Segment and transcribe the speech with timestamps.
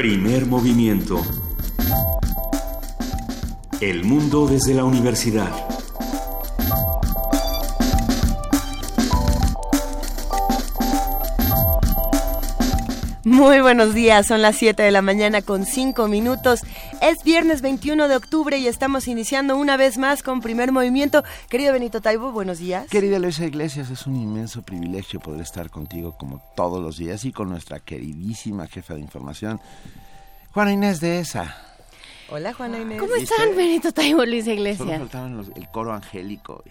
[0.00, 1.20] Primer movimiento.
[3.82, 5.50] El mundo desde la universidad.
[13.24, 16.62] Muy buenos días, son las 7 de la mañana con 5 minutos.
[17.00, 21.24] Es viernes 21 de octubre y estamos iniciando una vez más con primer movimiento.
[21.48, 22.88] Querido Benito Taibo, buenos días.
[22.90, 27.32] Querida Luisa Iglesias, es un inmenso privilegio poder estar contigo como todos los días y
[27.32, 29.60] con nuestra queridísima jefa de información,
[30.52, 31.56] Juana Inés de ESA.
[32.28, 33.00] Hola Juana Inés.
[33.00, 34.98] ¿Cómo están, Benito Taibo, Luisa Solo Iglesias?
[34.98, 36.62] faltaban los- el coro angélico.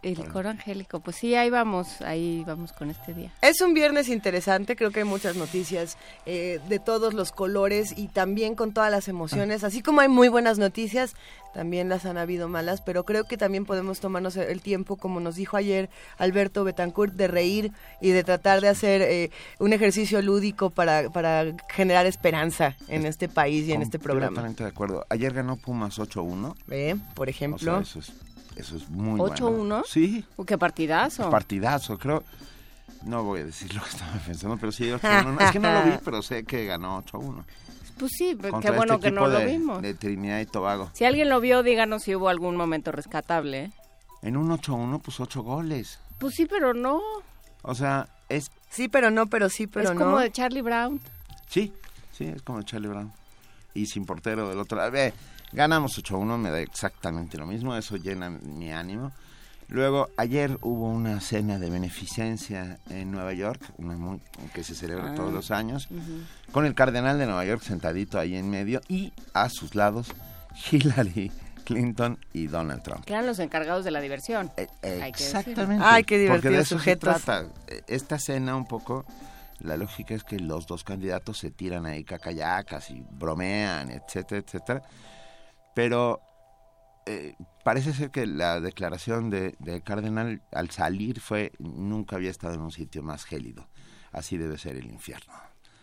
[0.00, 3.32] El coro angélico, pues sí, ahí vamos, ahí vamos con este día.
[3.42, 8.06] Es un viernes interesante, creo que hay muchas noticias eh, de todos los colores y
[8.06, 9.64] también con todas las emociones.
[9.64, 11.16] Así como hay muy buenas noticias,
[11.52, 15.34] también las han habido malas, pero creo que también podemos tomarnos el tiempo, como nos
[15.34, 20.70] dijo ayer Alberto Betancourt, de reír y de tratar de hacer eh, un ejercicio lúdico
[20.70, 24.28] para, para generar esperanza en este país y en este programa.
[24.28, 25.06] Completamente de acuerdo.
[25.10, 26.54] Ayer ganó Pumas 8-1.
[26.68, 26.96] ¿Ve?
[27.14, 27.58] Por O ejemplo.
[27.58, 28.12] sea, eso es,
[28.58, 29.40] eso es muy ¿8-1?
[29.56, 29.82] bueno.
[29.86, 31.30] Sí, ¡Qué partidazo!
[31.30, 32.22] partidazo, creo.
[33.04, 35.24] No voy a decir lo que estaba pensando, pero sí 8-1.
[35.34, 37.44] No, es que no lo vi, pero sé que ganó 8-1.
[37.98, 39.82] pues sí, pero Contra qué bueno este que no equipo lo de- vimos.
[39.82, 40.90] De Trinidad y Tobago.
[40.94, 43.64] Si alguien lo vio, díganos si hubo algún momento rescatable.
[43.64, 43.70] ¿eh?
[44.22, 45.98] En un 8-1, pues 8 goles.
[46.18, 47.00] Pues sí, pero no.
[47.62, 48.50] O sea, es...
[48.70, 50.04] Sí, pero no, pero sí, pero es no.
[50.04, 51.00] como de Charlie Brown.
[51.48, 51.72] Sí,
[52.12, 53.12] sí, es como Charlie Brown.
[53.74, 54.90] Y sin portero del otro lado.
[54.90, 55.14] Ve,
[55.52, 57.74] ganamos 8-1, me da exactamente lo mismo.
[57.76, 59.12] Eso llena mi ánimo.
[59.70, 64.20] Luego, ayer hubo una cena de beneficencia en Nueva York, una muy-
[64.54, 65.14] que se celebra Ah.
[65.14, 65.88] todos los años,
[66.52, 70.08] con el cardenal de Nueva York sentadito ahí en medio y a sus lados
[70.70, 71.30] Hillary
[71.64, 73.04] Clinton y Donald Trump.
[73.04, 74.50] Que eran los encargados de la diversión.
[74.56, 75.84] Eh, eh, Hay que Exactamente.
[75.86, 77.16] Ay, qué Porque de eso sujetos.
[77.18, 77.46] se trata.
[77.88, 79.04] Esta cena un poco,
[79.60, 84.82] la lógica es que los dos candidatos se tiran ahí cacayacas y bromean, etcétera, etcétera.
[85.78, 86.20] Pero
[87.06, 92.54] eh, parece ser que la declaración de, de Cardenal al salir fue nunca había estado
[92.54, 93.68] en un sitio más gélido.
[94.10, 95.32] Así debe ser el infierno.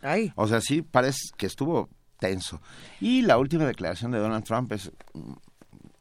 [0.02, 0.34] Ay.
[0.36, 1.88] O sea, sí parece que estuvo
[2.20, 2.62] tenso.
[3.00, 5.32] Y la última declaración de Donald Trump es mm,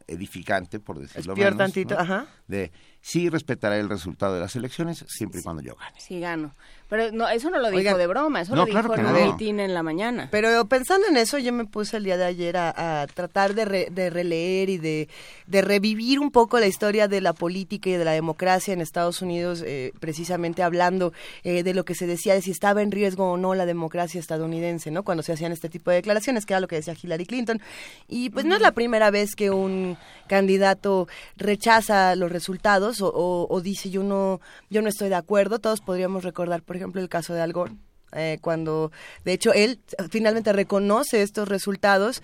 [0.07, 1.55] edificante, por decirlo menos.
[1.55, 2.01] tantito, ¿no?
[2.01, 2.27] ajá.
[2.47, 6.01] De sí respetará el resultado de las elecciones siempre y cuando yo gane.
[6.01, 6.53] Sí, gano.
[6.87, 9.37] Pero no, eso no lo dijo Oigan, de broma, eso no, lo dijo claro no.
[9.39, 10.27] en la mañana.
[10.31, 13.65] Pero pensando en eso, yo me puse el día de ayer a, a tratar de,
[13.65, 15.09] re- de releer y de,
[15.47, 19.21] de revivir un poco la historia de la política y de la democracia en Estados
[19.23, 21.11] Unidos, eh, precisamente hablando
[21.43, 24.19] eh, de lo que se decía de si estaba en riesgo o no la democracia
[24.19, 25.03] estadounidense, ¿no?
[25.03, 27.61] Cuando se hacían este tipo de declaraciones, que era lo que decía Hillary Clinton.
[28.07, 29.97] Y pues no es la primera vez que un
[30.27, 31.07] candidato
[31.37, 35.59] rechaza los resultados o, o- o dice yo no, yo no estoy de acuerdo.
[35.59, 37.73] Todos podríamos recordar, por ejemplo, el caso de Al Gore
[38.13, 38.91] eh, cuando
[39.25, 42.21] de hecho él finalmente reconoce estos resultados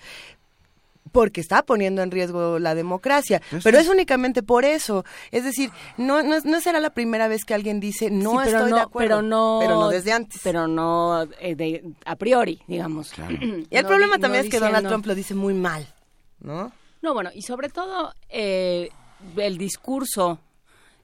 [1.10, 5.04] porque está poniendo en riesgo la democracia, Pues pero es únicamente por eso.
[5.30, 8.56] Es decir, no, no, no será la primera vez que alguien dice no Sí, pero
[8.58, 10.40] estoy no, de acuerdo, pero no, pero no desde antes.
[10.42, 13.10] Pero no eh, de- a priori, digamos.
[13.10, 13.34] Claro.
[13.42, 15.86] y el No problema también no es que Donald Trump lo dice muy mal,
[16.40, 16.72] ¿no?
[17.02, 18.88] No, bueno, y sobre todo eh,
[19.36, 20.38] el discurso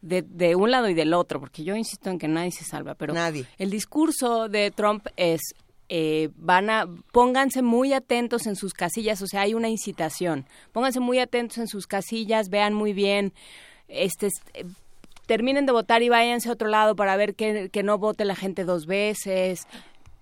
[0.02, 2.94] de, de un lado y del otro, porque yo insisto en que nadie se salva,
[2.94, 3.46] pero Nadie.
[3.58, 5.40] el discurso de Trump es
[5.90, 10.44] eh, van a pónganse muy atentos en sus casillas, o sea, hay una incitación.
[10.72, 13.32] Pónganse muy atentos en sus casillas, vean muy bien,
[13.88, 14.64] este es- eh,
[15.26, 18.36] terminen de votar y váyanse a otro lado para ver que, que no vote la
[18.36, 19.66] gente dos veces.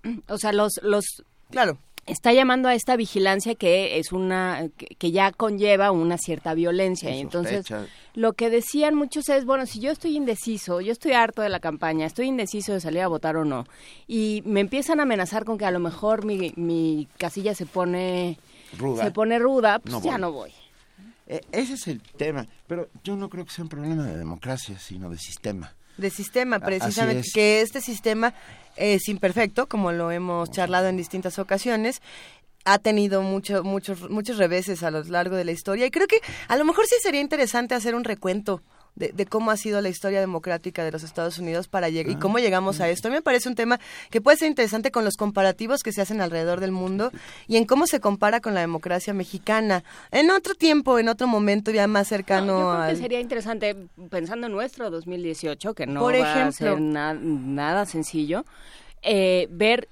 [0.28, 1.04] O sea, los los
[1.50, 1.78] Claro.
[2.06, 7.20] Está llamando a esta vigilancia que es una que, ya conlleva una cierta violencia y
[7.20, 7.66] entonces
[8.14, 11.60] lo que decían muchos es bueno si yo estoy indeciso yo estoy harto de la
[11.60, 13.66] campaña estoy indeciso de salir a votar o no
[14.06, 18.38] y me empiezan a amenazar con que a lo mejor mi, mi casilla se pone
[18.78, 19.04] Ruda.
[19.04, 20.52] se pone ruda pues No ya no voy
[21.28, 22.46] Eh, ese es el tema.
[22.68, 25.74] Pero yo no creo que sea un problema de democracia, sino de sistema.
[25.96, 27.32] De sistema, precisamente, es.
[27.32, 28.34] que este sistema
[28.76, 32.02] es imperfecto, como lo hemos charlado en distintas ocasiones,
[32.64, 36.20] ha tenido mucho, muchos, muchos reveses a lo largo de la historia y creo que
[36.48, 38.62] a lo mejor sí sería interesante hacer un recuento
[38.96, 42.16] de, de cómo ha sido la historia democrática de los Estados Unidos para llegar y
[42.16, 43.08] cómo llegamos a esto.
[43.08, 43.78] A mí me parece un tema
[44.10, 47.12] que puede ser interesante con los comparativos que se hacen alrededor del mundo
[47.46, 49.84] y en cómo se compara con la democracia mexicana.
[50.10, 52.90] En otro tiempo, en otro momento ya más cercano No, yo creo al...
[52.96, 53.76] que sería interesante
[54.10, 58.44] pensando en nuestro 2018 que no Por va a ser na- nada sencillo
[59.02, 59.88] eh, ver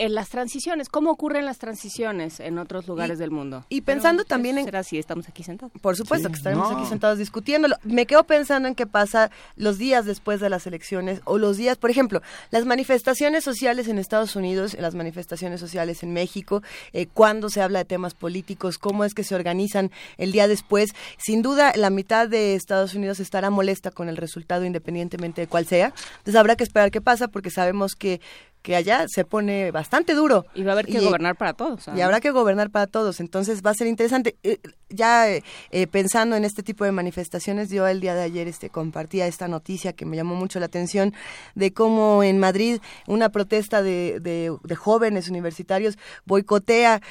[0.00, 3.66] en las transiciones, cómo ocurren las transiciones en otros lugares del mundo.
[3.68, 4.64] Y pensando también en...
[4.64, 5.72] Será si estamos aquí sentados.
[5.82, 7.76] Por supuesto que estaremos aquí sentados discutiéndolo.
[7.84, 11.76] Me quedo pensando en qué pasa los días después de las elecciones o los días,
[11.76, 16.62] por ejemplo, las manifestaciones sociales en Estados Unidos, las manifestaciones sociales en México,
[16.94, 20.92] eh, cuando se habla de temas políticos, cómo es que se organizan el día después.
[21.18, 25.66] Sin duda, la mitad de Estados Unidos estará molesta con el resultado independientemente de cuál
[25.66, 25.92] sea.
[26.18, 28.22] Entonces habrá que esperar qué pasa porque sabemos que
[28.62, 30.44] que allá se pone bastante duro.
[30.54, 31.86] Y va a haber que gobernar para todos.
[31.94, 33.20] Y habrá que gobernar para todos.
[33.20, 34.36] Entonces va a ser interesante.
[34.42, 34.58] Eh,
[34.90, 38.68] ya eh, eh, pensando en este tipo de manifestaciones, yo el día de ayer este,
[38.68, 41.14] compartía esta noticia que me llamó mucho la atención
[41.54, 47.02] de cómo en Madrid una protesta de, de, jóvenes universitarios boicotea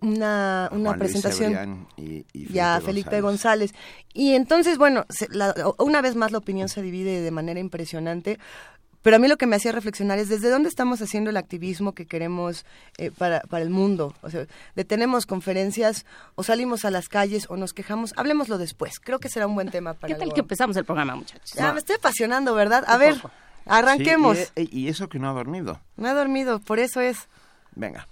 [0.00, 3.72] una, una presentación y, a Felipe González.
[4.14, 5.04] Y entonces, bueno,
[5.78, 8.38] una vez más la opinión se divide de manera impresionante.
[9.08, 11.94] Pero a mí lo que me hacía reflexionar es desde dónde estamos haciendo el activismo
[11.94, 12.66] que queremos
[12.98, 14.12] eh, para, para el mundo.
[14.20, 14.44] O sea,
[14.76, 18.12] detenemos conferencias o salimos a las calles o nos quejamos.
[18.18, 19.00] Hablemoslo después.
[19.00, 21.54] Creo que será un buen tema para ¿Qué tal que empezamos el programa, muchachos?
[21.54, 22.84] Ya, me estoy apasionando, ¿verdad?
[22.86, 23.16] A ver,
[23.64, 24.52] arranquemos.
[24.56, 25.80] y, eso que no ha dormido.
[25.96, 27.28] No ha dormido, por eso es.
[27.76, 28.06] Venga.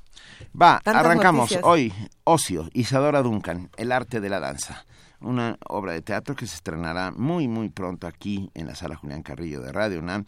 [0.58, 1.92] Va, arrancamos hoy.
[2.24, 4.86] Ocio, Isadora Duncan, El arte de la danza
[5.20, 9.22] una obra de teatro que se estrenará muy muy pronto aquí en la sala Julián
[9.22, 10.24] Carrillo de Radio UNAM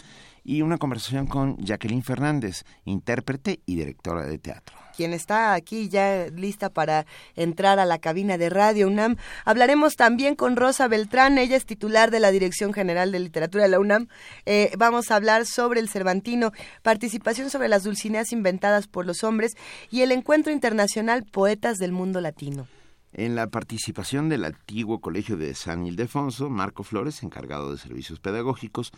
[0.49, 4.75] y una conversación con Jacqueline Fernández, intérprete y directora de teatro.
[4.97, 7.05] Quien está aquí ya lista para
[7.37, 9.17] entrar a la cabina de Radio UNAM.
[9.45, 13.69] Hablaremos también con Rosa Beltrán, ella es titular de la Dirección General de Literatura de
[13.69, 14.09] la UNAM.
[14.47, 16.53] Eh, vamos a hablar sobre el Cervantino,
[16.83, 19.53] participación sobre las dulcineas inventadas por los hombres
[19.91, 22.67] y el Encuentro Internacional Poetas del Mundo Latino.
[23.13, 28.93] En la participación del antiguo Colegio de San Ildefonso, Marco Flores, encargado de servicios pedagógicos,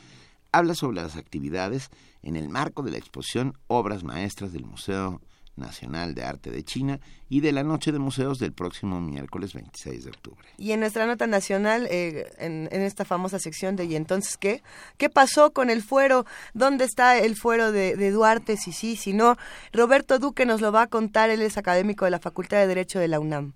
[0.53, 1.91] habla sobre las actividades
[2.23, 5.21] en el marco de la exposición Obras Maestras del Museo
[5.57, 10.05] Nacional de Arte de China y de la Noche de Museos del próximo miércoles 26
[10.05, 10.49] de octubre.
[10.57, 14.63] Y en nuestra nota nacional, eh, en, esta famosa sección de ¿Y entonces qué?
[14.97, 16.25] ¿Qué pasó con el fuero?
[16.55, 18.57] ¿Dónde está el fuero de, de Duarte?
[18.57, 19.37] Si sí, si no.
[19.73, 22.99] Roberto Duque nos lo va a contar, él es académico de la Facultad de Derecho
[22.99, 23.55] de la UNAM.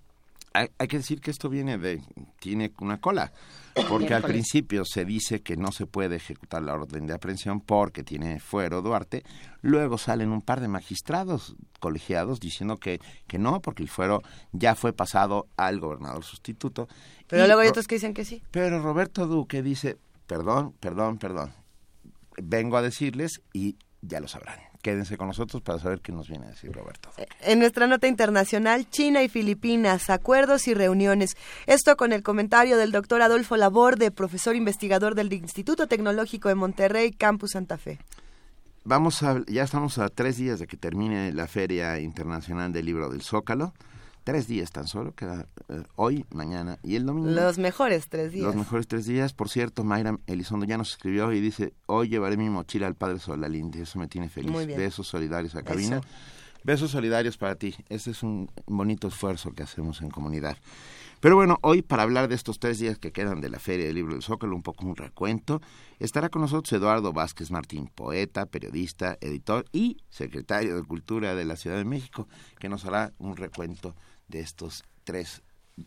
[0.54, 2.00] Hay, hay que decir que esto viene de,
[2.38, 3.32] tiene una cola
[3.88, 8.04] porque al principio se dice que no se puede ejecutar la orden de aprehensión porque
[8.04, 9.24] tiene fuero Duarte.
[9.62, 14.22] Luego salen un par de magistrados colegiados diciendo que, que no, porque el fuero
[14.52, 16.88] ya fue pasado al gobernador sustituto.
[17.26, 18.42] Pero luego hay otros que dicen que sí.
[18.50, 19.96] Pero Roberto Duque dice,
[20.26, 21.52] perdón, perdón, perdón.
[22.36, 24.73] Vengo a decirles y ya lo sabrán.
[24.84, 27.08] Quédense con nosotros para saber qué nos viene a decir Roberto.
[27.16, 31.38] Eh, en nuestra nota internacional, China y Filipinas, acuerdos y reuniones.
[31.64, 37.12] Esto con el comentario del doctor Adolfo Laborde, profesor investigador del Instituto Tecnológico de Monterrey,
[37.12, 37.98] Campus Santa Fe.
[38.84, 43.08] Vamos a, ya estamos a tres días de que termine la Feria Internacional del Libro
[43.08, 43.72] del Zócalo
[44.24, 47.30] tres días tan solo, queda eh, hoy, mañana y el domingo.
[47.30, 48.46] Los mejores tres días.
[48.46, 49.32] Los mejores tres días.
[49.34, 53.20] Por cierto, Mayra Elizondo ya nos escribió y dice, hoy llevaré mi mochila al Padre
[53.20, 53.82] Solalinde.
[53.82, 54.52] Eso me tiene feliz.
[54.66, 56.00] Besos solidarios a cabina.
[56.64, 57.74] Besos solidarios para ti.
[57.90, 60.56] Este es un bonito esfuerzo que hacemos en comunidad.
[61.20, 63.94] Pero bueno, hoy para hablar de estos tres días que quedan de la Feria del
[63.94, 65.62] Libro del Zócalo, un poco un recuento,
[65.98, 71.56] estará con nosotros Eduardo Vázquez Martín, poeta, periodista, editor y secretario de Cultura de la
[71.56, 72.28] Ciudad de México,
[72.58, 73.94] que nos hará un recuento
[74.28, 75.42] de estos tres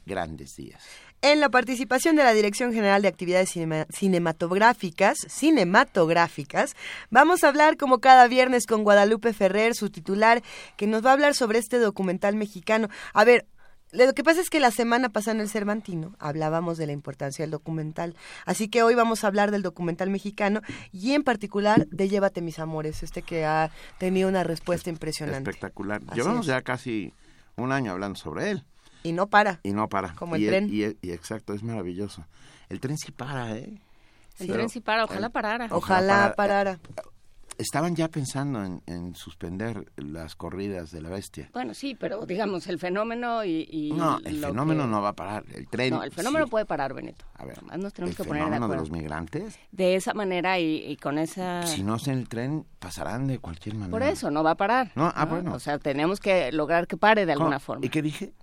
[0.06, 0.84] grandes días.
[1.22, 3.54] En la participación de la Dirección General de Actividades
[3.90, 6.76] Cinematográficas, cinematográficas,
[7.10, 10.44] vamos a hablar como cada viernes con Guadalupe Ferrer, su titular,
[10.76, 12.90] que nos va a hablar sobre este documental mexicano.
[13.14, 13.48] A ver,
[13.94, 17.44] lo que pasa es que la semana pasada en el Cervantino hablábamos de la importancia
[17.44, 18.16] del documental,
[18.46, 22.60] así que hoy vamos a hablar del documental mexicano y en particular de Llévate mis
[22.60, 25.50] amores, este que ha tenido una respuesta impresionante.
[25.50, 26.02] Espectacular.
[26.14, 27.14] Llevamos ya casi
[27.58, 28.64] un año hablando sobre él.
[29.04, 29.60] Y no para.
[29.64, 30.14] Y no para.
[30.16, 30.70] Como el tren.
[30.72, 32.26] Y, exacto, es maravilloso.
[32.70, 33.82] El tren sí para, ¿eh?
[34.40, 35.68] El tren sí para, ojalá parara.
[35.72, 36.80] Ojalá parara
[37.58, 41.50] estaban ya pensando en, suspender las corridas de la bestia.
[41.54, 43.92] Bueno, sí, pero digamos, el fenómeno y...
[43.96, 45.94] no, el fenómeno no va a parar, el tren...
[45.94, 47.26] No, el fenómeno puede parar, Benito.
[47.36, 48.74] A ver, Además nos tenemos que poner de acuerdo.
[48.74, 49.60] de los migrantes?
[49.72, 51.66] De esa manera y, con esa...
[51.66, 53.92] Si no es en el tren, pasarán de cualquier manera.
[53.92, 54.92] Por eso, no va a parar.
[54.96, 55.54] No, ah, bueno.
[55.54, 57.86] O sea, tenemos que lograr que pare de alguna forma.
[57.86, 58.34] ¿Y qué dije?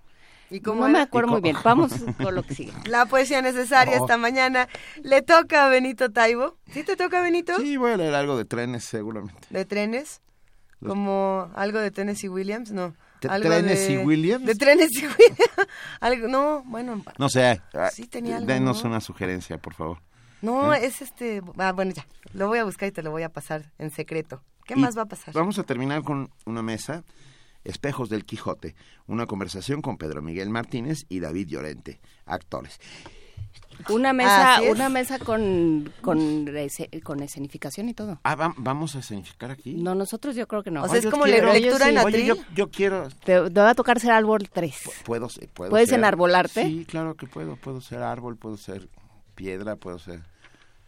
[0.49, 1.57] ¿Y no me acuerdo muy bien.
[1.63, 2.73] Vamos con lo que sigue.
[2.85, 4.67] La poesía necesaria esta mañana
[5.03, 6.57] le toca a Benito Taibo.
[6.71, 7.55] ¿Sí te toca, Benito?
[7.57, 9.41] Sí, voy a leer algo de trenes, seguramente.
[9.49, 10.21] ¿De trenes?
[10.85, 12.71] ¿Como algo de Tennessee Williams?
[12.71, 12.93] No.
[13.27, 14.45] ¿Algo ¿Tennessee Williams?
[14.45, 15.67] De Tennessee Williams.
[15.99, 17.01] algo, no, bueno.
[17.17, 17.61] No sé.
[17.91, 19.99] Sí tenía algo, Denos una sugerencia, por favor.
[20.41, 20.85] No, ¿Eh?
[20.85, 21.41] es este...
[21.57, 22.05] Ah, bueno, ya.
[22.33, 24.43] Lo voy a buscar y te lo voy a pasar en secreto.
[24.65, 25.33] ¿Qué Y más va a pasar?
[25.33, 27.03] Vamos a terminar con una mesa,
[27.65, 28.75] Espejos del Quijote,
[29.07, 32.79] una conversación con Pedro Miguel Martínez y David Llorente, actores.
[33.89, 36.47] Una mesa, una mesa con, con,
[37.21, 38.19] escenificación y todo.
[38.23, 39.73] Ah, va- vamos a escenificar aquí.
[39.75, 40.83] No, nosotros yo creo que no.
[40.83, 42.45] O sea, es como quiero- le- lectura en Oye, yo, atril.
[42.55, 43.09] yo quiero...
[43.25, 44.75] Te, te va a tocar ser árbol 3.
[45.03, 46.63] Puedo, ser- puedo ¿Puedes ser- enarbolarte?
[46.63, 47.57] Sí, claro que puedo.
[47.57, 48.87] Puedo ser árbol, puedo ser
[49.35, 50.21] piedra, puedo ser...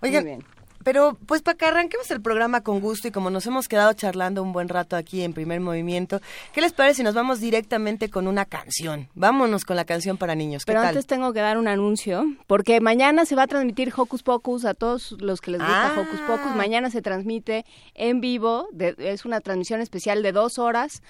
[0.02, 0.46] Oigan, Muy bien.
[0.88, 4.42] Pero pues para que arranquemos el programa con gusto y como nos hemos quedado charlando
[4.42, 6.22] un buen rato aquí en primer movimiento,
[6.54, 9.10] ¿qué les parece si nos vamos directamente con una canción?
[9.14, 10.64] Vámonos con la canción para niños.
[10.64, 10.90] ¿Qué Pero tal?
[10.92, 14.74] antes tengo que dar un anuncio, porque mañana se va a transmitir Hocus Pocus a
[14.76, 16.00] todos los que les gusta Ah.
[16.00, 16.56] Hocus Pocus.
[16.56, 21.02] Mañana se transmite en vivo, de- es una transmisión especial de dos horas,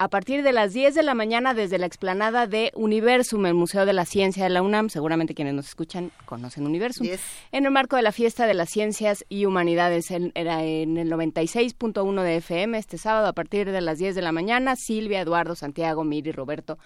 [0.00, 3.84] a partir de las 10 de la mañana desde la explanada de Universum, el Museo
[3.84, 4.90] de la Ciencia de la UNAM.
[4.90, 7.06] Seguramente quienes nos escuchan conocen Universum.
[7.06, 7.20] Yes.
[7.50, 11.10] En el marco de la fiesta de las ciencias y humanidades, en- era en el
[11.10, 14.76] 96.1 de FM este sábado a partir de las 10 de la mañana.
[14.76, 16.78] Silvia, Eduardo, Santiago, Miri, Roberto,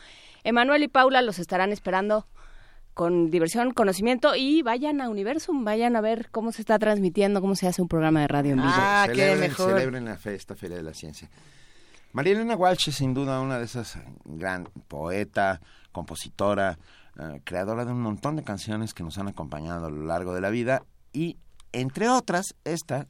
[0.45, 2.26] Emanuel y Paula los estarán esperando
[2.95, 7.57] con diversión, conocimiento y vayan a Universum, vayan a ver cómo se está transmitiendo, cómo
[7.57, 8.69] se hace un programa de radio en vivo.
[8.71, 9.71] Ah, qué mejor.
[9.71, 11.31] celebren la fe- esta Feria de la Ciencia.
[12.12, 15.61] María Elena Walsh es sin duda una de esas eh, gran poeta,
[15.92, 16.78] compositora,
[17.19, 20.40] eh, creadora de un montón de canciones que nos han acompañado a lo largo de
[20.40, 21.37] la vida y
[21.73, 23.07] entre otras esta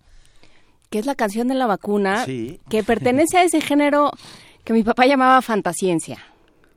[0.90, 2.61] que es la canción de la vacuna, Sí.
[2.68, 4.11] que pertenece a ese género
[4.62, 6.18] que mi papá llamaba fantasciencia.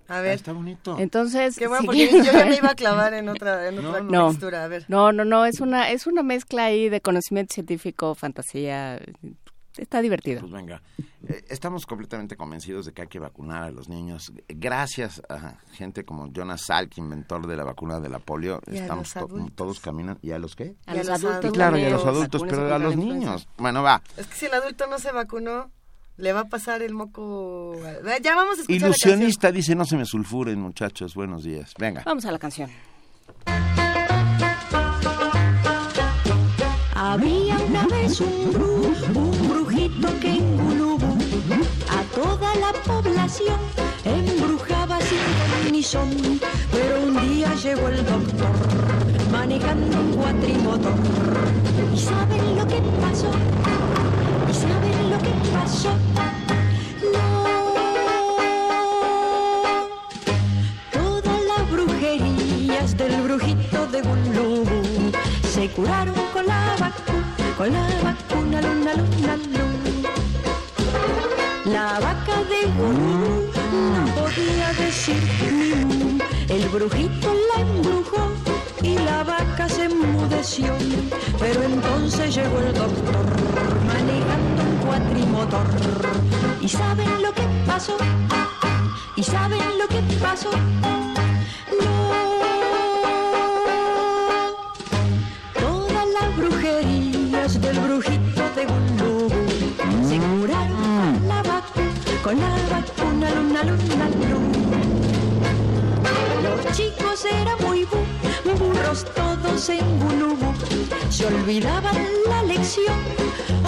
[0.08, 0.98] A Ah, ver, está bonito.
[1.00, 4.30] Entonces, qué bueno, porque yo ya me iba a clavar en otra, en otra No.
[4.30, 4.64] textura.
[4.64, 4.86] A ver.
[4.88, 9.00] No, no, no, es una, es una mezcla ahí de conocimiento científico, fantasía.
[9.78, 10.42] Está divertido.
[10.42, 10.82] Pues venga,
[11.28, 14.32] Eh, estamos completamente convencidos de que hay que vacunar a los niños.
[14.48, 18.82] Gracias a gente como Jonas Salk, inventor de la vacuna de la polio, Y a
[18.84, 19.56] estamos los to- adultos.
[19.56, 20.20] todos caminan.
[20.22, 20.76] ¿Y a los qué?
[20.86, 21.32] A Y a los los adultos.
[21.32, 21.52] adultos.
[21.54, 23.48] Claro, y a los adultos, pero a los niños.
[23.58, 24.02] Bueno, va.
[24.18, 25.72] Es que si el adulto no se vacunó,
[26.18, 27.76] le va a pasar el moco.
[28.22, 31.16] Ya vamos a escuchar la Ilusionista dice, no se me sulfuren, muchachos.
[31.16, 31.74] Buenos días.
[31.80, 32.04] Venga.
[32.06, 32.70] Vamos a la canción.
[36.96, 38.94] Había una vez un bru,
[39.88, 41.18] brujito que en Gulubú
[41.90, 43.60] a toda la población
[44.04, 46.10] embrujaba sin ni son.
[46.72, 48.56] Pero un día llegó el doctor
[49.32, 50.94] manejando un cuatrimotor.
[51.94, 53.32] ¿Y saben lo que pasó?
[54.50, 55.92] ¿Y saben lo que pasó?
[60.92, 65.12] Todas las brujerías del brujito de Gulubú
[65.54, 69.55] se curaron con la vacuna, con la vacuna, luna, luna, luna.
[71.76, 73.52] La vaca de Gulubú
[73.96, 76.18] no podía decir ni.
[76.48, 78.32] El brujito la embrujó
[78.82, 80.74] y la vaca se enmudeció.
[81.38, 83.26] Pero entonces llegó el doctor
[83.88, 85.68] manejando un cuatrimotor.
[86.62, 87.98] ¿Y saben lo que pasó?
[89.18, 90.52] ¿Y saben lo que pasó?
[102.26, 104.80] Con la vacuna, luna, luna, luna.
[106.42, 110.52] Los chicos eran muy bu- burros todos en Gulubú.
[111.12, 111.96] Se olvidaban
[112.28, 112.98] la lección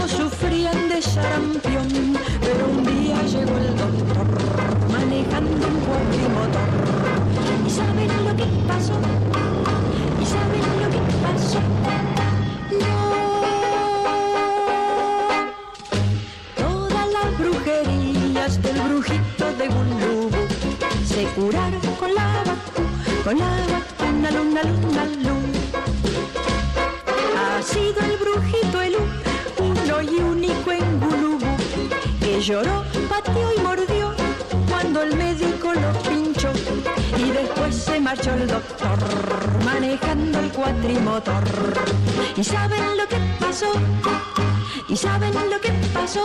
[0.03, 1.87] o sufrían de sarampión.
[2.41, 4.25] Pero un día llegó el doctor
[4.91, 6.69] manejando un cuatrimotor.
[7.63, 8.97] ¿Y saben lo que pasó?
[10.19, 11.59] ¿Y saben lo que pasó?
[21.37, 25.59] Se curaron con la vacuna, con la vacuna, luna, luna, luna.
[27.37, 28.95] Ha sido el brujito el
[29.59, 31.57] uno y único en Gulubú
[32.19, 34.13] que lloró, pateó y mordió
[34.69, 36.51] cuando el médico lo pinchó
[37.17, 38.97] y después se marchó el doctor
[39.63, 41.43] manejando el cuatrimotor.
[42.35, 43.71] ¿Y saben lo que pasó?
[44.89, 46.23] ¿Y saben lo que pasó?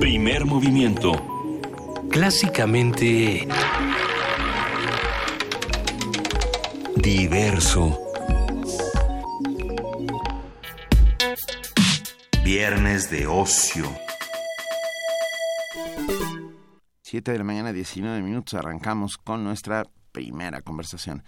[0.00, 1.37] Primer movimiento.
[2.10, 3.46] Clásicamente
[6.96, 7.98] diverso.
[12.42, 13.86] Viernes de ocio.
[17.02, 21.22] 7 de la mañana, 19 minutos, arrancamos con nuestra primera conversación.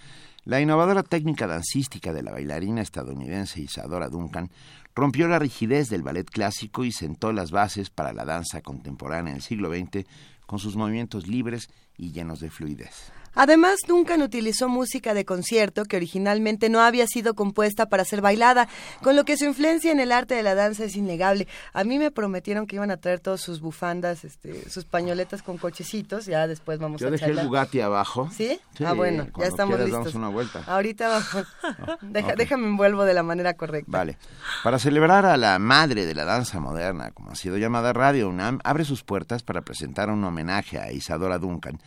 [0.44, 4.50] La innovadora técnica dancística de la bailarina estadounidense Isadora Duncan
[4.94, 9.36] rompió la rigidez del ballet clásico y sentó las bases para la danza contemporánea en
[9.36, 10.06] el siglo XX
[10.50, 13.12] con sus movimientos libres y llenos de fluidez.
[13.34, 18.68] Además, Duncan utilizó música de concierto que originalmente no había sido compuesta para ser bailada,
[19.02, 21.46] con lo que su influencia en el arte de la danza es innegable.
[21.72, 25.58] A mí me prometieron que iban a traer todas sus bufandas, este, sus pañoletas con
[25.58, 27.44] cochecitos, ya después vamos Yo a dejé charlar.
[27.44, 28.28] el Bugatti abajo.
[28.32, 28.58] ¿Sí?
[28.76, 30.04] Sí, ah, bueno, ya estamos quieras listos.
[30.04, 30.62] damos una vuelta.
[30.66, 31.46] Ahorita vamos.
[32.02, 32.34] Deja-.
[32.34, 33.90] Déjame envuelvo de la manera correcta.
[33.90, 34.18] Vale.
[34.64, 38.58] Para celebrar a la madre de la danza moderna, como ha sido llamada Radio UNAM,
[38.64, 41.80] abre sus puertas para presentar un homenaje a Isadora Duncan,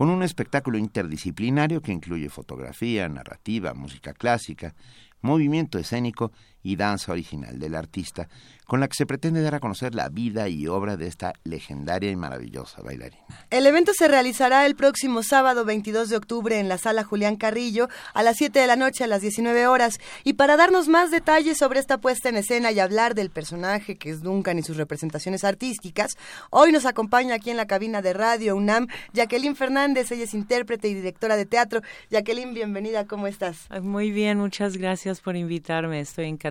[0.00, 4.74] con un espectáculo interdisciplinario que incluye fotografía, narrativa, música clásica,
[5.20, 8.28] movimiento escénico y danza original del artista,
[8.66, 12.10] con la que se pretende dar a conocer la vida y obra de esta legendaria
[12.10, 13.24] y maravillosa bailarina.
[13.50, 17.88] El evento se realizará el próximo sábado 22 de octubre en la sala Julián Carrillo
[18.14, 19.98] a las 7 de la noche a las 19 horas.
[20.22, 24.10] Y para darnos más detalles sobre esta puesta en escena y hablar del personaje que
[24.10, 26.16] es Duncan y sus representaciones artísticas,
[26.50, 30.12] hoy nos acompaña aquí en la cabina de Radio UNAM Jacqueline Fernández.
[30.12, 31.80] Ella es intérprete y directora de teatro.
[32.10, 33.68] Jacqueline, bienvenida, ¿cómo estás?
[33.82, 36.49] Muy bien, muchas gracias por invitarme, estoy encantada.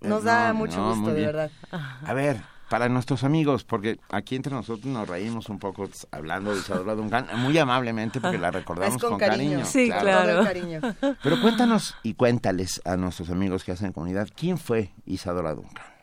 [0.00, 1.50] Nos da No, mucho no, gusto, de verdad.
[1.70, 6.58] A ver, para nuestros amigos, porque aquí entre nosotros nos reímos un poco hablando de
[6.58, 9.64] Isadora Duncan, muy amablemente porque la recordamos Es con con, cariño.
[9.64, 10.42] Sí, claro.
[10.44, 10.80] cariño.
[11.22, 15.95] Pero cuéntanos y cuéntales a nuestros amigos que hacen comunidad, ¿quién fue Isadora Duncan?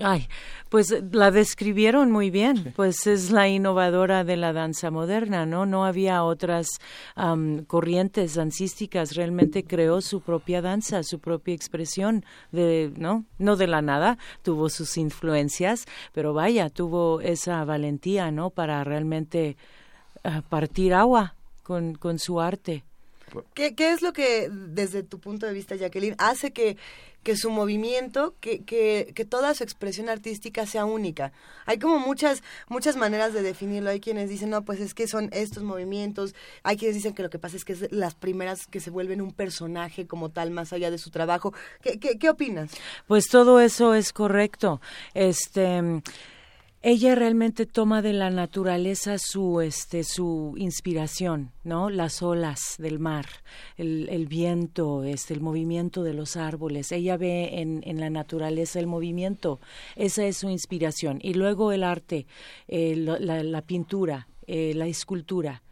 [0.00, 0.28] Ay,
[0.68, 5.66] pues eh, la describieron muy bien, pues es la innovadora de la danza moderna, ¿no?
[5.66, 6.68] No había otras
[7.16, 13.24] am, corrientes dancísticas, realmente creó su propia danza, su propia expresión, de, ¿no?
[13.38, 18.50] No de la nada, tuvo sus influencias, pero vaya, tuvo esa valentía, ¿no?
[18.50, 19.56] Para realmente
[20.22, 22.84] ah, partir agua con, con su arte.
[23.54, 26.76] ¿Qué, qué es lo que, desde tu punto de vista, Jacqueline, hace que,
[27.22, 31.32] que su movimiento, que, que, que toda su expresión artística sea única?
[31.66, 33.90] Hay como muchas, muchas maneras de definirlo.
[33.90, 36.34] Hay quienes dicen, no, pues es que son estos movimientos.
[36.62, 39.20] Hay quienes dicen que lo que pasa es que es las primeras que se vuelven
[39.20, 41.52] un personaje como tal, más allá de su trabajo.
[41.82, 42.70] ¿Qué, qué, qué opinas?
[43.06, 44.80] Pues todo eso es correcto.
[45.14, 46.02] Este
[46.80, 51.90] ella realmente toma de la naturaleza su este su inspiración, ¿no?
[51.90, 53.26] Las olas del mar,
[53.76, 56.92] el, el viento, este el movimiento de los árboles.
[56.92, 59.60] Ella ve en, en la naturaleza el movimiento.
[59.96, 61.18] Esa es su inspiración.
[61.20, 62.26] Y luego el arte,
[62.68, 65.62] eh, la, la pintura, eh, la escultura.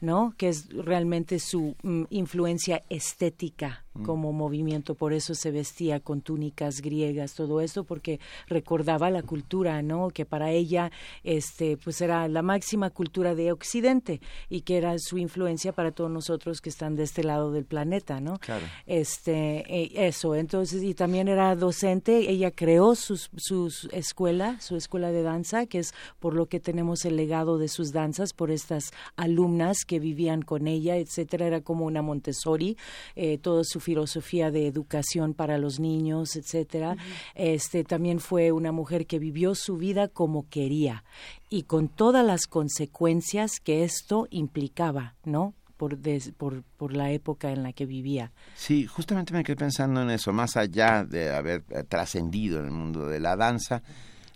[0.00, 0.34] ¿no?
[0.38, 6.80] Que es realmente su mm, influencia estética como movimiento, por eso se vestía con túnicas
[6.80, 10.10] griegas, todo esto, porque recordaba la cultura, ¿no?
[10.10, 10.92] Que para ella,
[11.24, 16.10] este, pues era la máxima cultura de Occidente y que era su influencia para todos
[16.10, 18.38] nosotros que están de este lado del planeta, ¿no?
[18.38, 18.64] Claro.
[18.86, 25.10] Este, eh, eso, entonces, y también era docente, ella creó sus, sus escuela, su escuela
[25.10, 28.92] de danza, que es por lo que tenemos el legado de sus danzas, por estas
[29.16, 32.76] alumnas que vivían con ella, etcétera, era como una Montessori,
[33.16, 36.96] eh, toda su filosofía de educación para los niños, etcétera.
[37.34, 41.04] Este también fue una mujer que vivió su vida como quería
[41.48, 45.54] y con todas las consecuencias que esto implicaba, ¿no?
[45.76, 48.32] Por, des- por, por la época en la que vivía.
[48.54, 52.70] Sí, justamente me quedé pensando en eso, más allá de haber eh, trascendido en el
[52.70, 53.82] mundo de la danza,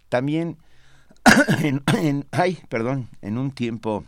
[0.09, 0.57] también
[1.63, 4.05] en, en- ay, perdón, en un tiempo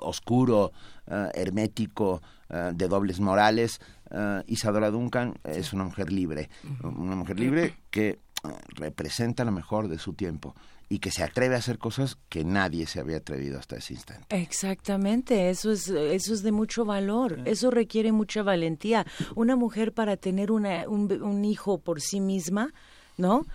[0.00, 0.72] oscuro,
[1.06, 6.48] eh, hermético, eh, de dobles morales, eh, Isadora Duncan es una mujer libre,
[6.82, 8.18] una mujer libre que eh,
[8.74, 10.54] representa lo mejor de su tiempo
[10.88, 14.26] y que se atreve a hacer cosas que nadie se había atrevido hasta ese instante.
[14.36, 19.06] Exactamente, eso es, eso es de mucho valor, eso requiere mucha valentía.
[19.34, 22.72] Una mujer para tener una, un, un hijo por sí misma,
[23.16, 23.46] ¿no?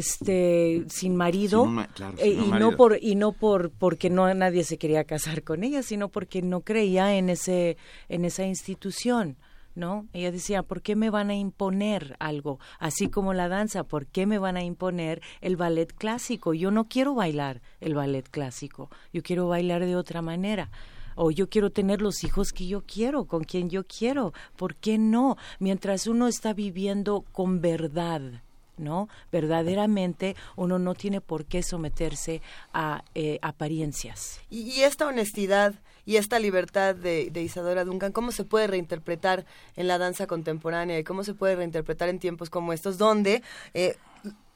[0.00, 2.70] Este, sin marido, Sin un ma- claro, eh, sin y marido.
[2.72, 6.42] no por y no por porque no nadie se quería casar con ella, sino porque
[6.42, 7.76] no creía en ese
[8.08, 9.36] en esa institución.
[9.76, 10.08] ¿No?
[10.12, 12.58] Ella decía, ¿por qué me van a imponer algo?
[12.80, 16.54] Así como la danza, ¿por qué me van a imponer el ballet clásico?
[16.54, 20.70] Yo no quiero bailar el ballet clásico, yo quiero bailar de otra manera.
[21.14, 24.32] O yo quiero tener los hijos que yo quiero, con quien yo quiero.
[24.56, 25.36] ¿Por qué no?
[25.58, 28.42] Mientras uno está viviendo con verdad,
[28.76, 29.08] ¿no?
[29.32, 34.40] Verdaderamente uno no tiene por qué someterse a eh, apariencias.
[34.50, 35.74] Y, y esta honestidad
[36.06, 40.98] y esta libertad de, de Isadora Duncan, ¿cómo se puede reinterpretar en la danza contemporánea
[40.98, 43.42] y cómo se puede reinterpretar en tiempos como estos, donde
[43.74, 43.96] eh,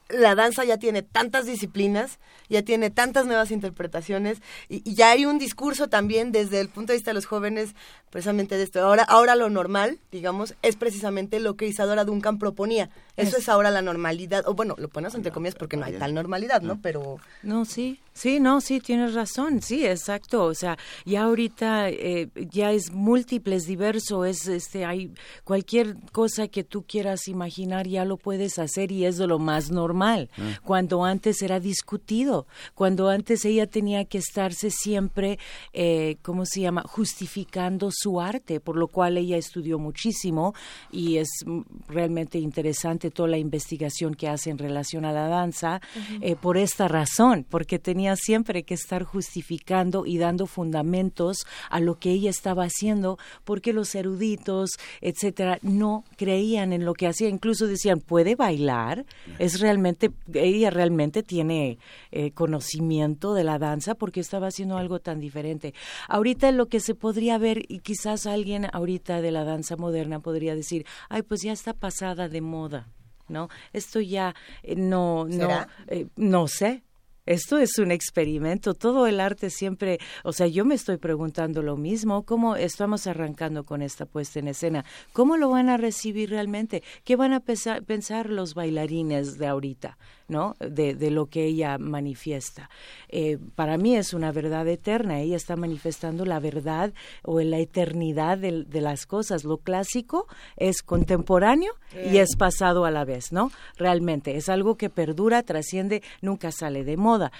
[0.09, 5.25] la danza ya tiene tantas disciplinas, ya tiene tantas nuevas interpretaciones y, y ya hay
[5.25, 7.75] un discurso también desde el punto de vista de los jóvenes
[8.09, 8.81] precisamente de esto.
[8.81, 12.89] Ahora, ahora lo normal, digamos, es precisamente lo que Isadora Duncan proponía.
[13.15, 16.13] Eso es, ahora la normalidad, o bueno, lo ponemos entre comillas porque no hay tal
[16.13, 16.81] normalidad, ¿no?
[16.81, 20.43] Pero No, sí, Sí, no, sí, tienes razón, sí, exacto.
[20.43, 25.13] O sea, ya ahorita eh, ya es múltiples, diverso, es, este, hay
[25.45, 29.71] cualquier cosa que tú quieras imaginar ya lo puedes hacer y es de lo más
[29.71, 30.29] normal.
[30.37, 30.59] Ah.
[30.63, 35.39] Cuando antes era discutido, cuando antes ella tenía que estarse siempre,
[35.71, 40.53] eh, ¿cómo se llama?, justificando su arte, por lo cual ella estudió muchísimo
[40.91, 45.81] y es mm, realmente interesante toda la investigación que hace en relación a la danza
[46.21, 51.97] eh, por esta razón, porque tenía siempre que estar justificando y dando fundamentos a lo
[51.97, 57.67] que ella estaba haciendo, porque los eruditos, etcétera, no creían en lo que hacía, incluso
[57.67, 59.05] decían, ¿puede bailar?
[59.39, 61.79] Es realmente, ella realmente tiene
[62.11, 65.73] eh, conocimiento de la danza porque estaba haciendo algo tan diferente.
[66.07, 70.55] Ahorita lo que se podría ver, y quizás alguien ahorita de la danza moderna podría
[70.55, 72.90] decir, ay, pues ya está pasada de moda.
[73.31, 73.49] ¿No?
[73.73, 76.83] Esto ya eh, no, no, eh, no sé,
[77.27, 81.77] esto es un experimento, todo el arte siempre, o sea, yo me estoy preguntando lo
[81.77, 86.81] mismo, cómo estamos arrancando con esta puesta en escena, cómo lo van a recibir realmente,
[87.03, 89.99] qué van a pensar, pensar los bailarines de ahorita,
[90.31, 90.55] ¿no?
[90.59, 92.69] De, de lo que ella manifiesta.
[93.09, 98.37] Eh, para mí es una verdad eterna, ella está manifestando la verdad o la eternidad
[98.37, 99.43] de, de las cosas.
[99.43, 103.51] Lo clásico es contemporáneo y es pasado a la vez, ¿no?
[103.77, 107.31] Realmente es algo que perdura, trasciende, nunca sale de moda,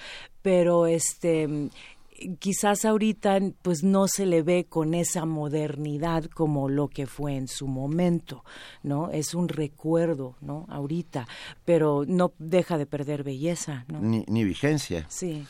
[0.42, 1.70] pero este
[2.38, 7.48] quizás ahorita pues no se le ve con esa modernidad como lo que fue en
[7.48, 8.44] su momento,
[8.82, 9.10] ¿no?
[9.10, 10.66] Es un recuerdo, ¿no?
[10.68, 11.26] Ahorita,
[11.64, 14.00] pero no deja de perder belleza, ¿no?
[14.00, 15.06] Ni, ni vigencia.
[15.08, 15.46] Sí.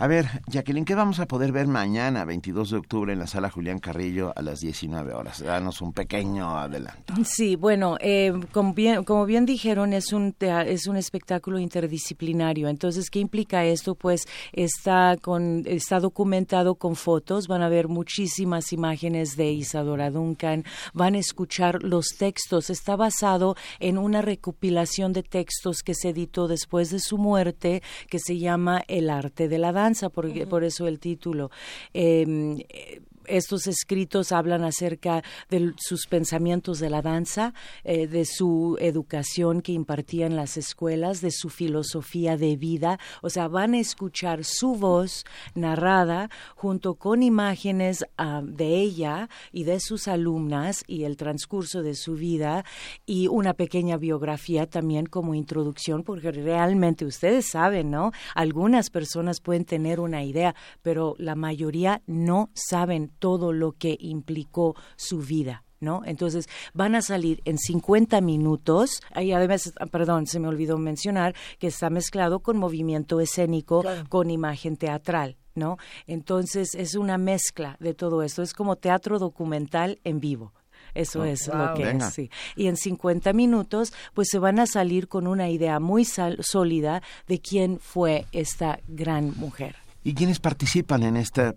[0.00, 3.50] A ver, Jacqueline, ¿qué vamos a poder ver mañana, 22 de octubre, en la sala
[3.50, 5.44] Julián Carrillo a las 19 horas?
[5.44, 7.12] Danos un pequeño adelanto.
[7.22, 12.68] Sí, bueno, eh, como, bien, como bien dijeron, es un, es un espectáculo interdisciplinario.
[12.68, 13.94] Entonces, ¿qué implica esto?
[13.94, 20.64] Pues está, con, está documentado con fotos, van a ver muchísimas imágenes de Isadora Duncan,
[20.94, 22.70] van a escuchar los textos.
[22.70, 28.18] Está basado en una recopilación de textos que se editó después de su muerte, que
[28.18, 31.50] se llama El arte de la danza, por, por eso el título.
[31.92, 38.76] Eh, eh, estos escritos hablan acerca de sus pensamientos de la danza, eh, de su
[38.80, 42.98] educación que impartía en las escuelas, de su filosofía de vida.
[43.22, 49.64] O sea, van a escuchar su voz narrada junto con imágenes ah, de ella y
[49.64, 52.64] de sus alumnas y el transcurso de su vida
[53.06, 58.12] y una pequeña biografía también como introducción, porque realmente ustedes saben, ¿no?
[58.34, 64.74] Algunas personas pueden tener una idea, pero la mayoría no saben todo lo que implicó
[64.96, 65.62] su vida.
[65.82, 66.02] ¿No?
[66.04, 69.00] Entonces van a salir en 50 minutos.
[69.18, 74.28] Y además, ah, perdón, se me olvidó mencionar que está mezclado con movimiento escénico, con
[74.30, 75.38] imagen teatral.
[75.54, 75.78] ¿no?
[76.06, 78.42] Entonces es una mezcla de todo esto.
[78.42, 80.52] Es como teatro documental en vivo.
[80.92, 81.56] Eso Oh, es wow.
[81.68, 82.08] lo que Venga.
[82.08, 82.30] es, sí.
[82.56, 87.00] Y en 50 minutos, pues se van a salir con una idea muy sal- sólida
[87.26, 89.76] de quién fue esta gran mujer.
[90.04, 91.54] ¿Y quiénes participan en esta,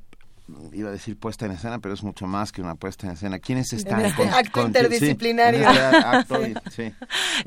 [0.73, 3.39] iba a decir puesta en escena, pero es mucho más que una puesta en escena?
[3.39, 4.01] ¿Quiénes están?
[4.01, 5.69] En este acto interdisciplinario.
[5.69, 6.35] sí, este acto,
[6.71, 6.93] sí.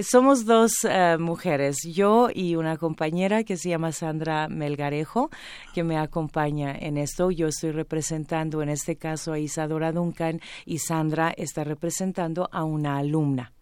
[0.03, 5.31] Somos dos eh, mujeres, yo y una compañera que se llama Sandra Melgarejo,
[5.75, 7.31] que me acompaña en esto.
[7.31, 12.99] Yo estoy representando en este caso a Isadora Duncan y Sandra está representando a una
[12.99, 13.56] alumna.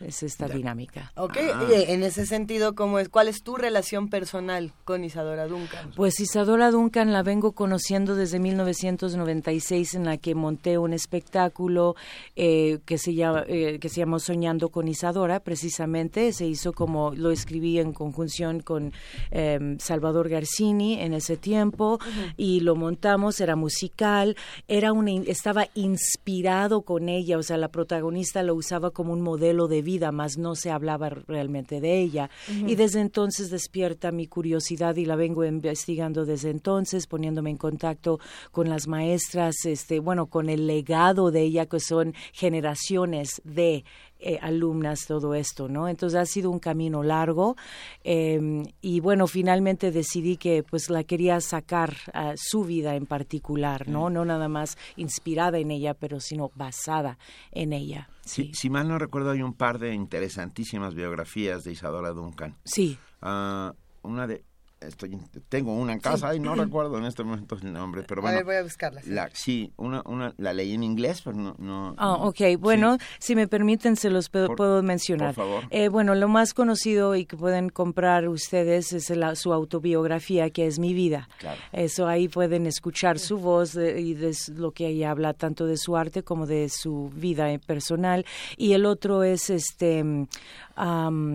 [0.00, 1.12] Es esta dinámica.
[1.16, 1.66] Ok, Ah.
[1.70, 5.92] y en ese sentido, ¿cómo es, ¿cuál es tu relación personal con Isadora Duncan?
[5.94, 11.96] Pues Isadora Duncan la vengo conociendo desde 1996 en la que monté un espectáculo
[12.36, 17.12] eh, que se llama eh, que se llamó Soñando con Isadora precisamente se hizo como
[17.14, 18.92] lo escribí en conjunción con
[19.30, 21.98] eh, Salvador Garcini en ese tiempo
[22.36, 24.36] y lo montamos era musical
[24.68, 29.66] era una estaba inspirado con ella o sea la protagonista lo usaba como un modelo
[29.68, 34.96] de vida más no se hablaba realmente de ella y desde entonces despierta mi curiosidad
[34.96, 38.20] y la vengo investigando desde entonces poniéndome en contacto
[38.52, 43.84] con las maestras este bueno con el legado de ella que son generaciones de
[44.22, 45.88] eh, alumnas todo esto, ¿no?
[45.88, 47.56] Entonces ha sido un camino largo
[48.04, 53.88] eh, y bueno, finalmente decidí que pues la quería sacar a su vida en particular,
[53.88, 54.10] ¿no?
[54.10, 57.16] No nada más inspirada en ella, pero sino basada
[57.50, 58.10] en ella.
[58.30, 62.56] Si, Sí, si mal no recuerdo, hay un par de interesantísimas biografías de Isadora Duncan.
[62.64, 64.44] sí, Ah, una de
[64.80, 68.36] estoy tengo una en casa y no recuerdo en este momento el nombre, pero bueno.
[68.36, 69.00] A ver, voy a buscarla.
[69.06, 71.54] La, sí, una, una, la leí en inglés, pero no...
[71.58, 72.58] no ah, ok.
[72.58, 75.34] Bueno, si me permiten, se los puedo, mencionar.
[75.34, 75.64] Por favor.
[75.70, 80.78] Eh, bueno, lo más conocido y que pueden comprar ustedes es su autobiografía, que es
[80.78, 81.28] Mi Vida.
[81.38, 81.60] Claro.
[81.72, 85.96] Eso ahí pueden escuchar su voz y de lo que ella habla tanto de su
[85.96, 88.24] arte como de su vida personal.
[88.56, 90.26] Y el otro es este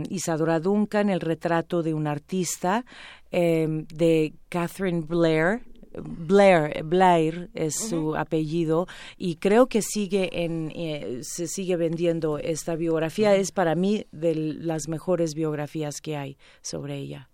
[0.10, 2.84] Isadora Duncan, el retrato de un artista
[3.38, 5.62] Em, de Catherine Blair.
[5.98, 8.86] Blair, Blair es su apellido
[9.18, 14.36] y creo que sigue en eh, se sigue vendiendo esta biografía es para mí de
[14.36, 17.30] las mejores biografías que hay sobre ella.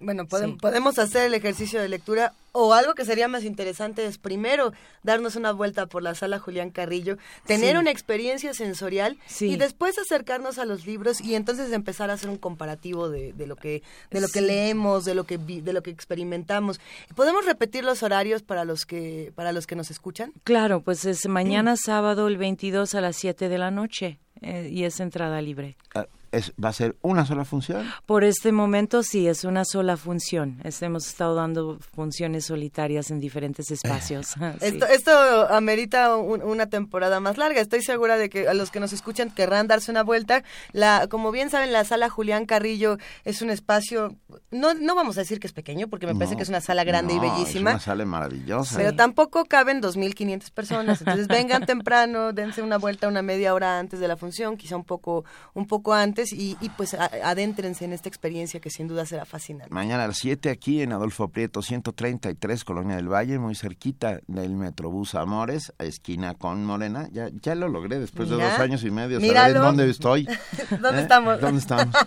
[0.00, 4.72] Bueno, podemos hacer el ejercicio de lectura o algo que sería más interesante es primero
[5.02, 10.58] darnos una vuelta por la sala Julián Carrillo, tener una experiencia sensorial y después acercarnos
[10.58, 14.28] a los libros y entonces empezar a hacer un comparativo de, lo que de lo
[14.28, 16.80] que leemos, de lo que de lo que experimentamos.
[17.14, 20.32] ¿Podemos repetir los horarios para los que para los que nos escuchan?
[20.44, 24.84] Claro, pues es mañana sábado el 22 a las 7 de la noche eh, y
[24.84, 25.76] es entrada libre.
[25.94, 27.90] Ah, es, ¿Va a ser una sola función?
[28.06, 30.60] Por este momento sí, es una sola función.
[30.80, 34.34] hemos estado dando funciones solitarias en diferentes espacios.
[34.60, 35.12] esto, esto,
[35.50, 37.60] amerita una temporada más larga.
[37.60, 40.44] Estoy segura de que a los que nos escuchan querrán darse una vuelta.
[40.72, 44.16] La, como bien saben, la sala Julián Carrillo es un espacio,
[44.50, 46.84] no, no vamos a decir que es pequeño, porque me parece que es una sala
[46.84, 47.70] grande y bellísima.
[47.70, 48.76] Es una sala maravillosa.
[48.76, 51.00] Pero tampoco caben 2.500 personas.
[51.00, 54.84] Entonces vengan temprano, dense una vuelta una media hora antes de la función, quizá un
[54.84, 59.72] poco, un poco antes y, pues adéntrense en esta experiencia que sin duda será fascinante.
[59.72, 64.56] Mañana a las 7 aquí en Adolfo Prieto 133, Colonia del Valle, muy cerquita del
[64.56, 67.08] Metrobús Amores, a esquina con Morena.
[67.12, 69.20] Ya, ya lo logré después de dos años y medio.
[69.20, 70.24] ¿Sabes dónde estoy?
[70.70, 71.02] ¿Dónde ¿Eh?
[71.02, 71.40] estamos?
[71.40, 71.94] ¿Dónde estamos?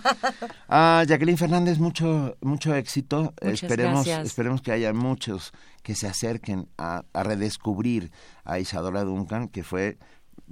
[0.76, 3.34] Ah, Jacqueline Fernández, mucho, mucho éxito.
[3.42, 5.52] esperemos, esperemos que haya muchos
[5.84, 8.12] que se acerquen a, a redescubrir
[8.44, 10.00] a Isadora Duncan, que fue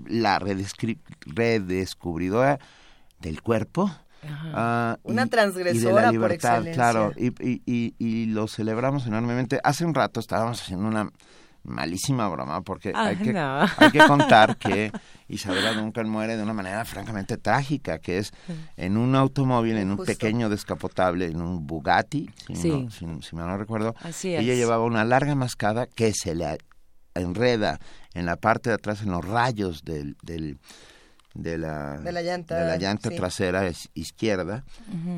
[0.05, 2.59] la redescubridora
[3.21, 3.91] del cuerpo.
[4.23, 6.73] Uh, Una transgresora y por excelencia.
[6.73, 9.59] claro, y, y, y, lo celebramos enormemente.
[9.63, 11.09] Hace un rato estábamos haciendo una
[11.63, 14.91] malísima broma porque hay, que, hay que contar que
[15.27, 18.31] Isabela Duncan muere de una manera francamente trágica, que es
[18.77, 23.57] en un automóvil, en un pequeño descapotable, en un Bugatti, si, no, si, me no
[23.57, 23.95] recuerdo.
[24.23, 26.57] ella llevaba una larga mascada que se le
[27.13, 27.79] enreda
[28.13, 30.57] en la parte de atrás, en los rayos del, del
[31.33, 34.63] de la, de la llanta, de la llanta trasera izquierda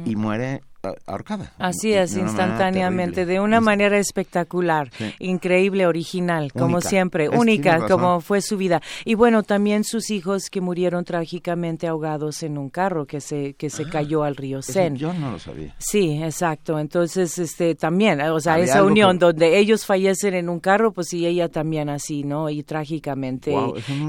[0.06, 0.62] y muere
[1.06, 1.54] ahorcada.
[1.60, 8.58] Así es, instantáneamente, de una manera espectacular, increíble, original, como siempre, única, como fue su
[8.58, 8.82] vida.
[9.06, 13.70] Y bueno, también sus hijos que murieron trágicamente ahogados en un carro que se que
[13.70, 14.98] se ah, cayó al río Sen.
[14.98, 15.74] Yo no lo sabía.
[15.78, 16.78] Sí, exacto.
[16.78, 21.26] Entonces, este también, o sea, esa unión donde ellos fallecen en un carro, pues y
[21.26, 22.50] ella también así, ¿no?
[22.50, 23.56] Y trágicamente.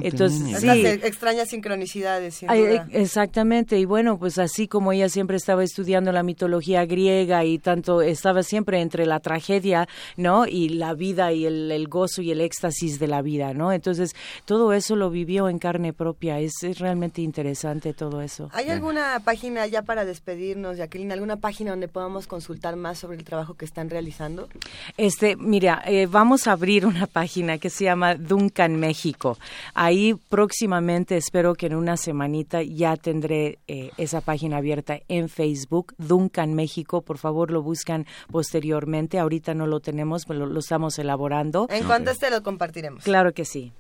[0.03, 0.69] Entonces, sí.
[0.69, 2.45] extrañas sincronicidades.
[2.91, 3.79] exactamente.
[3.79, 8.43] Y bueno, pues así como ella siempre estaba estudiando la mitología griega y tanto estaba
[8.43, 10.47] siempre entre la tragedia, ¿no?
[10.47, 13.73] Y la vida y el, gozo y el éxtasis de la vida, ¿no?
[13.73, 16.41] Entonces, todo eso lo vivió en carne propia.
[16.41, 18.49] Es, realmente interesante todo eso.
[18.53, 21.13] ¿Hay alguna página ya para despedirnos, Jacqueline?
[21.13, 24.49] ¿Alguna página donde podamos consultar más sobre el trabajo que están realizando?
[24.97, 29.39] Este, mira, eh, vamos a abrir una página que se llama Duncan México.
[29.75, 35.95] Ahí próximamente, espero que en una semanita ya tendré eh, esa página abierta en Facebook,
[35.99, 39.19] Duncan México, por favor lo buscan posteriormente.
[39.19, 41.67] Ahorita no lo tenemos, pero lo, estamos elaborando.
[41.71, 43.05] En cuanto esté lo compartiremos.
[43.05, 43.73] Claro que sí.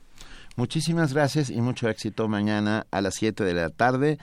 [0.56, 4.18] Muchísimas gracias y mucho éxito mañana a las 7 de la tarde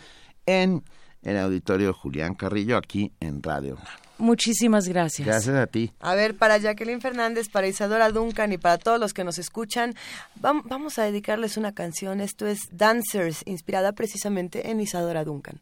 [0.45, 0.83] en
[1.23, 3.77] el auditorio Julián Carrillo aquí en Radio
[4.21, 5.27] Muchísimas gracias.
[5.27, 5.91] Gracias a ti.
[5.99, 9.95] A ver, para Jacqueline Fernández, para Isadora Duncan y para todos los que nos escuchan,
[10.35, 12.21] vamos a dedicarles una canción.
[12.21, 15.59] Esto es Dancers, inspirada precisamente en Isadora Duncan.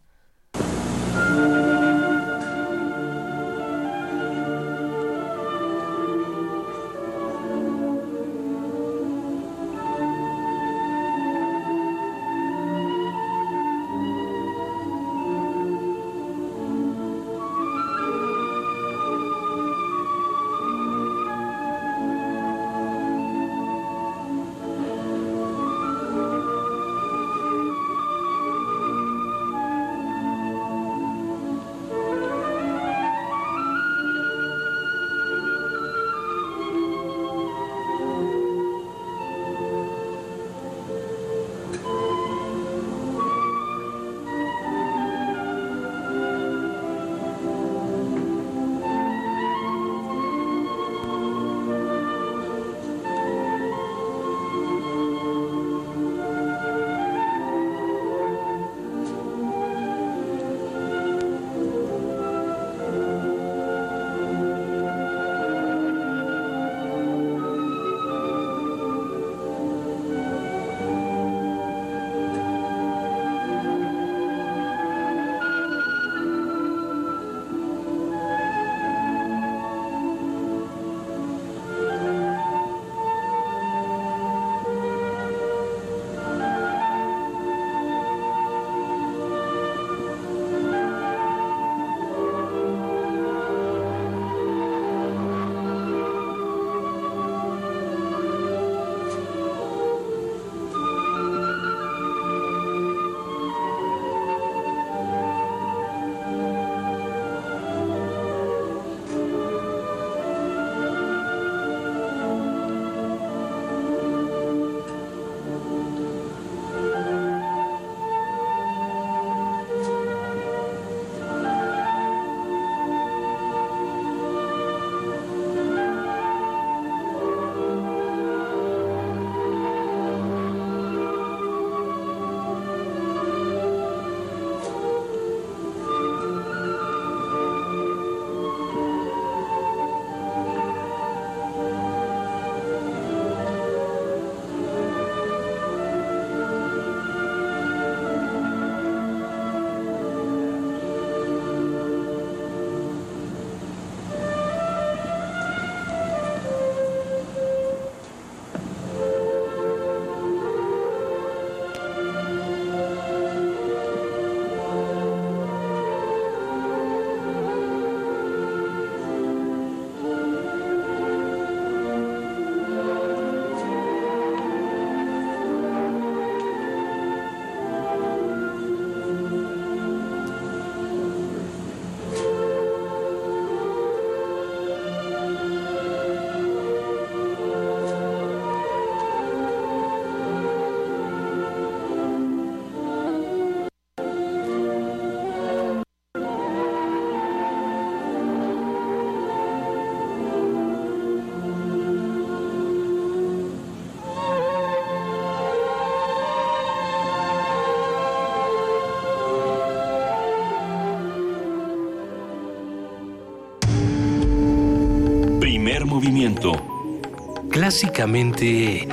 [217.80, 218.86] Clásicamente...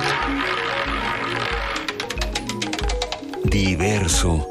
[3.43, 4.47] Diverso.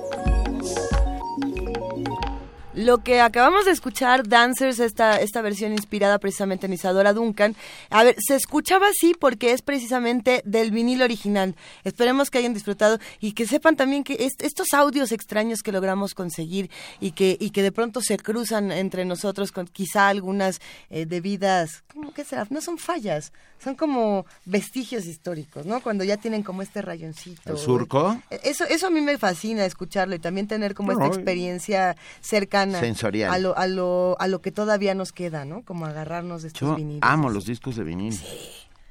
[2.76, 7.56] Lo que acabamos de escuchar, Dancers, esta, esta versión inspirada precisamente en Isadora Duncan,
[7.88, 11.56] a ver, se escuchaba así porque es precisamente del vinilo original.
[11.84, 16.70] Esperemos que hayan disfrutado y que sepan también que estos audios extraños que logramos conseguir
[17.00, 21.82] y que, y que de pronto se cruzan entre nosotros con quizá algunas eh, debidas,
[21.90, 22.46] ¿cómo que será?
[22.50, 25.80] No son fallas, son como vestigios históricos, ¿no?
[25.80, 27.52] Cuando ya tienen como este rayoncito.
[27.52, 28.20] ¿El surco?
[28.30, 33.32] Eso, eso a mí me fascina escucharlo y también tener como esta experiencia cercana Sensorial.
[33.32, 35.62] A lo, a, lo, a lo que todavía nos queda, ¿no?
[35.62, 38.12] Como agarrarnos de estos Yo amo los discos de vinil.
[38.12, 38.26] Sí.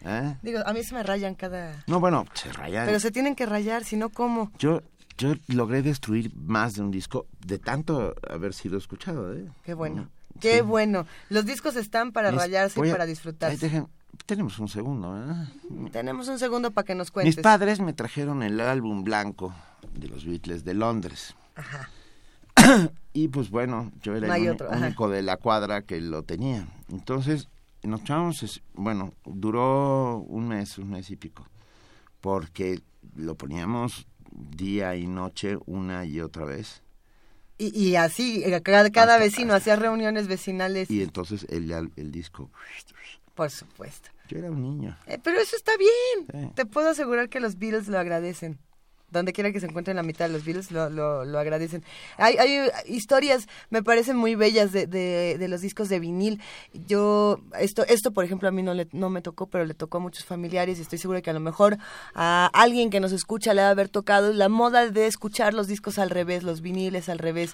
[0.06, 0.36] ¿Eh?
[0.44, 1.84] Digo, a mí se me rayan cada...
[1.88, 2.86] No, bueno, se rayan.
[2.86, 4.52] Pero se tienen que rayar, si no, ¿cómo?
[4.60, 4.84] Yo,
[5.18, 9.46] yo logré destruir más de un disco de tanto haber sido escuchado, ¿eh?
[9.64, 10.10] Qué bueno.
[10.40, 11.08] Qué bueno.
[11.30, 13.56] Los discos están para rayarse y para disfrutar.
[14.26, 15.90] Tenemos un segundo, ¿eh?
[15.92, 17.38] Tenemos un segundo para que nos cuentes.
[17.38, 19.54] Mis padres me trajeron el álbum blanco
[19.94, 21.36] de los Beatles de Londres.
[21.56, 21.90] Ajá.
[23.14, 26.68] y pues bueno, yo era el único de la cuadra que lo tenía.
[26.90, 27.50] Entonces,
[27.84, 31.48] nos echamos, bueno, duró un mes, un mes y pico,
[32.22, 32.82] porque
[33.16, 36.82] lo poníamos día y noche una y otra vez.
[37.58, 40.92] Y, y así, eh, cada, cada vecino hacía reuniones vecinales.
[40.92, 42.50] Y entonces el, el disco.
[43.36, 44.10] Por supuesto.
[44.28, 44.98] Yo era un niño.
[45.06, 46.54] Eh, pero eso está bien.
[46.56, 48.58] Te puedo asegurar que los Beatles lo agradecen
[49.20, 51.84] donde quiera que se encuentren la mitad de los Beatles lo, lo, agradecen.
[52.18, 56.42] Hay, hay, historias, me parecen muy bellas de, de, los discos de vinil.
[56.74, 59.98] Yo, esto, esto por ejemplo a mí no, le, no me tocó, pero le tocó
[59.98, 61.78] a muchos familiares y estoy segura que a lo mejor
[62.14, 65.68] a alguien que nos escucha le va a haber tocado la moda de escuchar los
[65.68, 67.54] discos al revés, los viniles al revés.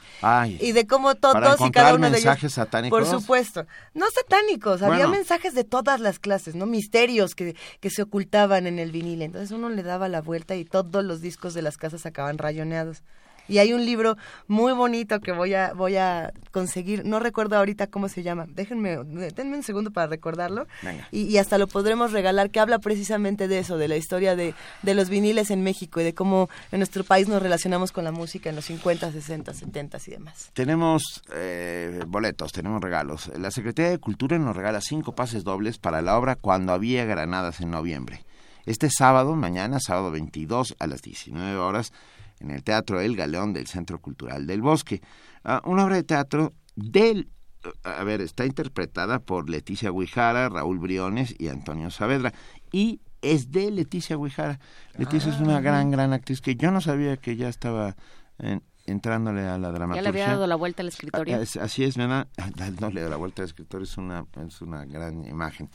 [0.59, 2.53] y de cómo todos y cada uno de ellos...
[2.53, 2.99] satánicos?
[2.99, 3.65] Por supuesto.
[3.93, 6.65] No satánicos, había mensajes de todas las clases, ¿no?
[6.65, 9.21] Misterios que, que se ocultaban en el vinil.
[9.21, 13.03] Entonces uno le daba la vuelta y todos los discos de las casas acaban rayoneados.
[13.47, 17.87] Y hay un libro muy bonito que voy a voy a conseguir, no recuerdo ahorita
[17.87, 18.45] cómo se llama.
[18.47, 18.97] Déjenme,
[19.35, 20.67] denme un segundo para recordarlo.
[21.11, 24.93] Y, hasta lo podremos regalar, que habla precisamente de eso, de la historia de, de,
[24.93, 28.49] los viniles en México y de cómo en nuestro país nos relacionamos con la música
[28.49, 30.51] en los 50, 60, 70 y demás.
[30.53, 33.31] Tenemos eh, boletos, tenemos regalos.
[33.37, 37.59] La Secretaría de Cultura nos regala cinco pases dobles para la obra Cuando había granadas
[37.59, 38.23] en noviembre.
[38.65, 41.91] Este sábado, mañana, sábado 22 a las 19 horas,
[42.39, 45.01] en el Teatro El Galeón del Centro Cultural del Bosque.
[45.43, 47.29] Ah, una obra de teatro del...
[47.83, 52.33] A ver, está interpretada por Leticia Guijara, Raúl Briones y Antonio Saavedra.
[52.71, 54.59] Y es de Leticia Guijara.
[54.97, 55.61] Leticia es una ah.
[55.61, 57.95] gran, gran actriz que yo no sabía que ya estaba
[58.85, 59.95] entrándole a la dramaturgia.
[59.95, 61.37] Ya le había dado la vuelta al escritorio.
[61.37, 62.27] Ah, así es, ¿verdad?
[62.79, 65.69] No le da la vuelta al escritorio, es una, es una gran imagen.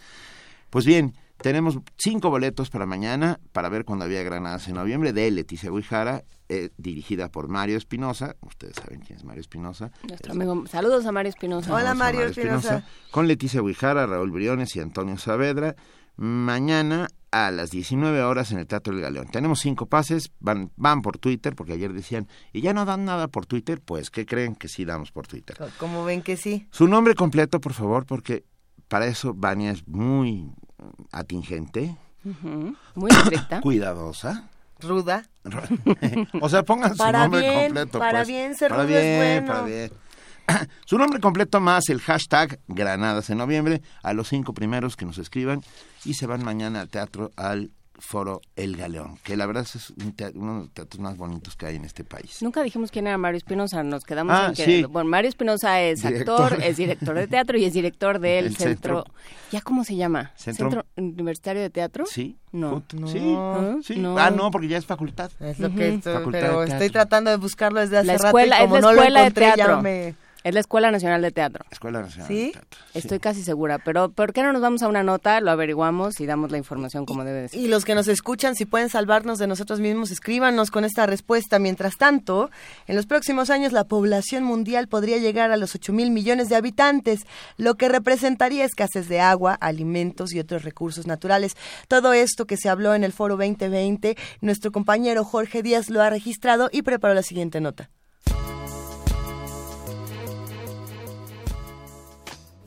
[0.70, 5.30] Pues bien, tenemos cinco boletos para mañana para ver cuando había granadas en noviembre de
[5.30, 8.36] Leticia Guijara, eh, dirigida por Mario Espinosa.
[8.40, 9.90] Ustedes saben quién es Mario Espinosa.
[10.08, 10.64] Nuestro amigo.
[10.66, 11.74] Saludos a Mario Espinosa.
[11.74, 12.84] Hola Mario, Espinosa.
[13.10, 15.76] Con Leticia Guijara, Raúl Briones y Antonio Saavedra.
[16.16, 19.26] Mañana a las 19 horas en el Teatro del Galeón.
[19.26, 23.28] Tenemos cinco pases, van, van por Twitter, porque ayer decían, y ya no dan nada
[23.28, 25.58] por Twitter, pues, ¿qué creen que sí damos por Twitter?
[25.78, 26.66] ¿Cómo ven que sí?
[26.70, 28.44] Su nombre completo, por favor, porque
[28.88, 30.50] para eso Vania es muy
[31.12, 31.96] atingente.
[32.94, 33.60] Muy estricta.
[33.62, 34.48] Cuidadosa.
[34.80, 35.24] Ruda.
[36.40, 37.98] o sea, pongan su nombre completo.
[37.98, 38.28] Para pues.
[38.28, 39.90] bien, ser para bien, Para bien.
[40.84, 45.18] Su nombre completo más el hashtag Granadas en noviembre a los cinco primeros que nos
[45.18, 45.62] escriban
[46.04, 49.90] y se van mañana al teatro al foro El Galeón, que la verdad es
[50.34, 52.42] uno de los teatros más bonitos que hay en este país.
[52.42, 54.86] Nunca dijimos quién era Mario Espinosa, nos quedamos ah, en que...
[54.86, 59.04] Bueno, Mario Espinosa es actor, es director de teatro y es director del centro,
[59.52, 60.32] ¿Ya cómo se llama?
[60.34, 62.04] ¿Centro, Universitario de Teatro?
[62.06, 62.36] Sí.
[62.52, 62.82] No.
[63.06, 65.30] Sí, Ah, no, porque ya es facultad.
[65.40, 68.68] Es lo que estoy, pero estoy tratando de buscarlo desde hace la escuela, rato y
[68.68, 69.82] como es la escuela no de teatro.
[70.46, 71.64] Es la Escuela Nacional de Teatro.
[71.72, 72.46] Escuela Nacional ¿Sí?
[72.46, 72.80] de Teatro.
[72.94, 75.40] Estoy casi segura, pero ¿por qué no nos vamos a una nota?
[75.40, 77.58] Lo averiguamos y damos la información como debe ser.
[77.58, 81.58] Y los que nos escuchan, si pueden salvarnos de nosotros mismos, escríbanos con esta respuesta.
[81.58, 82.48] Mientras tanto,
[82.86, 86.54] en los próximos años la población mundial podría llegar a los 8 mil millones de
[86.54, 87.26] habitantes,
[87.56, 91.56] lo que representaría escasez de agua, alimentos y otros recursos naturales.
[91.88, 96.10] Todo esto que se habló en el Foro 2020, nuestro compañero Jorge Díaz lo ha
[96.10, 97.90] registrado y preparó la siguiente nota.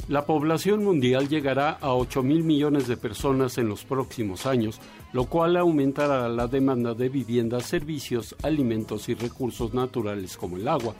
[0.09, 4.81] La población mundial llegará a 8 mil millones de personas en los próximos años,
[5.13, 10.95] lo cual aumentará la demanda de viviendas, servicios, alimentos y recursos naturales como el agua.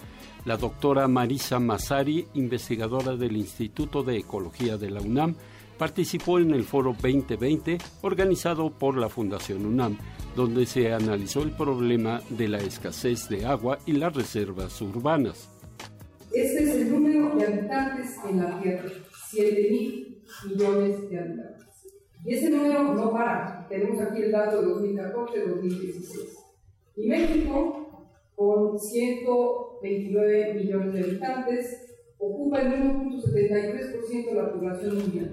[0.46, 5.34] La doctora Marisa Masari, investigadora del Instituto de Ecología de la UNAM,
[5.80, 9.98] participó en el Foro 2020 organizado por la Fundación UNAM,
[10.36, 15.50] donde se analizó el problema de la escasez de agua y las reservas urbanas.
[16.34, 18.90] Este es el número de habitantes en la Tierra,
[19.30, 21.68] 7 mil millones de habitantes.
[22.24, 23.66] Y ese número no para.
[23.68, 26.40] Tenemos aquí el dato de 2014-2016.
[26.98, 35.32] Y México, con 129 millones de habitantes, ocupa el 1.73% de la población mundial.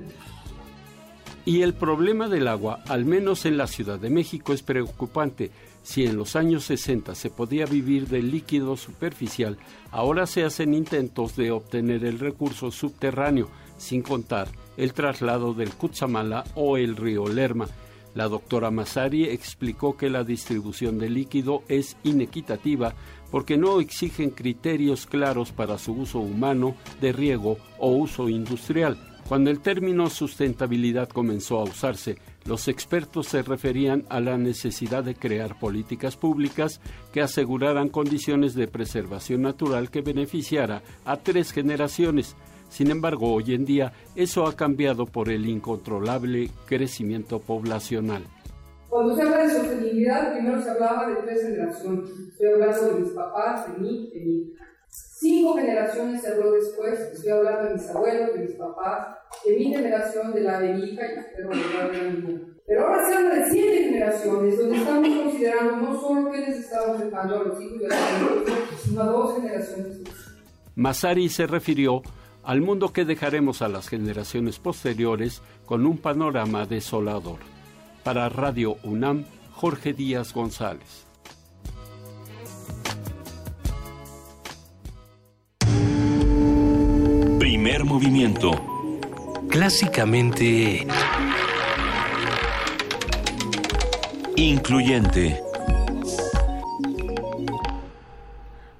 [1.44, 5.50] Y el problema del agua, al menos en la Ciudad de México, es preocupante.
[5.86, 9.56] Si en los años 60 se podía vivir del líquido superficial,
[9.92, 16.42] ahora se hacen intentos de obtener el recurso subterráneo, sin contar el traslado del Cutzamala
[16.56, 17.68] o el río Lerma.
[18.16, 22.92] La doctora Masari explicó que la distribución de líquido es inequitativa
[23.30, 28.98] porque no exigen criterios claros para su uso humano, de riego o uso industrial.
[29.28, 32.16] Cuando el término sustentabilidad comenzó a usarse,
[32.46, 36.80] los expertos se referían a la necesidad de crear políticas públicas
[37.12, 42.36] que aseguraran condiciones de preservación natural que beneficiara a tres generaciones.
[42.68, 48.22] Sin embargo, hoy en día eso ha cambiado por el incontrolable crecimiento poblacional.
[48.88, 52.10] Cuando se habla de sostenibilidad, primero se hablaba de tres generaciones.
[52.10, 54.52] Estoy hablando de mis papás, de mí, de mi.
[55.18, 59.64] Cinco generaciones se habló después, estoy hablando de mis abuelos, de mis papás, de mi
[59.64, 63.50] generación, de la de mi hija y espero de la Pero ahora se habla de
[63.50, 67.88] siete generaciones, donde estamos considerando no solo que les estamos dejando a los hijos de
[67.88, 67.96] la
[68.82, 69.98] sino a dos generaciones.
[70.74, 72.02] Masari se refirió
[72.42, 77.38] al mundo que dejaremos a las generaciones posteriores con un panorama desolador.
[78.04, 81.05] Para Radio UNAM, Jorge Díaz González.
[87.66, 88.52] Primer movimiento.
[89.50, 90.86] Clásicamente...
[94.36, 95.40] Incluyente.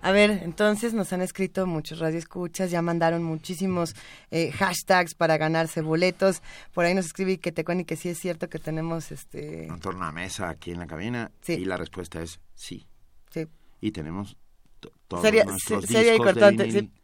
[0.03, 3.97] A ver, entonces nos han escrito muchos radioescuchas, ya mandaron muchísimos
[4.31, 6.41] eh, hashtags para ganarse boletos.
[6.73, 9.81] Por ahí nos escribe que te y que sí es cierto que tenemos este un
[9.81, 11.55] tornamesa aquí en la cabina Sí.
[11.55, 12.87] y la respuesta es sí.
[13.33, 13.49] Sí.
[13.81, 14.37] Y tenemos
[14.79, 17.01] to- todos Sería- nuestros se- sería discos importante, de vinil sí.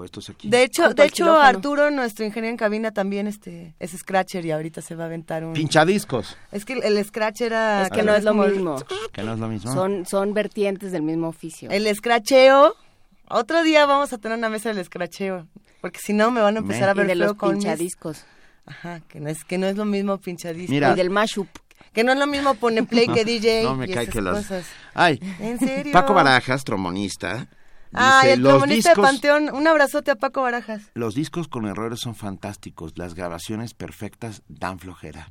[0.00, 0.48] Puestos aquí.
[0.48, 1.42] De hecho, de hecho quirófano.
[1.42, 5.44] Arturo, nuestro ingeniero en cabina también este es scratcher y ahorita se va a aventar
[5.44, 8.76] un Pinchadiscos, Es que el, el scratch era Es que no es lo mismo.
[9.12, 9.70] que no es lo mismo.
[9.74, 11.68] Son, son vertientes del mismo oficio.
[11.70, 12.74] El escracheo.
[13.28, 15.46] Otro día vamos a tener una mesa del escracheo,
[15.82, 17.58] porque si no me van a empezar a y ver de feo los con mis-
[17.64, 18.24] pinchadiscos.
[18.64, 20.72] Ajá, que no es que no es lo mismo pinchadisco.
[20.72, 20.92] Mira.
[20.92, 21.48] Y del mashup.
[21.92, 24.22] Que no es lo mismo poner play que DJ no me y cae esas que
[24.22, 24.36] las...
[24.38, 24.64] cosas.
[24.94, 25.92] Ay, ¿En serio?
[25.92, 27.48] Paco Barajas, trombonista,
[27.92, 29.50] Ah, el los discos, de Panteón.
[29.52, 30.82] Un abrazote a Paco Barajas.
[30.94, 35.30] los discos con errores son fantásticos, las grabaciones perfectas dan flojera.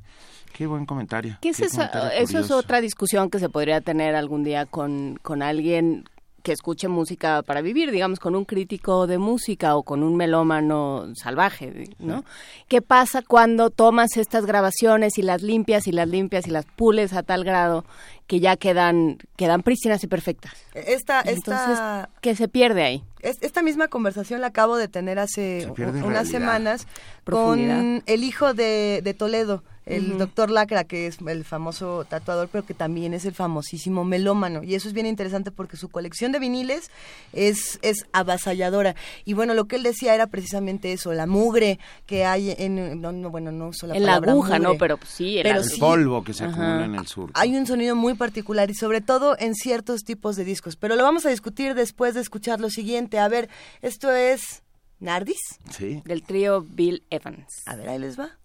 [0.52, 1.38] Qué buen comentario.
[1.40, 5.18] ¿Qué es qué comentario Eso es otra discusión que se podría tener algún día con,
[5.22, 6.04] con alguien
[6.42, 11.08] que escuche música para vivir, digamos, con un crítico de música o con un melómano
[11.14, 12.24] salvaje, ¿no?
[12.68, 17.12] ¿Qué pasa cuando tomas estas grabaciones y las limpias y las limpias y las pules
[17.12, 17.84] a tal grado
[18.30, 20.52] que ya quedan, quedan prístinas y perfectas?
[20.72, 23.02] Esta, Entonces, esta, ¿qué se pierde ahí?
[23.22, 26.24] es- esta misma conversación la acabo de tener hace unas realidad.
[26.24, 26.86] semanas
[27.24, 32.64] con el hijo de, de Toledo, el doctor Lacra, que es el famoso tatuador, pero
[32.64, 34.62] que también es el famosísimo melómano.
[34.62, 36.92] Y eso es bien interesante porque su colección de viniles
[37.32, 38.94] es, es avasalladora.
[39.24, 43.00] Y bueno, lo que él decía era precisamente eso, la mugre que hay en...
[43.00, 44.78] No, no, bueno, no uso la en la palabra aguja, ¿no?
[44.78, 45.80] Pero pues, sí, Pero era- El sí.
[45.80, 47.30] polvo que se acumula en el sur.
[47.34, 50.76] Hay un sonido muy particular y sobre todo en ciertos tipos de discos.
[50.76, 53.18] Pero lo vamos a discutir después de escuchar lo siguiente.
[53.18, 53.48] A ver,
[53.80, 54.62] esto es
[54.98, 55.40] Nardis.
[55.70, 56.02] Sí.
[56.04, 57.62] del trío Bill Evans.
[57.64, 58.38] A ver, ahí les va.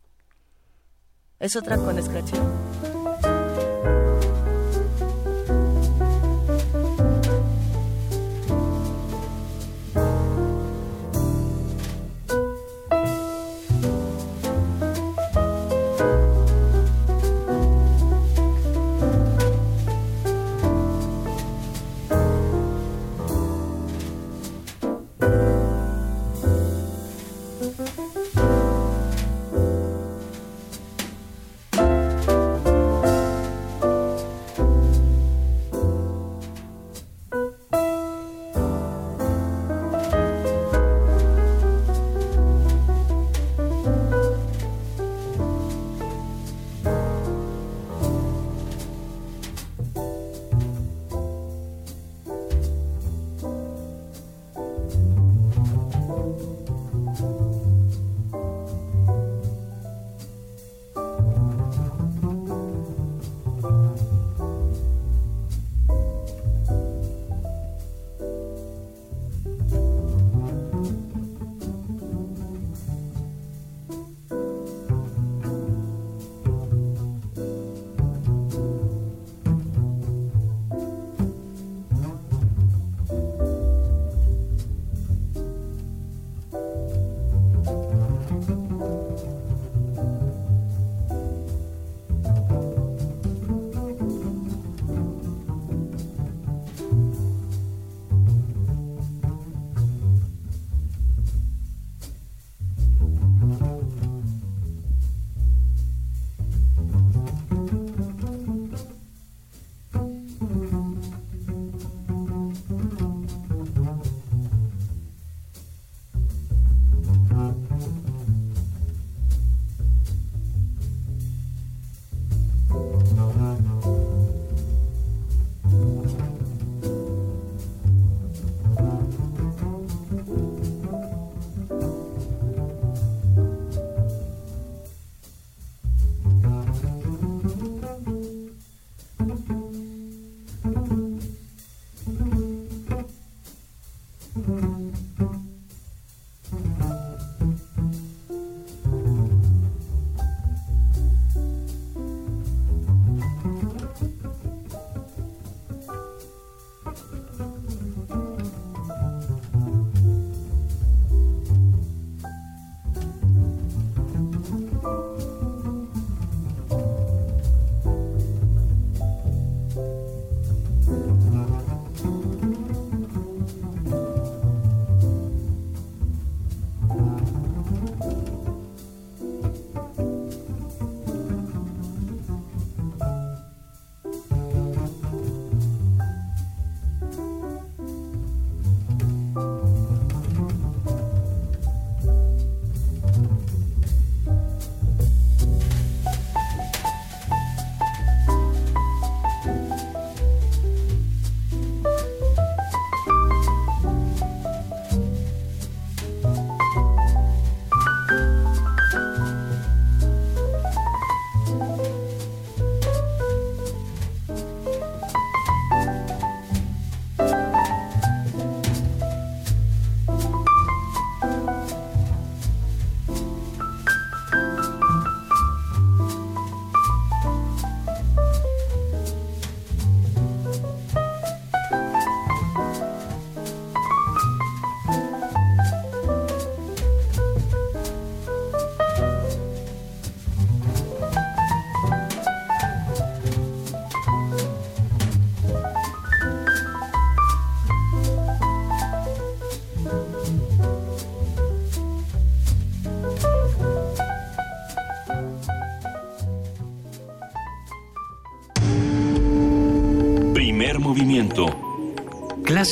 [1.40, 2.65] Es otra con scratcheo.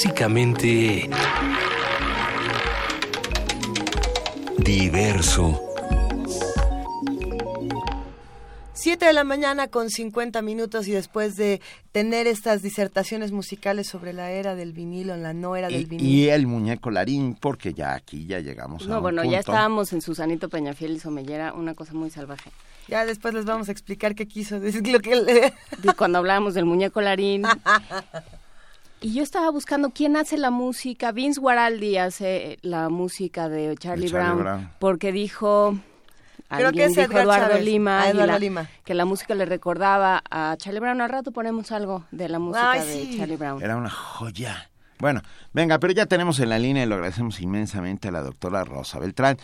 [0.08, 1.10] Básicamente
[4.58, 5.62] diverso.
[8.74, 11.62] 7 de la mañana con 50 minutos y después de
[11.94, 15.86] tener estas disertaciones musicales sobre la era del vinilo, en la no era del Y,
[15.86, 16.10] vinilo.
[16.10, 19.94] y el muñeco Larín, porque ya aquí ya llegamos a No, un bueno, ya estábamos
[19.94, 22.52] en Susanito Peñafiel y Somellera, una cosa muy salvaje.
[22.90, 25.54] Ya después les vamos a explicar qué quiso decir lo que le-
[25.96, 27.44] cuando hablábamos del muñeco Larín.
[29.04, 31.12] Y yo estaba buscando quién hace la música.
[31.12, 34.72] Vince Guaraldi hace la música de Charlie, De Charlie Brown, Brown.
[34.80, 35.78] porque dijo,
[36.50, 37.66] Creo que es Edgar Eduardo Chávez.
[37.66, 38.70] Lima, y Eduardo la- Lima.
[38.86, 41.02] que la música le recordaba a Charlie Brown.
[41.02, 43.18] Al rato ponemos algo de la música Ay, de sí.
[43.18, 43.62] Charlie Brown.
[43.62, 44.70] Era una joya.
[45.00, 48.64] Bueno, venga, pero ya tenemos en la línea y lo agradecemos inmensamente a la doctora
[48.64, 49.38] Rosa Beltrán,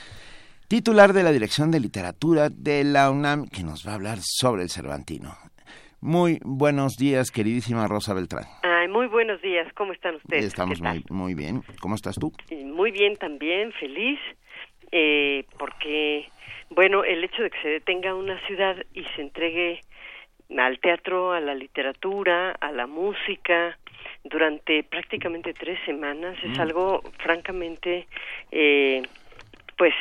[0.70, 4.64] titular de la Dirección de Literatura de la UNAM, que nos va a hablar sobre
[4.64, 5.36] el Cervantino.
[6.02, 8.46] Muy buenos días, queridísima Rosa Beltrán.
[8.90, 10.46] Muy buenos días, ¿cómo están ustedes?
[10.46, 11.62] Estamos muy, muy bien.
[11.82, 12.32] ¿Cómo estás tú?
[12.52, 14.20] Muy bien también, feliz,
[14.92, 16.28] eh, porque,
[16.70, 19.82] bueno, el hecho de que se detenga una ciudad y se entregue
[20.58, 23.78] al teatro, a la literatura, a la música,
[24.24, 26.62] durante prácticamente tres semanas, es Mm.
[26.62, 28.08] algo francamente,
[28.52, 29.04] eh,
[29.78, 29.94] pues,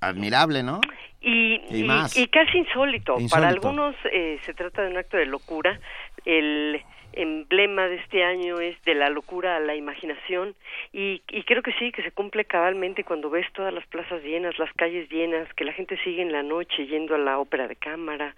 [0.00, 0.80] Admirable, ¿no?
[1.20, 3.18] y, Y y casi insólito.
[3.18, 3.28] Insólito.
[3.30, 5.78] Para algunos eh, se trata de un acto de locura.
[6.26, 6.82] El
[7.16, 10.54] emblema de este año es de la locura a la imaginación
[10.92, 14.58] y, y creo que sí, que se cumple cabalmente cuando ves todas las plazas llenas,
[14.58, 17.76] las calles llenas, que la gente sigue en la noche yendo a la ópera de
[17.76, 18.34] cámara,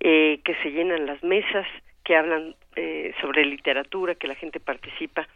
[0.00, 1.66] eh, que se llenan las mesas,
[2.04, 5.26] que hablan eh, sobre literatura, que la gente participa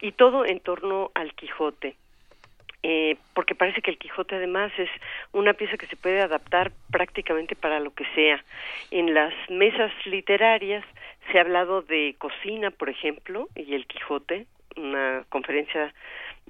[0.00, 1.96] y todo en torno al Quijote
[2.82, 4.88] eh, porque parece que el Quijote además es
[5.32, 8.42] una pieza que se puede adaptar prácticamente para lo que sea.
[8.90, 10.84] En las mesas literarias
[11.30, 15.92] se ha hablado de cocina, por ejemplo, y el Quijote, una conferencia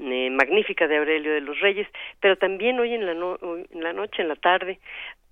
[0.00, 1.88] eh, magnífica de Aurelio de los Reyes,
[2.20, 4.78] pero también hoy en la, no- en la noche, en la tarde,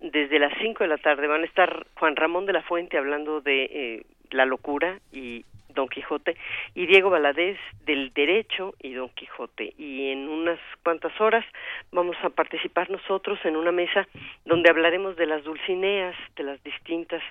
[0.01, 3.40] desde las 5 de la tarde, van a estar Juan Ramón de la Fuente hablando
[3.40, 6.36] de eh, la locura y Don Quijote
[6.74, 9.74] y Diego Valadez del Derecho y Don Quijote.
[9.78, 11.44] Y en unas cuantas horas
[11.92, 14.07] vamos a participar nosotros en una mesa
[14.44, 17.22] donde hablaremos de las dulcineas, de las distintas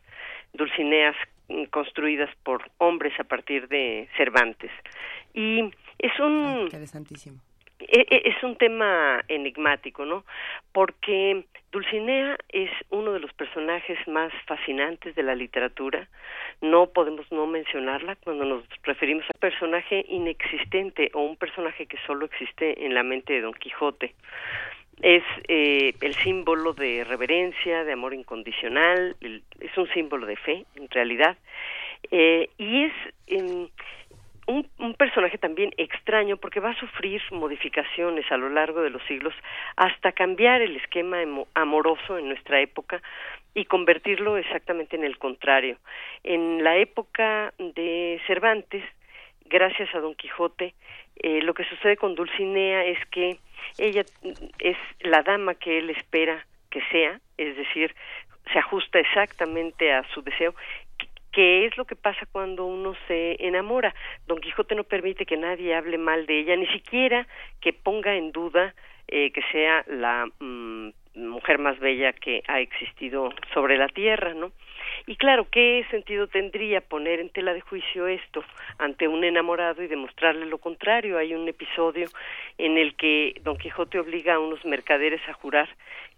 [0.54, 1.16] dulcineas
[1.72, 4.72] construidas por hombres a partir de Cervantes.
[5.34, 5.62] Y
[6.00, 7.40] es un Interesantísimo.
[7.80, 10.26] e- e- es un tema enigmático, ¿no?
[10.72, 16.08] Porque Dulcinea es uno de los personajes más fascinantes de la literatura.
[16.62, 21.98] No podemos no mencionarla cuando nos referimos a un personaje inexistente o un personaje que
[22.08, 24.16] solo existe en la mente de Don Quijote.
[25.02, 30.66] Es eh, el símbolo de reverencia, de amor incondicional, el- es un símbolo de fe,
[30.76, 31.38] en realidad.
[32.12, 32.94] Eh, y es
[33.28, 33.68] em,
[34.48, 39.04] un, un personaje también extraño porque va a sufrir modificaciones a lo largo de los
[39.04, 39.34] siglos
[39.76, 41.18] hasta cambiar el esquema
[41.54, 43.02] amoroso en nuestra época
[43.54, 45.78] y convertirlo exactamente en el contrario.
[46.24, 48.84] En la época de Cervantes,
[49.46, 50.74] gracias a Don Quijote,
[51.22, 53.38] eh, lo que sucede con Dulcinea es que
[53.78, 54.04] ella
[54.60, 57.96] es la dama que él espera que sea, es decir,
[58.52, 60.54] se ajusta exactamente a su deseo
[61.38, 63.94] que es lo que pasa cuando uno se enamora.
[64.26, 67.28] Don Quijote no permite que nadie hable mal de ella, ni siquiera
[67.62, 68.74] que ponga en duda
[69.08, 74.52] eh, que sea la mm, mujer más bella que ha existido sobre la tierra, ¿no?
[75.10, 78.44] Y claro, ¿qué sentido tendría poner en tela de juicio esto
[78.78, 81.18] ante un enamorado y demostrarle lo contrario?
[81.18, 82.10] Hay un episodio
[82.58, 85.70] en el que Don Quijote obliga a unos mercaderes a jurar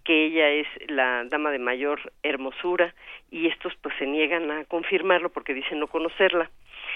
[0.09, 2.95] que ella es la dama de mayor hermosura
[3.29, 6.49] y estos pues se niegan a confirmarlo porque dicen no conocerla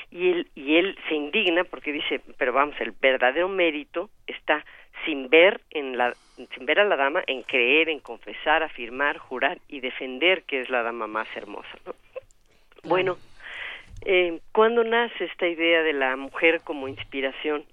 [0.09, 4.65] y él y él se indigna porque dice pero vamos el verdadero mérito está
[5.05, 6.15] sin ver en la
[6.55, 10.71] sin ver a la dama en creer en confesar afirmar jurar y defender que es
[10.71, 11.93] la dama más hermosa ¿no?
[12.83, 13.15] bueno
[14.05, 17.63] eh, ¿cuándo nace esta idea de la mujer como inspiración?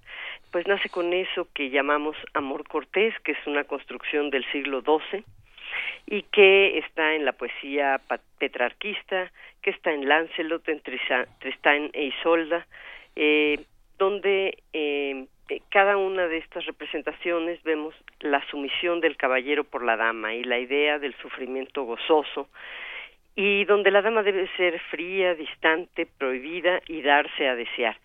[0.51, 5.23] Pues nace con eso que llamamos amor cortés, que es una construcción del siglo XII
[6.07, 8.01] y que está en la poesía
[8.37, 9.31] petrarquista,
[9.61, 12.67] que está en Lancelot, en Tristán e Isolda,
[13.15, 13.63] eh,
[13.97, 19.95] donde eh, eh, cada una de estas representaciones vemos la sumisión del caballero por la
[19.95, 22.49] dama y la idea del sufrimiento gozoso,
[23.35, 27.97] y donde la dama debe ser fría, distante, prohibida y darse a desear.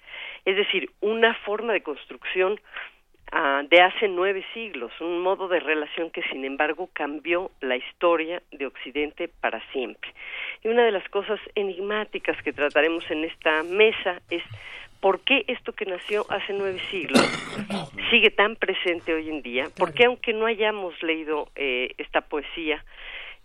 [0.46, 2.58] Es decir, una forma de construcción
[3.32, 8.42] ah, de hace nueve siglos, un modo de relación que sin embargo cambió la historia
[8.52, 10.14] de Occidente para siempre.
[10.62, 14.44] Y una de las cosas enigmáticas que trataremos en esta mesa es
[15.00, 17.20] por qué esto que nació hace nueve siglos
[18.10, 22.84] sigue tan presente hoy en día, por qué aunque no hayamos leído eh, esta poesía,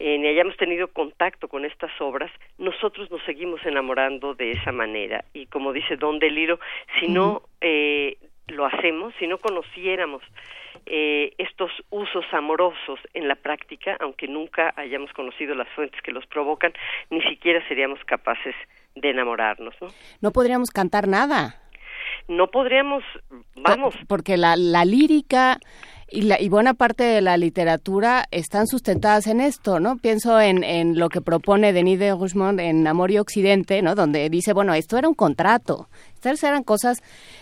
[0.03, 5.23] eh, ni hayamos tenido contacto con estas obras, nosotros nos seguimos enamorando de esa manera.
[5.31, 6.59] Y como dice Don Deliro,
[6.99, 10.23] si no eh, lo hacemos, si no conociéramos
[10.87, 16.25] eh, estos usos amorosos en la práctica, aunque nunca hayamos conocido las fuentes que los
[16.25, 16.73] provocan,
[17.11, 18.55] ni siquiera seríamos capaces
[18.95, 19.89] de enamorarnos, ¿no?
[20.19, 21.61] No podríamos cantar nada.
[22.27, 23.03] No podríamos,
[23.55, 23.93] vamos.
[24.07, 25.59] Porque la, la lírica
[26.11, 29.97] y, la, y buena parte de la literatura están sustentadas en esto, ¿no?
[29.97, 33.95] Pienso en, en lo que propone Denis de Guzmán en Amor y Occidente, ¿no?
[33.95, 37.01] Donde dice, bueno, esto era un contrato, estas eran cosas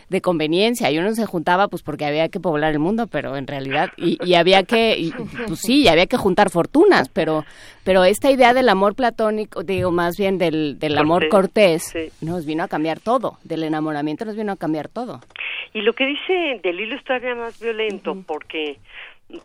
[0.10, 0.92] de conveniencia.
[0.92, 4.18] Y uno se juntaba pues porque había que poblar el mundo, pero en realidad, y,
[4.24, 5.12] y había que, y,
[5.48, 7.46] pues sí, y había que juntar fortunas, pero,
[7.84, 12.64] pero esta idea del amor platónico, digo, más bien del, del amor cortés, nos vino
[12.64, 15.22] a cambiar todo, del enamoramiento nos vino a cambiar todo.
[15.74, 18.80] Y lo que dice del hilo es todavía más violento porque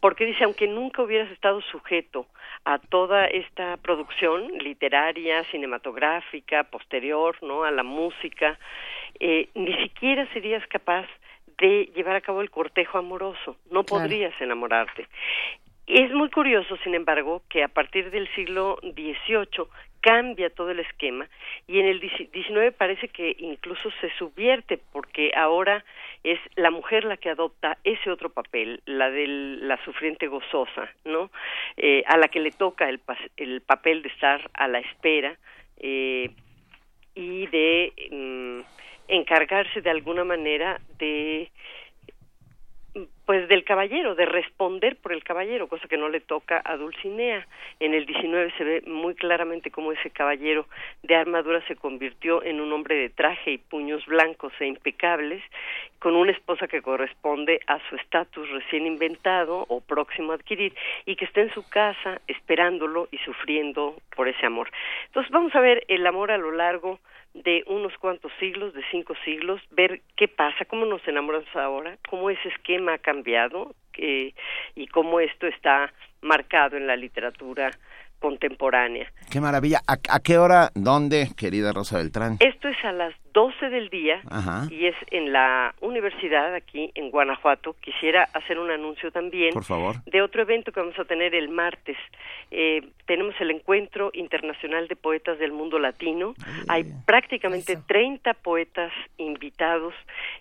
[0.01, 2.27] porque dice aunque nunca hubieras estado sujeto
[2.65, 7.65] a toda esta producción literaria, cinematográfica, posterior, ¿no?
[7.65, 8.59] a la música,
[9.21, 11.07] eh, ni siquiera serías capaz
[11.59, 14.03] de llevar a cabo el cortejo amoroso, no Claro.
[14.05, 15.07] podrías enamorarte.
[15.87, 19.67] Es muy curioso, sin embargo, que a partir del siglo XVIII
[20.05, 21.27] cambia todo el esquema
[21.67, 25.83] y en el XIX parece que incluso se subvierte porque ahora
[26.23, 31.31] es la mujer la que adopta ese otro papel, la de la sufriente gozosa, ¿no?
[31.79, 33.01] Eh, a la que le toca el,
[33.39, 35.39] el papel de estar a la espera
[35.79, 36.31] eh,
[37.15, 38.61] y de mm,
[39.09, 41.51] encargarse de alguna manera de
[43.27, 47.47] pues del caballero, de responder por el caballero, cosa que no le toca a Dulcinea.
[47.81, 50.67] En el 19 se ve muy claramente cómo ese caballero
[51.03, 55.43] de armadura se convirtió en un hombre de traje y puños blancos e impecables,
[55.99, 60.75] con una esposa que corresponde a su estatus recién inventado o próximo a adquirir
[61.07, 64.71] y que está en su casa esperándolo y sufriendo por ese amor.
[65.07, 67.01] Entonces vamos a ver el amor a lo largo
[67.35, 72.31] de unos cuantos siglos, de cinco siglos, ver qué pasa, cómo nos enamoramos ahora, cómo
[72.31, 74.33] ese esquema ha cambiado eh,
[74.75, 77.71] y cómo esto está marcado en la literatura
[78.25, 79.07] contemporánea.
[79.31, 79.83] Qué maravilla.
[79.87, 80.71] ¿A, a qué hora?
[80.75, 82.39] ¿Dónde, querida Rosa Beltrán?
[82.41, 84.67] Esto es a las 12 del día Ajá.
[84.71, 87.77] y es en la universidad aquí en Guanajuato.
[87.83, 89.97] Quisiera hacer un anuncio también Por favor.
[90.07, 91.97] de otro evento que vamos a tener el martes.
[92.51, 96.35] Eh, tenemos el Encuentro Internacional de Poetas del Mundo Latino.
[96.69, 99.93] Hay prácticamente 30 poetas invitados.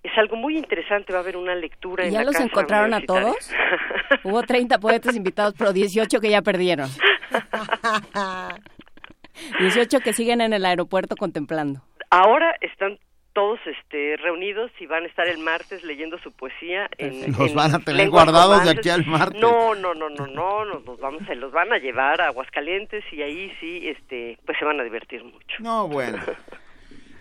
[0.04, 1.12] Es algo muy interesante.
[1.12, 3.36] Va a haber una lectura ¿Y en ya la los casa encontraron a todos?
[4.24, 6.88] Hubo 30 poetas invitados, pero 18 que ya perdieron.
[9.60, 11.82] 18 que siguen en el aeropuerto contemplando.
[12.10, 13.00] Ahora están
[13.34, 17.56] todos este, reunidos y van a estar el martes leyendo su poesía en, Los en
[17.56, 18.80] van a tener guardados de romances.
[18.80, 19.42] aquí al martes.
[19.42, 23.04] No, no, no, no, no, nos los vamos, se los van a llevar a Aguascalientes
[23.12, 25.58] y ahí sí, este, pues se van a divertir mucho.
[25.60, 26.20] No, bueno.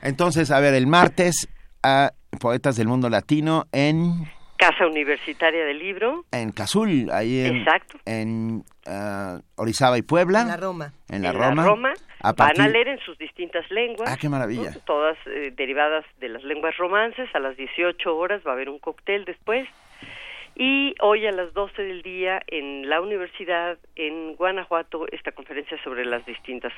[0.03, 1.49] Entonces, a ver, el martes
[1.83, 4.27] a Poetas del Mundo Latino en,
[4.63, 7.99] Casa Universitaria del Libro, en Cazul, ahí en, Exacto.
[8.07, 10.43] en ah, Orizaba y Puebla.
[10.43, 10.93] En la Roma.
[11.11, 11.63] En la en Roma.
[11.63, 14.09] la Roma, A van a leer en sus distintas lenguas.
[14.09, 14.71] Ah, qué maravilla.
[14.71, 14.79] ¿no?
[14.87, 17.29] Todas eh, derivadas de las lenguas romances.
[17.35, 19.69] A las 18 horas va a haber un cóctel después.
[20.55, 26.05] Y hoy a las 12 del día en la universidad en Guanajuato esta conferencia sobre
[26.05, 26.73] las distintas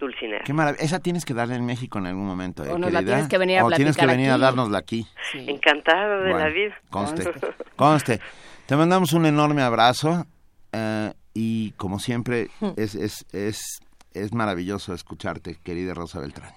[0.00, 0.42] dulcineas.
[0.44, 0.82] Qué maravilla.
[0.84, 3.38] Esa tienes que darla en México en algún momento, ¿eh, O nos la tienes que
[3.38, 4.42] venir a O tienes que platicar venir a aquí.
[4.42, 5.06] dárnosla aquí.
[5.34, 6.80] Encantada de la Bueno, vida.
[6.90, 7.30] Conste,
[7.76, 8.20] conste.
[8.66, 10.26] Te mandamos un enorme abrazo
[10.72, 13.80] eh, y como siempre es, es, es,
[14.12, 16.52] es maravilloso escucharte, querida Rosa Beltrán.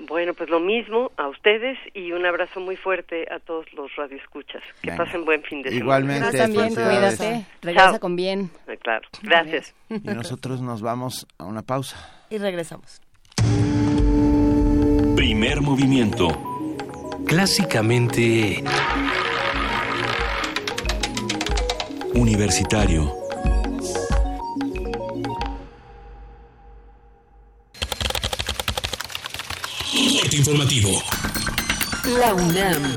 [0.00, 4.62] Bueno, pues lo mismo a ustedes y un abrazo muy fuerte a todos los radioescuchas.
[4.80, 5.04] Que Venga.
[5.04, 5.84] pasen buen fin de semana.
[6.06, 7.46] Igualmente, también, cuídate.
[7.62, 8.00] Regresa Chao.
[8.00, 8.50] con bien.
[8.68, 9.74] Eh, Claro, gracias.
[9.88, 11.96] Y nosotros nos vamos a una pausa.
[12.30, 13.00] Y regresamos.
[15.16, 16.28] Primer movimiento.
[17.26, 18.62] Clásicamente
[22.14, 23.17] Universitario.
[30.36, 31.02] Informativo.
[32.18, 32.94] La UNAM.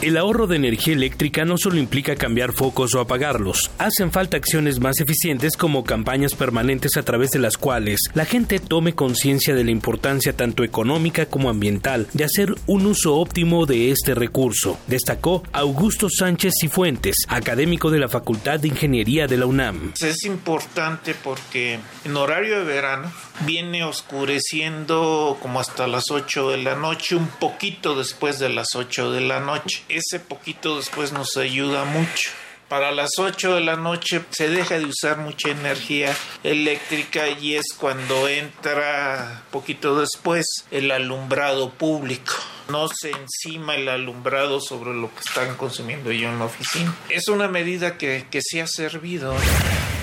[0.00, 4.78] El ahorro de energía eléctrica no solo implica cambiar focos o apagarlos, hacen falta acciones
[4.78, 9.64] más eficientes como campañas permanentes a través de las cuales la gente tome conciencia de
[9.64, 15.42] la importancia tanto económica como ambiental de hacer un uso óptimo de este recurso, destacó
[15.52, 19.94] Augusto Sánchez Cifuentes, académico de la Facultad de Ingeniería de la UNAM.
[20.00, 26.74] Es importante porque en horario de verano viene oscureciendo como hasta las 8 de la
[26.74, 31.84] noche, un poquito después de las 8 de la noche ese poquito después nos ayuda
[31.84, 32.30] mucho.
[32.68, 36.14] Para las 8 de la noche se deja de usar mucha energía
[36.44, 42.34] eléctrica y es cuando entra poquito después el alumbrado público.
[42.68, 46.94] No se encima el alumbrado sobre lo que están consumiendo yo en la oficina.
[47.08, 49.34] Es una medida que, que sí ha servido.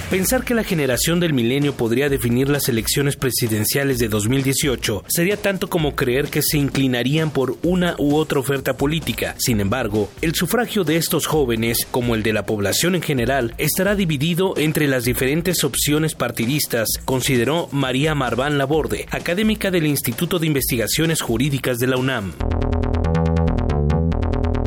[0.10, 5.68] Pensar que la generación del milenio podría definir las elecciones presidenciales de 2018 sería tanto
[5.68, 9.34] como creer que se inclinarían por una u otra oferta política.
[9.40, 13.96] Sin embargo, el sufragio de estos jóvenes, como el de la población en general, estará
[13.96, 21.22] dividido entre las diferentes opciones partidistas, consideró María Marván Laborde, académica del Instituto de Investigaciones
[21.22, 22.34] Jurídicas de la UNAM.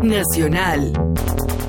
[0.02, 0.92] Nacional.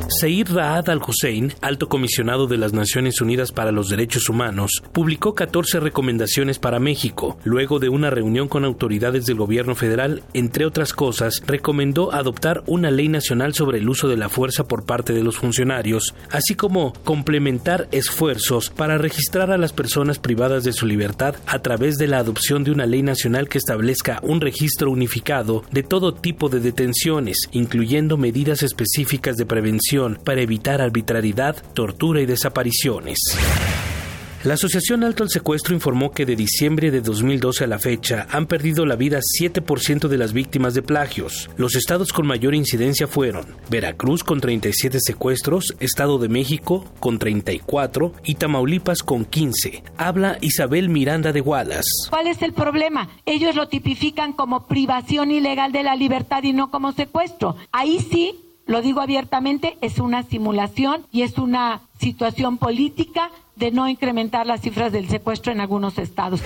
[0.10, 5.80] Seir Raad al-Hussein, alto comisionado de las Naciones Unidas para los Derechos Humanos, publicó 14
[5.80, 7.38] recomendaciones para México.
[7.44, 12.90] Luego de una reunión con autoridades del gobierno federal, entre otras cosas, recomendó adoptar una
[12.90, 16.94] ley nacional sobre el uso de la fuerza por parte de los funcionarios, así como
[17.04, 22.18] complementar esfuerzos para registrar a las personas privadas de su libertad a través de la
[22.18, 27.48] adopción de una ley nacional que establezca un registro unificado de todo tipo de detenciones,
[27.52, 33.18] incluyendo medidas específicas de prevención para evitar arbitrariedad, tortura y desapariciones.
[34.46, 38.46] La Asociación Alto al Secuestro informó que de diciembre de 2012 a la fecha han
[38.48, 41.50] perdido la vida 7% de las víctimas de plagios.
[41.58, 48.14] Los estados con mayor incidencia fueron Veracruz con 37 secuestros, Estado de México con 34
[48.24, 49.84] y Tamaulipas con 15.
[49.98, 52.10] Habla Isabel Miranda de Wallace.
[52.10, 53.10] ¿Cuál es el problema?
[53.26, 57.58] Ellos lo tipifican como privación ilegal de la libertad y no como secuestro.
[57.74, 63.90] Ahí sí lo digo abiertamente, es una simulación y es una situación política de no
[63.90, 66.44] incrementar las cifras del secuestro en algunos estados.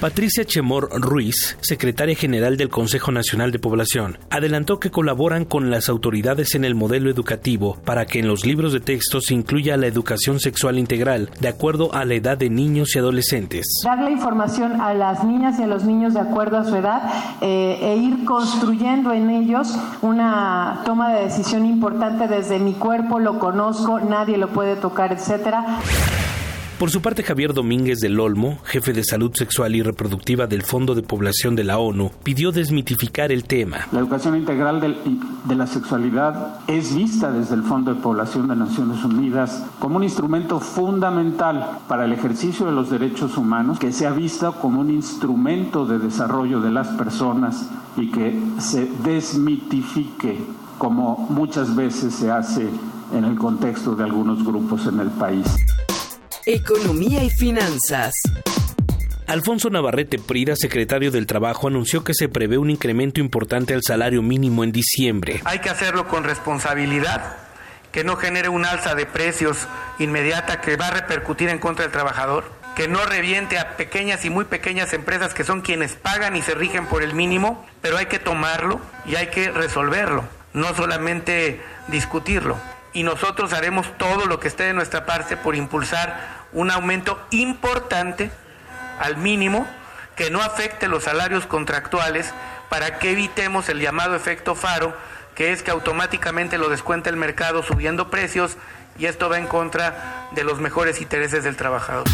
[0.00, 5.88] Patricia Chemor Ruiz, secretaria general del Consejo Nacional de Población, adelantó que colaboran con las
[5.88, 9.86] autoridades en el modelo educativo para que en los libros de texto se incluya la
[9.86, 13.66] educación sexual integral de acuerdo a la edad de niños y adolescentes.
[13.84, 17.02] Dar la información a las niñas y a los niños de acuerdo a su edad
[17.40, 23.38] eh, e ir construyendo en ellos una toma de decisión importante desde mi cuerpo, lo
[23.38, 25.80] conozco, nadie lo puede tocar, etcétera.
[26.84, 30.94] Por su parte, Javier Domínguez del Olmo, jefe de salud sexual y reproductiva del Fondo
[30.94, 33.86] de Población de la ONU, pidió desmitificar el tema.
[33.90, 39.02] La educación integral de la sexualidad es vista desde el Fondo de Población de Naciones
[39.02, 44.10] Unidas como un instrumento fundamental para el ejercicio de los derechos humanos, que se ha
[44.10, 47.66] visto como un instrumento de desarrollo de las personas
[47.96, 50.38] y que se desmitifique
[50.76, 52.68] como muchas veces se hace
[53.14, 55.46] en el contexto de algunos grupos en el país.
[56.46, 58.12] Economía y finanzas.
[59.26, 64.20] Alfonso Navarrete Prida, secretario del Trabajo, anunció que se prevé un incremento importante al salario
[64.20, 65.40] mínimo en diciembre.
[65.46, 67.38] Hay que hacerlo con responsabilidad,
[67.92, 69.56] que no genere un alza de precios
[69.98, 72.44] inmediata que va a repercutir en contra del trabajador,
[72.76, 76.54] que no reviente a pequeñas y muy pequeñas empresas que son quienes pagan y se
[76.54, 82.58] rigen por el mínimo, pero hay que tomarlo y hay que resolverlo, no solamente discutirlo
[82.94, 88.30] y nosotros haremos todo lo que esté de nuestra parte por impulsar un aumento importante
[89.00, 89.66] al mínimo
[90.16, 92.32] que no afecte los salarios contractuales
[92.70, 94.96] para que evitemos el llamado efecto faro,
[95.34, 98.56] que es que automáticamente lo descuenta el mercado subiendo precios
[98.96, 102.04] y esto va en contra de los mejores intereses del trabajador.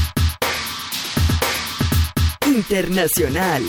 [2.47, 3.63] Internacional.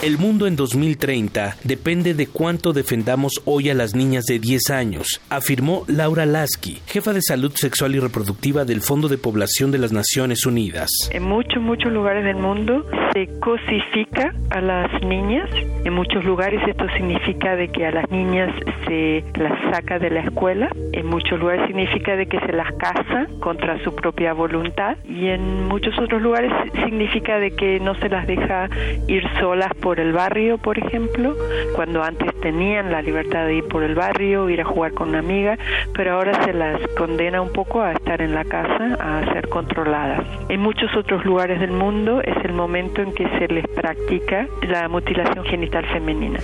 [0.00, 5.20] El mundo en 2030 depende de cuánto defendamos hoy a las niñas de 10 años,
[5.28, 9.90] afirmó Laura Lasky, jefa de salud sexual y reproductiva del Fondo de Población de las
[9.90, 10.88] Naciones Unidas.
[11.10, 15.50] En muchos, muchos lugares del mundo se cosifica a las niñas.
[15.84, 18.54] En muchos lugares esto significa de que a las niñas
[18.86, 20.68] se las saca de la escuela.
[20.92, 24.96] En muchos lugares significa de que se las casa contra su propia voluntad.
[25.08, 26.52] Y en muchos otros lugares
[26.84, 28.68] significa de que no se las deja
[29.08, 31.34] ir solas por el barrio, por ejemplo,
[31.74, 35.20] cuando antes tenían la libertad de ir por el barrio, ir a jugar con una
[35.20, 35.58] amiga,
[35.94, 40.24] pero ahora se las condena un poco a estar en la casa, a ser controladas.
[40.48, 44.88] En muchos otros lugares del mundo es el momento en que se les practica la
[44.88, 46.40] mutilación genital femenina.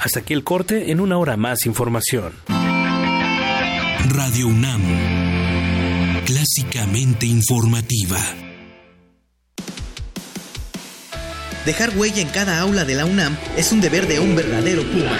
[0.00, 2.32] Hasta aquí el corte, en una hora más información.
[4.14, 4.82] Radio UNAM,
[6.24, 8.18] clásicamente informativa.
[11.66, 15.18] Dejar huella en cada aula de la UNAM es un deber de un verdadero Puma.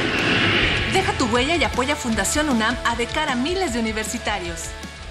[0.92, 4.66] Deja tu huella y apoya Fundación UNAM a de cara a miles de universitarios.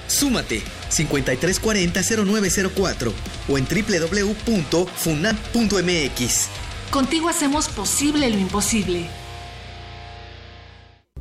[0.08, 3.12] Súmate 5340-0904
[3.50, 6.48] o en www.funam.mx.
[6.90, 9.10] Contigo hacemos posible lo imposible.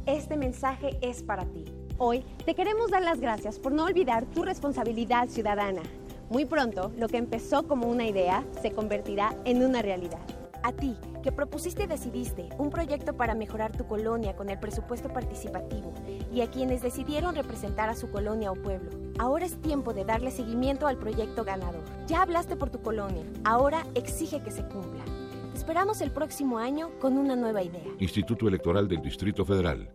[0.06, 1.64] Este mensaje es para ti.
[1.98, 5.82] Hoy te queremos dar las gracias por no olvidar tu responsabilidad ciudadana.
[6.30, 10.20] Muy pronto, lo que empezó como una idea se convertirá en una realidad.
[10.62, 15.10] A ti, que propusiste y decidiste un proyecto para mejorar tu colonia con el presupuesto
[15.10, 15.92] participativo
[16.32, 18.90] y a quienes decidieron representar a su colonia o pueblo.
[19.18, 21.84] Ahora es tiempo de darle seguimiento al proyecto ganador.
[22.06, 25.04] Ya hablaste por tu colonia, ahora exige que se cumpla.
[25.52, 27.84] Te esperamos el próximo año con una nueva idea.
[27.98, 29.90] Instituto Electoral del Distrito Federal.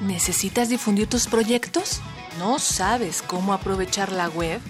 [0.00, 2.00] ¿Necesitas difundir tus proyectos?
[2.38, 4.60] ¿No sabes cómo aprovechar la web?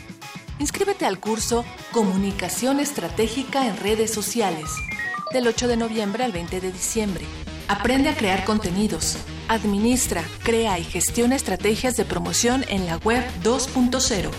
[0.62, 4.70] Inscríbete al curso Comunicación Estratégica en Redes Sociales
[5.32, 7.24] del 8 de noviembre al 20 de diciembre.
[7.66, 9.16] Aprende a crear contenidos.
[9.48, 14.30] Administra, crea y gestiona estrategias de promoción en la web 2.0.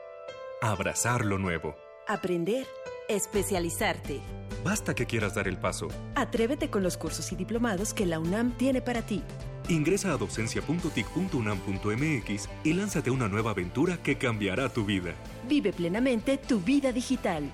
[0.61, 1.75] Abrazar lo nuevo.
[2.07, 2.67] Aprender.
[3.09, 4.21] Especializarte.
[4.63, 5.89] Basta que quieras dar el paso.
[6.15, 9.23] Atrévete con los cursos y diplomados que la UNAM tiene para ti.
[9.69, 15.15] Ingresa a docencia.tic.unam.mx y lánzate a una nueva aventura que cambiará tu vida.
[15.49, 17.51] Vive plenamente tu vida digital.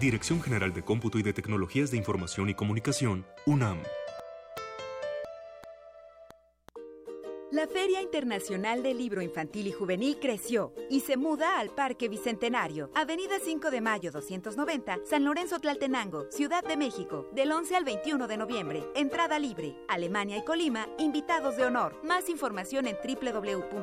[0.00, 3.78] Dirección General de Cómputo y de Tecnologías de Información y Comunicación, UNAM.
[7.52, 12.90] La Feria Internacional del Libro Infantil y Juvenil creció y se muda al Parque Bicentenario,
[12.92, 18.26] Avenida 5 de Mayo 290, San Lorenzo Tlaltenango, Ciudad de México, del 11 al 21
[18.26, 18.84] de noviembre.
[18.96, 19.76] Entrada libre.
[19.86, 22.02] Alemania y Colima, invitados de honor.
[22.02, 23.74] Más información en www.gov.mx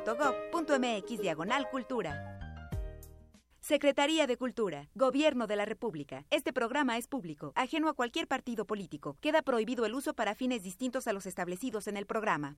[1.22, 2.38] diagonal cultura.
[3.62, 6.26] Secretaría de Cultura, Gobierno de la República.
[6.32, 9.16] Este programa es público, ajeno a cualquier partido político.
[9.22, 12.58] Queda prohibido el uso para fines distintos a los establecidos en el programa.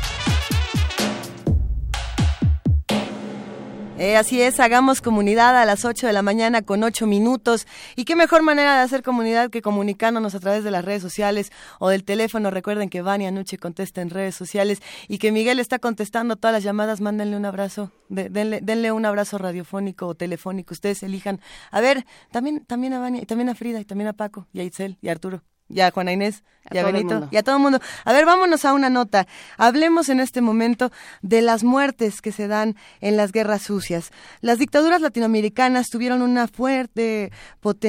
[4.01, 7.67] Eh, así es, hagamos comunidad a las 8 de la mañana con 8 minutos.
[7.95, 11.51] Y qué mejor manera de hacer comunidad que comunicándonos a través de las redes sociales
[11.77, 12.49] o del teléfono.
[12.49, 16.63] Recuerden que Vania Nuche contesta en redes sociales y que Miguel está contestando todas las
[16.63, 16.99] llamadas.
[16.99, 20.73] Mándenle un abrazo, de, denle, denle, un abrazo radiofónico o telefónico.
[20.73, 21.39] Ustedes elijan.
[21.69, 24.61] A ver, también, también a Vania, y también a Frida, y también a Paco, y
[24.61, 25.43] a Itzel, y a Arturo
[25.73, 27.79] y a Juana Inés, y a, Benito, y a todo el mundo.
[28.05, 29.27] A ver, vámonos a una nota.
[29.57, 30.91] Hablemos en este momento
[31.21, 34.11] de las muertes que se dan en las guerras sucias.
[34.41, 37.31] Las dictaduras latinoamericanas tuvieron una fuerte,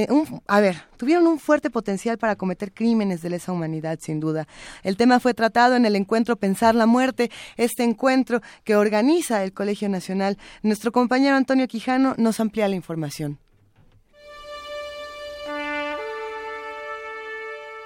[0.08, 4.46] un, a ver, tuvieron un fuerte potencial para cometer crímenes de lesa humanidad, sin duda.
[4.82, 9.52] El tema fue tratado en el encuentro Pensar la Muerte, este encuentro que organiza el
[9.52, 10.38] Colegio Nacional.
[10.62, 13.38] Nuestro compañero Antonio Quijano nos amplía la información.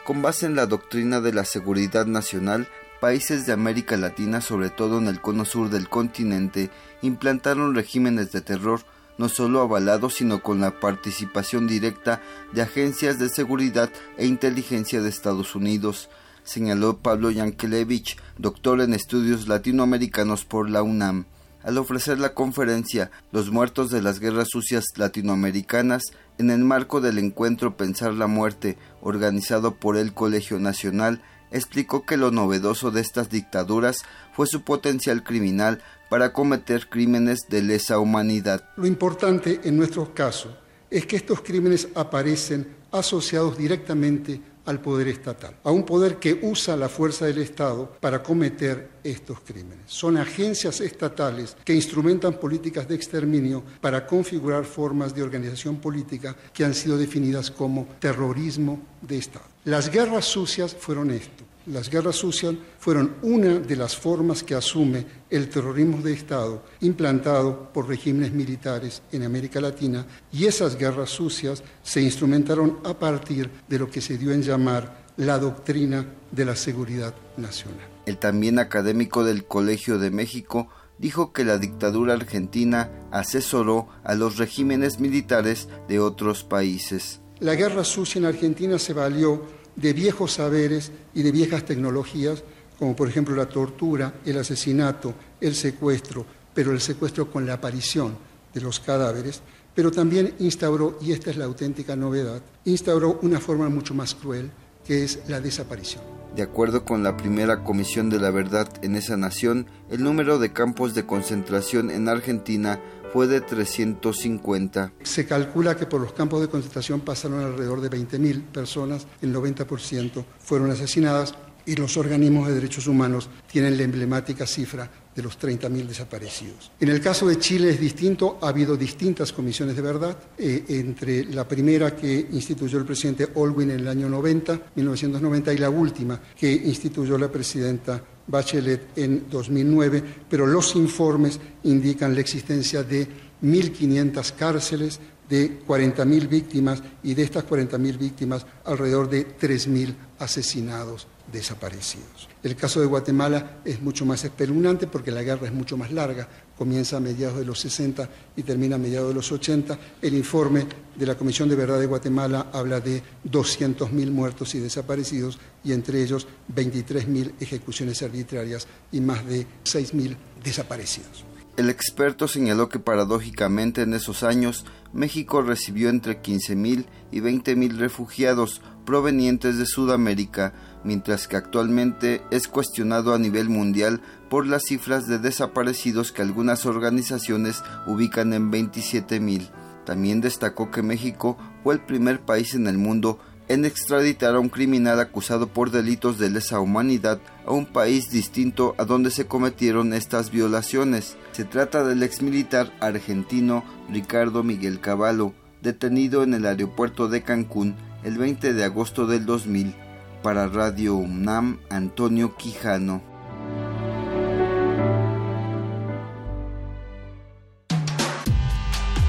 [0.06, 2.68] Con base en la doctrina de la seguridad nacional,
[3.00, 6.70] países de América Latina, sobre todo en el cono sur del continente,
[7.02, 8.82] implantaron regímenes de terror
[9.18, 15.08] no solo avalados, sino con la participación directa de agencias de seguridad e inteligencia de
[15.08, 16.08] Estados Unidos,
[16.44, 21.26] señaló Pablo Yankelevich, doctor en estudios latinoamericanos por la UNAM.
[21.66, 26.04] Al ofrecer la conferencia Los muertos de las guerras sucias latinoamericanas,
[26.38, 32.16] en el marco del encuentro Pensar la Muerte, organizado por el Colegio Nacional, explicó que
[32.16, 38.68] lo novedoso de estas dictaduras fue su potencial criminal para cometer crímenes de lesa humanidad.
[38.76, 40.56] Lo importante en nuestro caso
[40.88, 46.76] es que estos crímenes aparecen asociados directamente al poder estatal, a un poder que usa
[46.76, 49.78] la fuerza del Estado para cometer estos crímenes.
[49.86, 56.64] Son agencias estatales que instrumentan políticas de exterminio para configurar formas de organización política que
[56.64, 59.46] han sido definidas como terrorismo de Estado.
[59.64, 61.45] Las guerras sucias fueron esto.
[61.66, 67.72] Las guerras sucias fueron una de las formas que asume el terrorismo de Estado implantado
[67.72, 73.80] por regímenes militares en América Latina y esas guerras sucias se instrumentaron a partir de
[73.80, 77.88] lo que se dio en llamar la doctrina de la seguridad nacional.
[78.06, 84.36] El también académico del Colegio de México dijo que la dictadura argentina asesoró a los
[84.36, 87.20] regímenes militares de otros países.
[87.40, 89.42] La guerra sucia en Argentina se valió
[89.76, 92.42] de viejos saberes y de viejas tecnologías,
[92.78, 96.24] como por ejemplo la tortura, el asesinato, el secuestro,
[96.54, 98.16] pero el secuestro con la aparición
[98.52, 99.42] de los cadáveres,
[99.74, 104.50] pero también instauró, y esta es la auténtica novedad, instauró una forma mucho más cruel,
[104.86, 106.15] que es la desaparición.
[106.36, 110.52] De acuerdo con la primera Comisión de la Verdad en esa nación, el número de
[110.52, 112.78] campos de concentración en Argentina
[113.10, 114.92] fue de 350.
[115.02, 120.26] Se calcula que por los campos de concentración pasaron alrededor de 20.000 personas, el 90%
[120.38, 121.34] fueron asesinadas
[121.66, 126.70] y los organismos de derechos humanos tienen la emblemática cifra de los 30.000 desaparecidos.
[126.78, 131.24] En el caso de Chile es distinto, ha habido distintas comisiones de verdad, eh, entre
[131.24, 136.20] la primera que instituyó el presidente Olwin en el año 90, 1990, y la última
[136.38, 143.08] que instituyó la presidenta Bachelet en 2009, pero los informes indican la existencia de
[143.42, 152.28] 1.500 cárceles, de 40.000 víctimas y de estas 40.000 víctimas alrededor de 3.000 asesinados desaparecidos.
[152.42, 156.28] El caso de Guatemala es mucho más espeluznante porque la guerra es mucho más larga,
[156.56, 159.78] comienza a mediados de los 60 y termina a mediados de los 80.
[160.00, 165.38] El informe de la Comisión de Verdad de Guatemala habla de 200.000 muertos y desaparecidos
[165.64, 171.24] y entre ellos 23.000 ejecuciones arbitrarias y más de 6.000 desaparecidos.
[171.56, 178.60] El experto señaló que paradójicamente en esos años México recibió entre 15.000 y 20.000 refugiados
[178.86, 185.18] provenientes de Sudamérica, mientras que actualmente es cuestionado a nivel mundial por las cifras de
[185.18, 189.50] desaparecidos que algunas organizaciones ubican en 27.000.
[189.84, 193.18] También destacó que México fue el primer país en el mundo
[193.48, 198.74] en extraditar a un criminal acusado por delitos de lesa humanidad a un país distinto
[198.78, 201.16] a donde se cometieron estas violaciones.
[201.32, 205.32] Se trata del exmilitar argentino Ricardo Miguel Cavallo,
[205.62, 209.74] detenido en el aeropuerto de Cancún el 20 de agosto del 2000.
[210.22, 213.00] Para Radio UNAM, Antonio Quijano.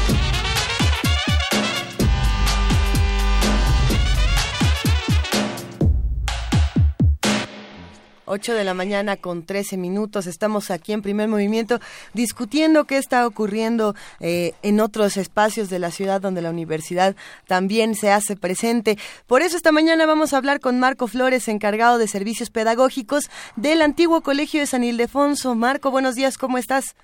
[8.28, 10.28] 8 de la mañana con 13 minutos.
[10.28, 11.80] Estamos aquí en primer movimiento
[12.14, 17.16] discutiendo qué está ocurriendo eh, en otros espacios de la ciudad donde la universidad
[17.48, 18.98] también se hace presente.
[19.26, 23.82] Por eso esta mañana vamos a hablar con Marco Flores, encargado de servicios pedagógicos del
[23.82, 25.56] antiguo Colegio de San Ildefonso.
[25.56, 26.96] Marco, buenos días, ¿cómo estás?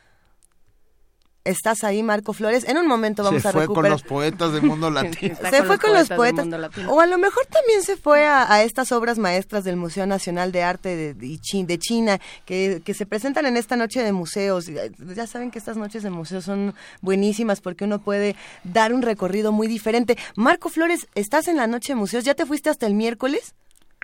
[1.44, 2.68] Estás ahí, Marco Flores.
[2.68, 3.64] En un momento vamos a recuperar.
[3.64, 5.36] Se fue con los poetas del mundo latino.
[5.50, 6.48] se fue con los poetas.
[6.88, 10.64] O a lo mejor también se fue a, estas obras maestras del Museo Nacional de
[10.64, 14.68] Arte de, de China, que, que, se presentan en esta noche de museos.
[14.68, 19.52] Ya saben que estas noches de museos son buenísimas porque uno puede dar un recorrido
[19.52, 20.18] muy diferente.
[20.36, 22.24] Marco Flores, ¿estás en la noche de museos?
[22.24, 23.56] ¿Ya te fuiste hasta el miércoles?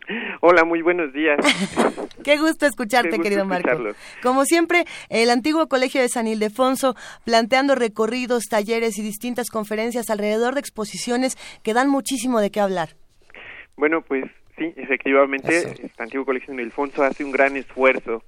[0.42, 1.40] Hola, muy buenos días.
[2.24, 3.70] Qué gusto escucharte, querido Marco.
[4.22, 6.96] Como siempre, el antiguo Colegio de San Ildefonso
[7.26, 12.90] planteando recorridos, talleres y distintas conferencias alrededor de exposiciones que dan muchísimo de qué hablar.
[13.78, 14.26] Bueno, pues
[14.58, 18.24] sí, efectivamente, el antiguo Colegio de San Ildefonso hace un gran esfuerzo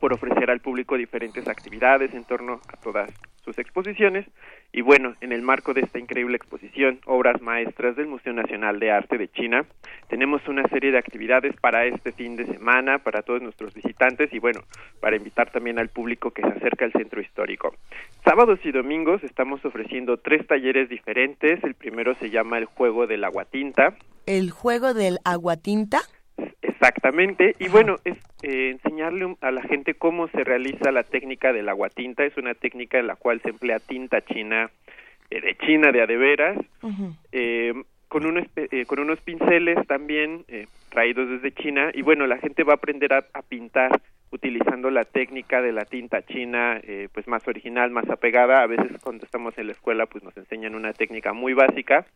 [0.00, 3.10] por ofrecer al público diferentes actividades en torno a todas
[3.44, 4.26] sus exposiciones
[4.72, 8.90] y bueno, en el marco de esta increíble exposición, Obras Maestras del Museo Nacional de
[8.90, 9.64] Arte de China,
[10.08, 14.38] tenemos una serie de actividades para este fin de semana, para todos nuestros visitantes y
[14.38, 14.60] bueno,
[15.00, 17.74] para invitar también al público que se acerca al centro histórico.
[18.24, 21.62] Sábados y domingos estamos ofreciendo tres talleres diferentes.
[21.64, 23.94] El primero se llama el juego del aguatinta.
[24.26, 26.00] ¿El juego del aguatinta?
[26.62, 31.68] Exactamente, y bueno, es eh, enseñarle a la gente cómo se realiza la técnica del
[31.68, 32.24] aguatinta.
[32.24, 34.70] Es una técnica en la cual se emplea tinta china,
[35.30, 36.58] eh, de China de adeveras,
[37.32, 37.72] eh,
[38.08, 41.90] con, unos, eh, con unos pinceles también eh, traídos desde China.
[41.94, 44.00] Y bueno, la gente va a aprender a, a pintar
[44.36, 48.62] utilizando la técnica de la tinta china, eh, pues más original, más apegada.
[48.62, 52.06] A veces cuando estamos en la escuela, pues nos enseñan una técnica muy básica.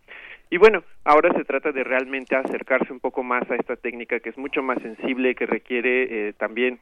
[0.51, 4.31] Y bueno, ahora se trata de realmente acercarse un poco más a esta técnica que
[4.31, 6.81] es mucho más sensible, que requiere eh, también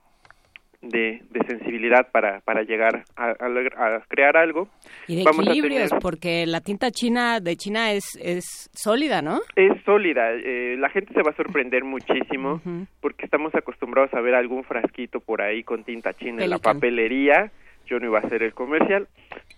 [0.81, 4.69] de, de sensibilidad para, para llegar a, a- a crear algo.
[5.09, 9.21] Y de Vamos a equilibrios, tener- porque la tinta china de China es, es sólida,
[9.21, 9.41] ¿no?
[9.57, 12.61] Es sólida, eh, la gente se va a sorprender muchísimo
[13.01, 17.51] porque estamos acostumbrados a ver algún frasquito por ahí con tinta china en la papelería,
[17.87, 19.09] yo no iba a hacer el comercial,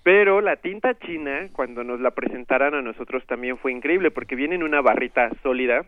[0.02, 4.54] pero la tinta china cuando nos la presentaran a nosotros también fue increíble porque viene
[4.54, 5.84] en una barrita sólida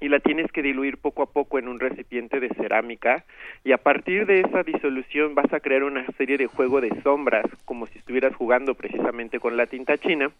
[0.00, 3.24] y la tienes que diluir poco a poco en un recipiente de cerámica
[3.64, 7.46] y a partir de esa disolución vas a crear una serie de juego de sombras
[7.64, 10.30] como si estuvieras jugando precisamente con la tinta china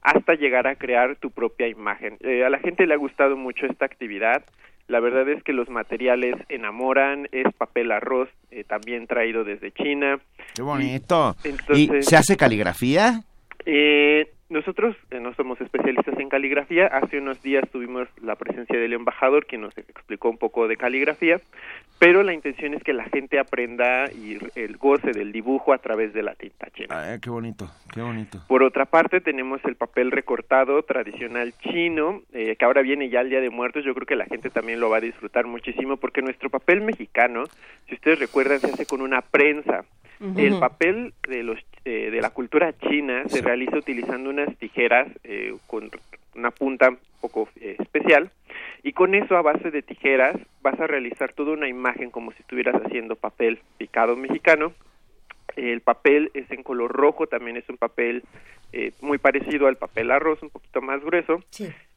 [0.00, 2.16] hasta llegar a crear tu propia imagen.
[2.20, 4.44] Eh, a la gente le ha gustado mucho esta actividad.
[4.88, 10.18] La verdad es que los materiales enamoran, es papel arroz eh, también traído desde China.
[10.54, 11.36] Qué bonito.
[11.44, 13.22] Entonces- ¿Y se hace caligrafía?
[13.64, 16.86] Eh, nosotros eh, no somos especialistas en caligrafía.
[16.86, 21.40] Hace unos días tuvimos la presencia del embajador que nos explicó un poco de caligrafía,
[21.98, 26.12] pero la intención es que la gente aprenda y el goce del dibujo a través
[26.12, 26.88] de la tinta china.
[26.90, 28.38] Ay, qué bonito, qué bonito.
[28.46, 33.30] Por otra parte, tenemos el papel recortado tradicional chino, eh, que ahora viene ya el
[33.30, 33.84] Día de Muertos.
[33.84, 37.44] Yo creo que la gente también lo va a disfrutar muchísimo, porque nuestro papel mexicano,
[37.88, 39.84] si ustedes recuerdan, se hace con una prensa.
[40.36, 45.52] El papel de los eh, de la cultura china se realiza utilizando unas tijeras eh,
[45.66, 45.90] con
[46.36, 48.30] una punta un poco eh, especial
[48.84, 52.40] y con eso a base de tijeras vas a realizar toda una imagen como si
[52.40, 54.72] estuvieras haciendo papel picado mexicano.
[55.56, 58.22] El papel es en color rojo, también es un papel
[58.72, 61.42] eh, muy parecido al papel arroz, un poquito más grueso.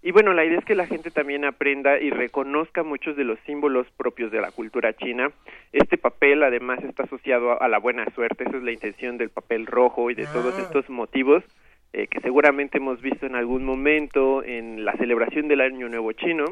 [0.06, 3.40] Y bueno, la idea es que la gente también aprenda y reconozca muchos de los
[3.40, 5.32] símbolos propios de la cultura china.
[5.74, 9.66] Este papel además está asociado a, la buena suerte, esa es la intención del papel
[9.66, 10.62] rojo y de todos Ah.
[10.62, 11.44] estos motivos
[11.92, 16.46] eh, que seguramente hemos visto en algún momento en la celebración del Año Nuevo Chino.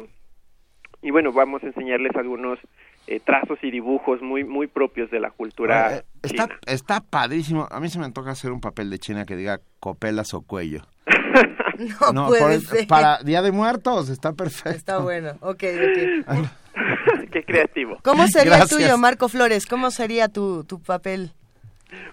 [1.03, 2.57] Y bueno, vamos a enseñarles algunos
[3.07, 6.59] eh, trazos y dibujos muy muy propios de la cultura Eh, está, china.
[6.65, 7.67] está padrísimo.
[7.71, 10.81] A mí se me antoja hacer un papel de China que diga copelas o cuello.
[12.13, 12.88] No, puede por- ser.
[12.88, 14.77] Para Día de Muertos, está perfecto.
[14.77, 15.63] Está bueno, ok,
[16.27, 16.38] ok.
[17.31, 17.97] Qué creativo.
[18.03, 19.65] ¿Cómo sería el tuyo, Marco Flores?
[19.65, 21.31] ¿Cómo sería tu, tu papel?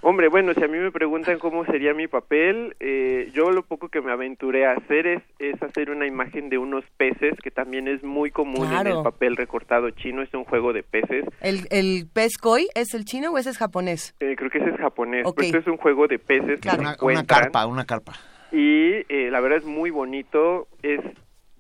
[0.03, 3.89] Hombre, bueno, si a mí me preguntan cómo sería mi papel, eh, yo lo poco
[3.89, 7.89] que me aventuré a hacer es, es hacer una imagen de unos peces, que también
[7.89, 11.25] es muy común en el papel recortado chino, es un juego de peces.
[11.41, 14.15] ¿El, el pez koi es el chino o ese es japonés?
[14.21, 15.37] Eh, creo que ese es japonés, Ok.
[15.37, 18.13] pero este es un juego de peces que se Una, una carpa, una carpa.
[18.53, 21.01] y eh, la verdad es muy bonito, es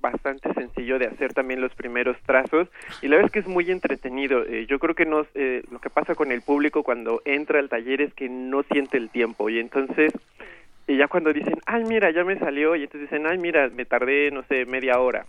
[0.00, 2.68] bastante sencillo de hacer también los primeros trazos
[3.02, 4.44] y la verdad es que es muy entretenido.
[4.44, 7.68] Eh, yo creo que nos, eh, lo que pasa con el público cuando entra al
[7.68, 10.12] taller es que no siente el tiempo y entonces
[10.86, 14.30] ya cuando dicen, ay mira, ya me salió y entonces dicen, ay mira, me tardé,
[14.30, 15.24] no sé, media hora.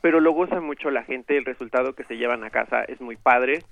[0.00, 3.16] Pero lo goza mucho la gente, el resultado que se llevan a casa es muy
[3.16, 3.62] padre.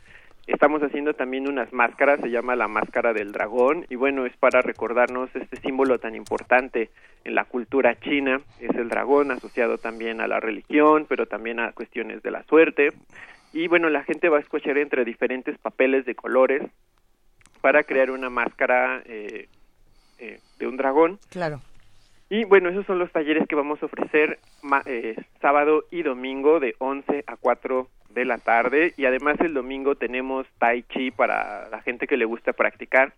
[0.49, 4.63] Estamos haciendo también unas máscaras, se llama la máscara del dragón y bueno, es para
[4.63, 6.91] recordarnos este símbolo tan importante
[7.25, 11.73] en la cultura china, es el dragón asociado también a la religión, pero también a
[11.73, 12.95] cuestiones de la suerte.
[13.53, 16.63] Y bueno, la gente va a escoger entre diferentes papeles de colores
[17.61, 19.49] para crear una máscara eh,
[20.19, 21.19] eh, de un dragón.
[21.29, 21.61] Claro.
[22.31, 24.39] Y bueno, esos son los talleres que vamos a ofrecer
[24.85, 28.93] eh, sábado y domingo de 11 a 4 de la tarde.
[28.99, 33.13] Y además el domingo tenemos Tai Chi para la gente que le gusta practicar.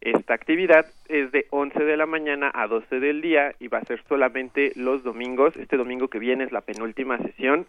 [0.00, 3.84] Esta actividad es de 11 de la mañana a 12 del día y va a
[3.84, 5.56] ser solamente los domingos.
[5.56, 7.66] Este domingo que viene es la penúltima sesión.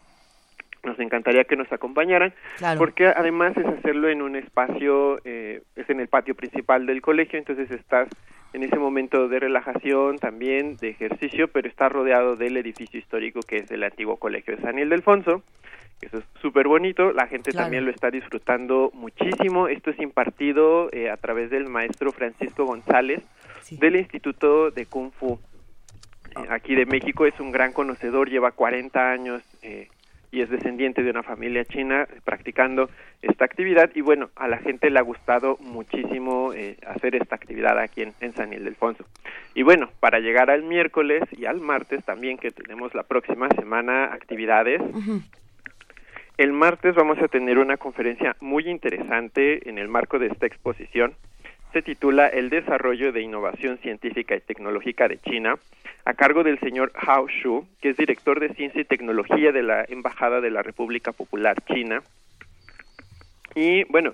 [0.84, 2.78] Nos encantaría que nos acompañaran Claro.
[2.80, 7.40] porque además es hacerlo en un espacio, eh, es en el patio principal del colegio,
[7.40, 8.08] entonces estás
[8.54, 13.58] en ese momento de relajación también, de ejercicio, pero está rodeado del edificio histórico que
[13.58, 15.44] es el antiguo colegio de San Ildefonso,
[16.02, 17.66] eso es súper bonito, la gente Claro.
[17.66, 23.24] también lo está disfrutando muchísimo, esto es impartido eh, a través del maestro Francisco González
[23.72, 25.40] del Instituto de Kung Fu
[26.36, 29.88] eh, aquí de México, es un gran conocedor, lleva 40 años eh,
[30.32, 32.90] y es descendiente de una familia china practicando
[33.22, 37.80] esta actividad y bueno, a la gente le ha gustado muchísimo eh, hacer esta actividad
[37.80, 39.06] aquí en, en San Ildefonso.
[39.56, 44.14] Y bueno, para llegar al miércoles y al martes también que tenemos la próxima semana
[44.14, 44.82] actividades,
[46.38, 51.16] El martes vamos a tener una conferencia muy interesante en el marco de esta exposición.
[51.74, 55.56] Se titula El desarrollo de innovación científica y tecnológica de China,
[56.06, 59.86] a cargo del señor Hao Shu, que es director de ciencia y tecnología de la
[59.88, 62.02] Embajada de la República Popular China.
[63.54, 64.14] Y bueno,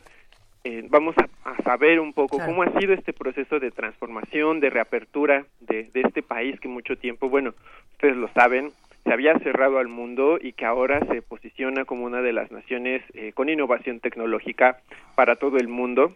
[0.64, 2.52] eh, vamos a, a saber un poco Claro.
[2.52, 6.98] cómo ha sido este proceso de transformación, de reapertura de, de este país que mucho
[6.98, 7.54] tiempo, bueno,
[7.94, 8.72] ustedes lo saben,
[9.04, 13.04] se había cerrado al mundo y que ahora se posiciona como una de las naciones
[13.14, 14.80] eh, con innovación tecnológica
[15.16, 16.16] para todo el mundo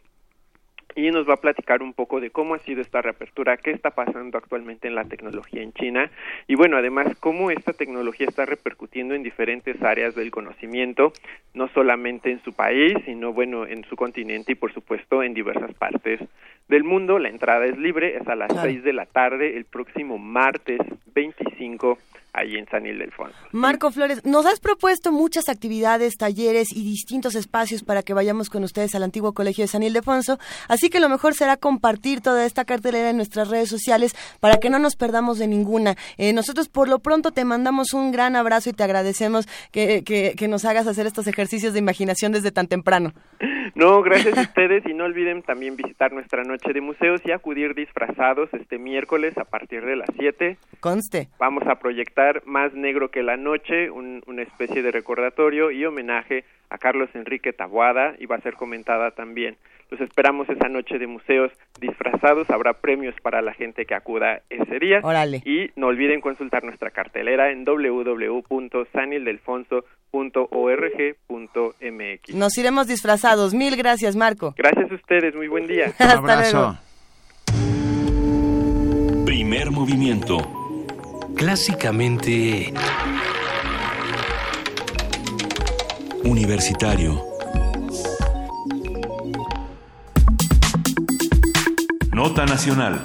[0.97, 3.91] y nos va a platicar un poco de cómo ha sido esta reapertura, qué está
[3.91, 6.09] pasando actualmente en la tecnología en China
[6.47, 11.13] y bueno, además cómo esta tecnología está repercutiendo en diferentes áreas del conocimiento,
[11.53, 15.71] no solamente en su país, sino bueno, en su continente y por supuesto en diversas
[15.75, 16.19] partes
[16.67, 17.19] del mundo.
[17.19, 18.69] La entrada es libre, es a las Claro.
[18.69, 20.79] 6 de la tarde el próximo martes
[21.15, 21.97] 25
[22.33, 23.35] ahí en San Ildefonso.
[23.51, 28.63] Marco Flores, nos has propuesto muchas actividades, talleres y distintos espacios para que vayamos con
[28.63, 30.37] ustedes al antiguo colegio de San Ildefonso,
[30.67, 34.69] así que lo mejor será compartir toda esta cartelera en nuestras redes sociales para que
[34.69, 35.95] no nos perdamos de ninguna.
[36.19, 40.35] Eh, nosotros por lo pronto te mandamos un gran abrazo y te agradecemos que, que-
[40.37, 43.13] que nos hagas hacer estos ejercicios de imaginación desde tan temprano.
[43.75, 47.75] No, gracias a ustedes y no olviden también visitar nuestra noche de museos y acudir
[47.75, 50.57] disfrazados este miércoles a partir de las 7.
[50.79, 51.27] Conste.
[51.37, 56.45] Vamos a proyectar Más Negro que la Noche, un- una especie de recordatorio y homenaje
[56.71, 59.55] a Carlos Enrique Taboada y va a ser comentada también.
[59.91, 64.79] Los esperamos esa noche de museos disfrazados, habrá premios para la gente que acuda ese
[64.79, 64.99] día.
[65.03, 65.41] Órale.
[65.45, 67.63] Y no olviden consultar nuestra cartelera en
[70.11, 72.35] www.sanildelfonso.org.mx.
[72.35, 73.53] Nos iremos disfrazados.
[73.53, 74.53] Mil gracias, Marco.
[74.57, 75.93] Gracias a ustedes, muy buen día.
[75.99, 76.77] Hasta luego.
[79.25, 80.37] Primer movimiento.
[81.35, 82.73] Clásicamente...
[86.23, 87.23] Universitario.
[92.11, 93.01] Nota nacional.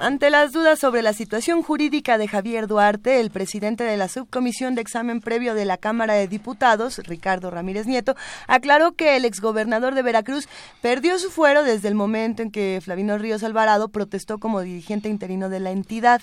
[0.00, 4.76] Ante las dudas sobre la situación jurídica de Javier Duarte, el presidente de la subcomisión
[4.76, 8.14] de examen previo de la Cámara de Diputados, Ricardo Ramírez Nieto,
[8.46, 10.48] aclaró que el exgobernador de Veracruz
[10.80, 15.48] perdió su fuero desde el momento en que Flavino Ríos Alvarado protestó como dirigente interino
[15.48, 16.20] de la entidad.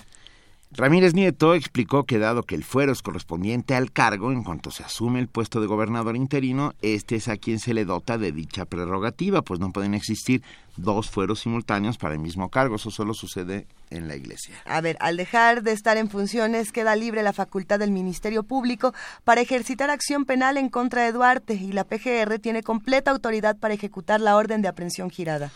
[0.78, 4.84] Ramírez Nieto explicó que dado que el fuero es correspondiente al cargo, en cuanto se
[4.84, 8.66] asume el puesto de gobernador interino, este es a quien se le dota de dicha
[8.66, 10.44] prerrogativa, pues no pueden existir
[10.76, 14.54] dos fueros simultáneos para el mismo cargo, eso solo sucede en la iglesia.
[14.66, 18.94] A ver, al dejar de estar en funciones, queda libre la facultad del Ministerio Público
[19.24, 23.74] para ejercitar acción penal en contra de Duarte y la PGR tiene completa autoridad para
[23.74, 25.54] ejecutar la orden de aprehensión girada.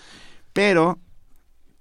[0.54, 0.98] Pero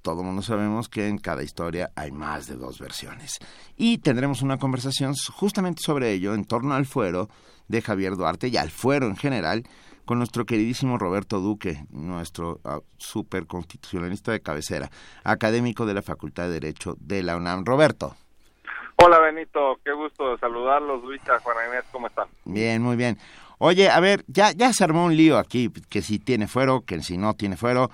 [0.09, 3.39] todo el mundo sabemos que en cada historia hay más de dos versiones.
[3.76, 7.28] Y tendremos una conversación justamente sobre ello en torno al fuero
[7.68, 9.64] de Javier Duarte y al fuero en general
[10.06, 14.90] con nuestro queridísimo Roberto Duque, nuestro uh, super constitucionalista de cabecera,
[15.24, 17.66] académico de la Facultad de Derecho de la UNAM.
[17.66, 18.16] Roberto.
[18.97, 22.28] Hola Benito, qué gusto saludarlos, Luisa, Juana Inés, ¿cómo están?
[22.47, 23.18] Bien, muy bien.
[23.59, 27.02] Oye, a ver, ya, ya se armó un lío aquí, que si tiene fuero, que
[27.02, 27.90] si no tiene fuero.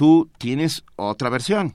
[0.00, 1.74] Tú tienes otra versión.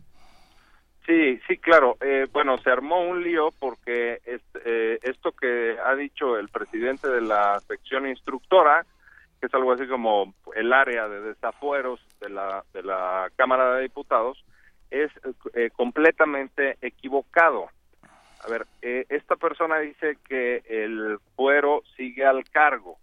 [1.06, 1.96] Sí, sí, claro.
[2.02, 7.08] Eh, bueno, se armó un lío porque es- eh, esto que ha dicho el presidente
[7.08, 8.84] de la sección instructora,
[9.40, 13.84] que es algo así como el área de desafueros de la, de la Cámara de
[13.84, 14.44] Diputados,
[14.90, 15.12] es
[15.54, 17.68] eh, completamente equivocado.
[18.44, 22.98] A ver, eh, esta persona dice que el fuero sigue al cargo.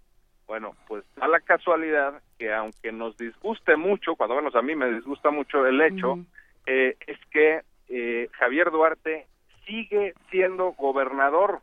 [0.52, 4.92] Bueno, pues da la casualidad que aunque nos disguste mucho, cuando menos a mí me
[4.92, 6.18] disgusta mucho el hecho,
[6.66, 9.28] eh, es que eh, Javier Duarte
[9.64, 11.60] sigue siendo gobernador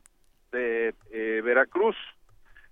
[0.52, 1.96] de eh, Veracruz.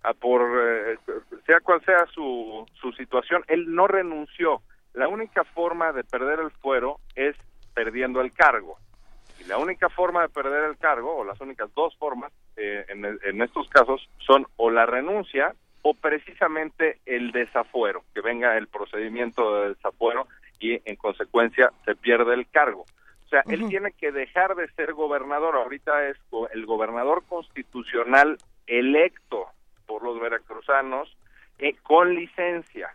[0.01, 0.97] Ah, por eh,
[1.45, 4.63] sea cual sea su, su situación, él no renunció.
[4.93, 7.35] La única forma de perder el fuero es
[7.75, 8.79] perdiendo el cargo.
[9.39, 13.05] Y la única forma de perder el cargo, o las únicas dos formas eh, en,
[13.05, 19.61] en estos casos, son o la renuncia o precisamente el desafuero, que venga el procedimiento
[19.61, 20.27] de desafuero
[20.59, 22.85] y en consecuencia se pierde el cargo.
[23.25, 26.17] O sea, él tiene que dejar de ser gobernador, ahorita es
[26.53, 28.37] el gobernador constitucional
[28.67, 29.47] electo
[29.85, 31.15] por los veracruzanos
[31.59, 32.89] eh, con licencia.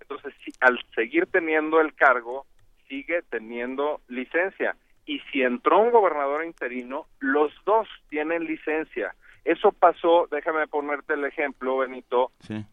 [0.00, 2.44] Entonces, sí, al seguir teniendo el cargo,
[2.88, 4.76] sigue teniendo licencia.
[5.06, 9.14] Y si entró un gobernador interino, los dos tienen licencia.
[9.44, 12.30] Eso pasó, déjame ponerte el ejemplo, Benito,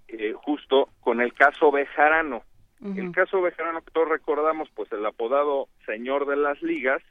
[0.08, 2.44] eh, justo con el caso Bejarano.
[2.82, 7.02] El caso Bejarano que todos recordamos, pues el apodado señor de las ligas,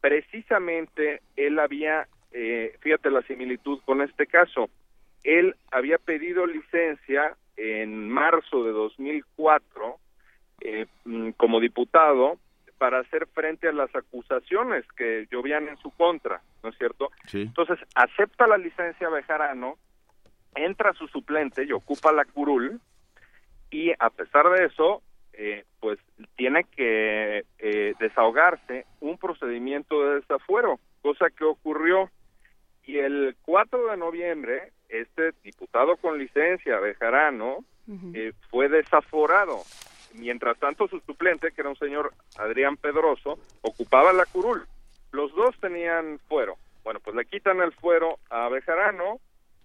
[0.00, 2.08] precisamente él había
[2.38, 4.68] eh, fíjate la similitud con este caso.
[5.24, 9.96] Él había pedido licencia en marzo de 2004
[10.60, 12.38] eh, mm, como diputado
[12.78, 17.10] para hacer frente a las acusaciones que llovían en su contra, ¿no es cierto?
[17.32, 19.76] Entonces, acepta la licencia Bejarano,
[20.54, 22.80] entra su suplente y ocupa la curul,
[23.70, 25.98] y a pesar de eso, eh, pues
[26.36, 32.10] tiene que eh, desahogarse un procedimiento de desafuero, cosa que ocurrió.
[32.84, 37.64] Y el 4 de noviembre, este diputado con licencia, Bejarano,
[38.14, 39.62] eh, fue desaforado.
[40.18, 44.66] Mientras tanto, su suplente, que era un señor Adrián Pedroso, ocupaba la curul.
[45.12, 46.56] Los dos tenían fuero.
[46.84, 49.20] Bueno, pues le quitan el fuero a Bejarano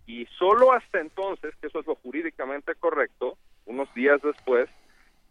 [0.07, 4.69] y solo hasta entonces, que eso es lo jurídicamente correcto, unos días después,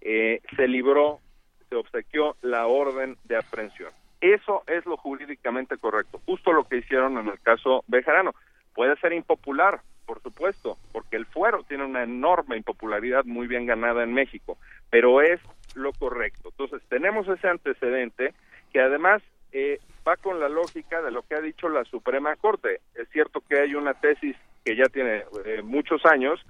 [0.00, 1.20] eh, se libró,
[1.68, 3.92] se obsequió la orden de aprehensión.
[4.20, 8.34] Eso es lo jurídicamente correcto, justo lo que hicieron en el caso Bejarano.
[8.74, 9.80] Puede ser impopular,
[10.10, 14.58] por supuesto, porque el fuero tiene una enorme impopularidad muy bien ganada en México,
[14.90, 15.40] pero es
[15.76, 16.48] lo correcto.
[16.48, 18.34] Entonces, tenemos ese antecedente
[18.72, 19.22] que además
[19.52, 22.80] eh, va con la lógica de lo que ha dicho la Suprema Corte.
[22.96, 24.34] Es cierto que hay una tesis
[24.64, 26.44] que ya tiene eh, muchos años,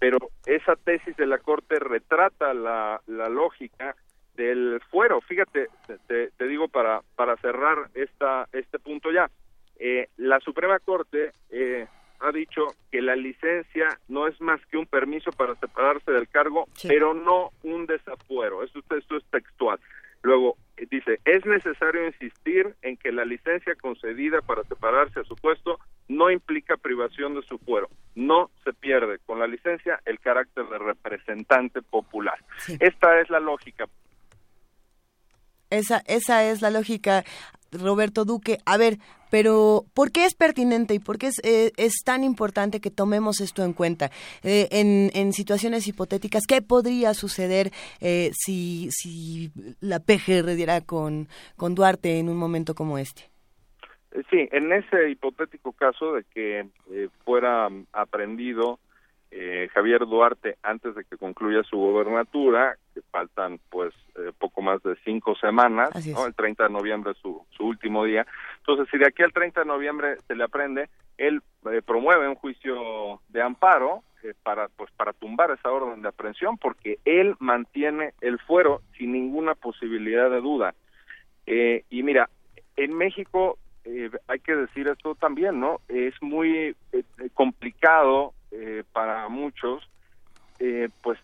[0.00, 3.94] pero esa tesis de la Corte retrata la, la lógica
[4.34, 5.20] del fuero.
[5.20, 5.68] Fíjate,
[6.08, 9.30] te, te, digo para, para cerrar esta, este punto ya.
[9.78, 11.86] Eh, la Suprema Corte eh,
[12.24, 16.66] ha dicho que la licencia no es más que un permiso para separarse del cargo,
[16.82, 18.62] pero no un desafuero.
[18.62, 19.78] Esto, esto es textual.
[20.22, 25.36] Luego eh, dice, es necesario insistir en que la licencia concedida para separarse a su
[25.36, 25.78] puesto
[26.08, 27.90] no implica privación de su fuero.
[28.14, 32.38] No se pierde con la licencia el carácter de representante popular.
[32.80, 33.86] Esta es la lógica.
[35.68, 37.24] Esa, esa es la lógica,
[37.80, 38.58] Roberto Duque.
[38.66, 38.98] A ver,
[39.30, 41.72] pero ¿por qué es pertinente y por qué es, eh,
[42.04, 44.10] tan importante que tomemos esto en cuenta?
[44.42, 47.70] Eh, en, en, situaciones hipotéticas, ¿qué podría suceder
[48.00, 53.22] eh, si, si la PGR diera con, con Duarte en un momento como este?
[54.30, 56.68] Sí, en ese hipotético caso de que
[57.24, 58.78] fuera aprendido
[59.36, 64.80] eh, Javier Duarte antes de que concluya su gobernatura, que faltan pues eh, poco más
[64.84, 66.24] de cinco semanas, ¿no?
[66.24, 68.24] el 30 de noviembre es su, su último día.
[68.58, 70.88] Entonces, si de aquí al 30 de noviembre se le aprende,
[71.18, 74.04] él eh, promueve un juicio de amparo
[74.44, 79.56] para pues para tumbar esa orden de aprehensión porque él mantiene el fuero sin ninguna
[79.56, 80.74] posibilidad de duda.
[81.46, 82.30] y mira,
[82.76, 83.58] en México
[84.28, 85.80] hay que decir esto también, ¿no?
[85.88, 86.74] Es muy
[87.34, 89.82] complicado eh, para muchos,
[90.60, 91.18] eh, pues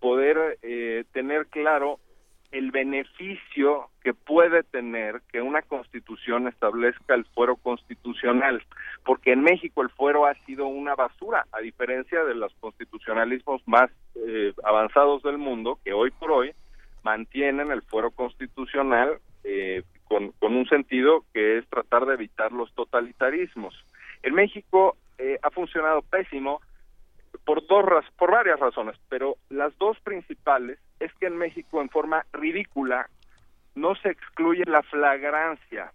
[0.00, 1.98] poder eh, tener claro
[2.52, 8.62] el beneficio que puede tener que una constitución establezca el fuero constitucional,
[9.04, 13.90] porque en México el fuero ha sido una basura, a diferencia de los constitucionalismos más
[14.62, 16.52] avanzados del mundo, que hoy por hoy
[17.02, 19.20] mantienen el fuero constitucional
[20.08, 23.74] con, con un sentido que es tratar de evitar los totalitarismos.
[24.22, 26.60] En México eh, ha funcionado pésimo
[27.44, 32.24] por dos por varias razones, pero las dos principales es que en México en forma
[32.32, 33.08] ridícula
[33.74, 35.92] no se excluye la flagrancia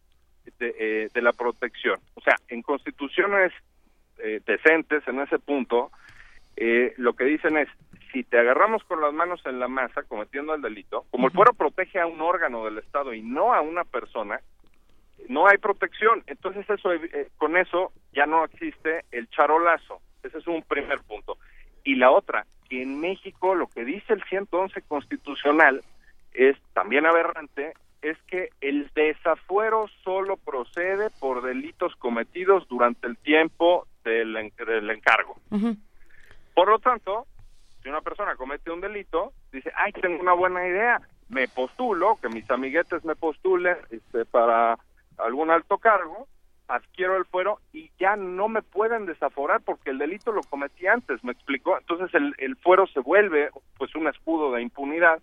[0.60, 2.00] de, eh, de la protección.
[2.16, 3.52] O sea, en constituciones
[4.20, 5.92] eh, decentes en ese punto,
[6.98, 7.68] lo que dicen es,
[8.14, 11.54] si te agarramos con las manos en la masa cometiendo el delito, como el fuero
[11.54, 14.40] protege a un órgano del Estado y no a una persona,
[15.28, 16.24] no hay protección.
[16.28, 20.00] Entonces eso eh, con eso ya no existe el charolazo.
[20.22, 21.38] Ese es un primer punto.
[21.84, 25.82] Y la otra, que en México lo que dice el 111 constitucional
[26.34, 27.74] es también aberrante,
[28.04, 35.36] es que el desafuero solo procede por delitos cometidos durante el tiempo del, del encargo.
[36.54, 37.26] Por lo tanto,
[37.84, 42.30] si una persona comete un delito, dice, ay, tengo una buena idea, me postulo, que
[42.30, 44.80] mis amiguetes me postulen este, para
[45.18, 46.28] algún alto cargo,
[46.68, 51.24] adquiero el fuero y ya no me pueden desaforar porque el delito lo cometí antes,
[51.24, 51.78] me explicó.
[51.78, 55.22] Entonces el, el fuero se vuelve pues un escudo de impunidad,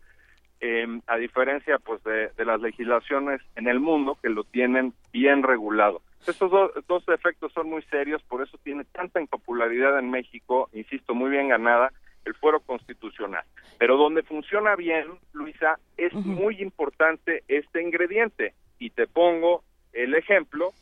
[0.60, 6.02] eh, a diferencia pues de, las legislaciones en el mundo que lo tienen bien regulado.
[6.26, 6.50] Estos
[6.86, 11.48] dos efectos son muy serios, por eso tiene tanta impopularidad en México, insisto, muy bien
[11.48, 11.92] ganada,
[12.24, 13.44] el fuero constitucional.
[13.78, 18.54] Pero donde funciona bien, Luisa, es muy importante este ingrediente.
[18.78, 20.72] Y te pongo el ejemplo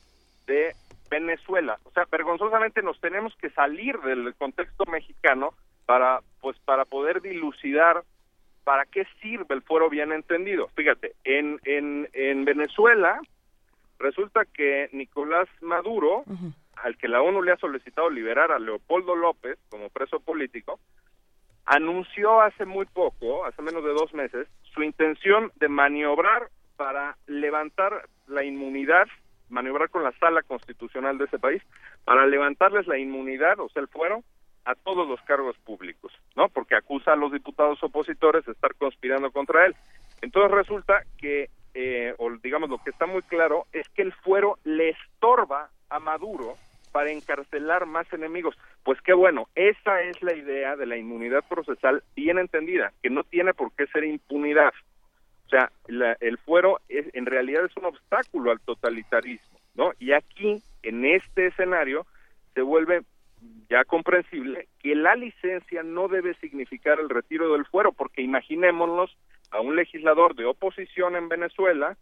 [0.46, 0.74] de
[1.10, 1.78] Venezuela.
[1.84, 5.54] O sea, vergonzosamente nos tenemos que salir del contexto mexicano
[5.86, 8.02] para, pues, para poder dilucidar
[8.64, 10.68] para qué sirve el fuero bien entendido.
[10.76, 13.18] Fíjate, en, en, en Venezuela
[13.98, 16.24] resulta que Nicolás Maduro,
[16.76, 20.78] al que la ONU le ha solicitado liberar a Leopoldo López como preso político,
[21.68, 28.08] anunció hace muy poco, hace menos de dos meses, su intención de maniobrar para levantar
[28.26, 29.06] la inmunidad,
[29.50, 31.62] maniobrar con la sala constitucional de ese país,
[32.04, 34.22] para levantarles la inmunidad, o sea, el fuero,
[34.64, 36.48] a todos los cargos públicos, ¿no?
[36.48, 39.76] Porque acusa a los diputados opositores de estar conspirando contra él.
[40.22, 44.58] Entonces resulta que, eh, o digamos, lo que está muy claro es que el fuero
[44.64, 46.56] le estorba a Maduro
[46.92, 48.56] para encarcelar más enemigos.
[48.84, 53.24] Pues qué bueno, esa es la idea de la inmunidad procesal bien entendida, que no
[53.24, 54.72] tiene por qué ser impunidad.
[55.46, 59.92] O sea, la- el fuero es, en realidad es un obstáculo al totalitarismo, ¿no?
[59.98, 62.06] Y aquí, en este escenario,
[62.54, 63.02] se vuelve
[63.70, 69.16] ya comprensible que la licencia no debe significar el retiro del fuero, porque imaginémonos
[69.50, 71.96] a un legislador de oposición en Venezuela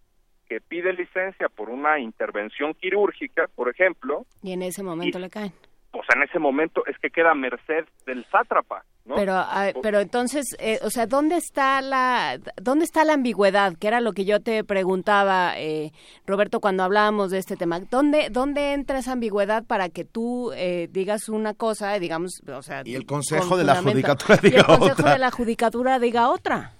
[0.48, 5.52] que pide licencia por una intervención quirúrgica, por ejemplo, Y en ese momento le caen.
[5.92, 9.14] pues en ese momento es que queda a merced del sátrapa, ¿no?
[9.14, 13.72] Pero, O- pero entonces, eh, o sea, ¿dónde está la, dónde está la ambigüedad?
[13.78, 15.92] Que era lo que yo te preguntaba, eh,
[16.26, 17.80] Roberto, cuando hablábamos de este tema.
[17.80, 22.62] ¿Dónde, dónde entra esa ambigüedad para que tú eh, digas una cosa, eh, digamos, o
[22.62, 25.12] sea, Y el Consejo con de la Judicatura y el diga Consejo otra.
[25.12, 26.72] de la Judicatura diga otra?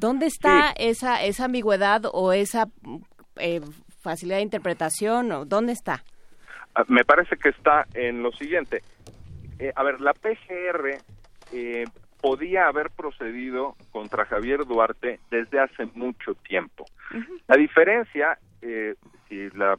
[0.00, 2.68] ¿Dónde está esa esa ambigüedad o esa
[3.36, 3.60] eh,
[4.02, 5.30] facilidad de interpretación?
[5.30, 6.02] o ¿Dónde está?
[6.74, 8.82] Ah, Me parece que está en lo siguiente.
[9.58, 10.96] Eh, a ver, la PGR
[11.52, 11.84] eh,
[12.22, 16.86] podía haber procedido contra Javier Duarte desde hace mucho tiempo.
[17.46, 18.94] La diferencia, eh,
[19.28, 19.78] si, la,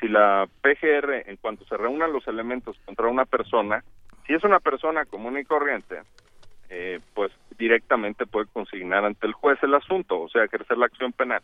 [0.00, 3.84] si la PGR, en cuanto se reúnan los elementos contra una persona,
[4.26, 6.00] si es una persona común y corriente,
[6.70, 11.12] eh, pues directamente puede consignar ante el juez el asunto, o sea, ejercer la acción
[11.12, 11.42] penal.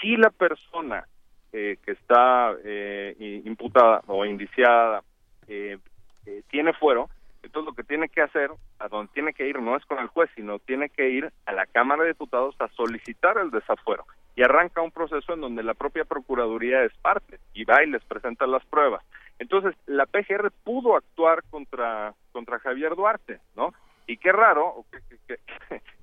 [0.00, 1.06] Si la persona
[1.52, 3.14] eh, que está eh,
[3.44, 5.02] imputada o indiciada
[5.46, 5.78] eh,
[6.26, 7.08] eh, tiene fuero,
[7.42, 10.08] entonces lo que tiene que hacer, a donde tiene que ir, no es con el
[10.08, 14.04] juez, sino tiene que ir a la Cámara de Diputados a solicitar el desafuero.
[14.34, 18.02] Y arranca un proceso en donde la propia Procuraduría es parte y va y les
[18.04, 19.04] presenta las pruebas.
[19.38, 23.74] Entonces, la PGR pudo actuar contra, contra Javier Duarte, ¿no?
[24.06, 25.38] Y qué raro, qué, qué-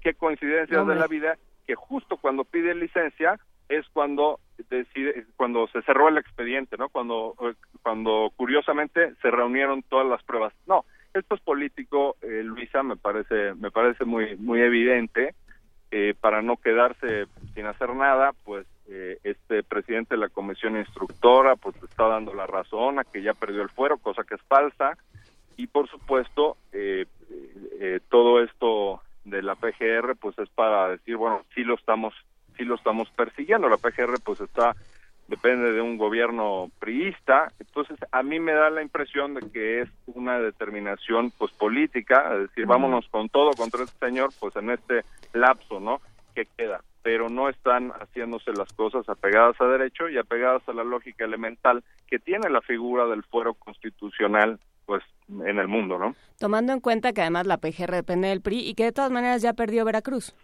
[0.01, 1.37] qué- coincidencias de la vida,
[1.67, 6.89] que justo cuando pide licencia es cuando decide, cuando se cerró el expediente, ¿no?
[6.89, 10.53] Cuando, eh, cuando curiosamente se reunieron todas las pruebas.
[10.67, 10.83] No,
[11.13, 15.35] esto es político, eh, Luisa, me parece, me parece muy, muy evidente.
[15.93, 21.57] Eh, para no quedarse sin hacer nada, pues eh, este presidente de la comisión instructora,
[21.57, 24.97] pues está dando la razón a que ya perdió el fuero, cosa que es falsa.
[25.61, 27.05] Y por supuesto, eh,
[27.79, 32.15] eh, todo esto de la PGR, pues es para decir, bueno, sí lo estamos,
[32.57, 33.69] sí lo estamos persiguiendo.
[33.69, 34.75] La PGR, pues está
[35.27, 39.89] depende de un gobierno priista, entonces a mí me da la impresión de que es
[40.07, 45.03] una determinación pues política, es decir, vámonos con todo contra este señor, pues en este
[45.31, 46.01] lapso, ¿no?
[46.35, 50.83] que queda, pero no están haciéndose las cosas apegadas a derecho y apegadas a la
[50.83, 54.59] lógica elemental que tiene la figura del fuero constitucional
[54.91, 55.03] pues
[55.45, 56.15] en el mundo, ¿no?
[56.39, 59.41] Tomando en cuenta que además la PGR depende del PRI y que de todas maneras
[59.41, 60.35] ya perdió Veracruz.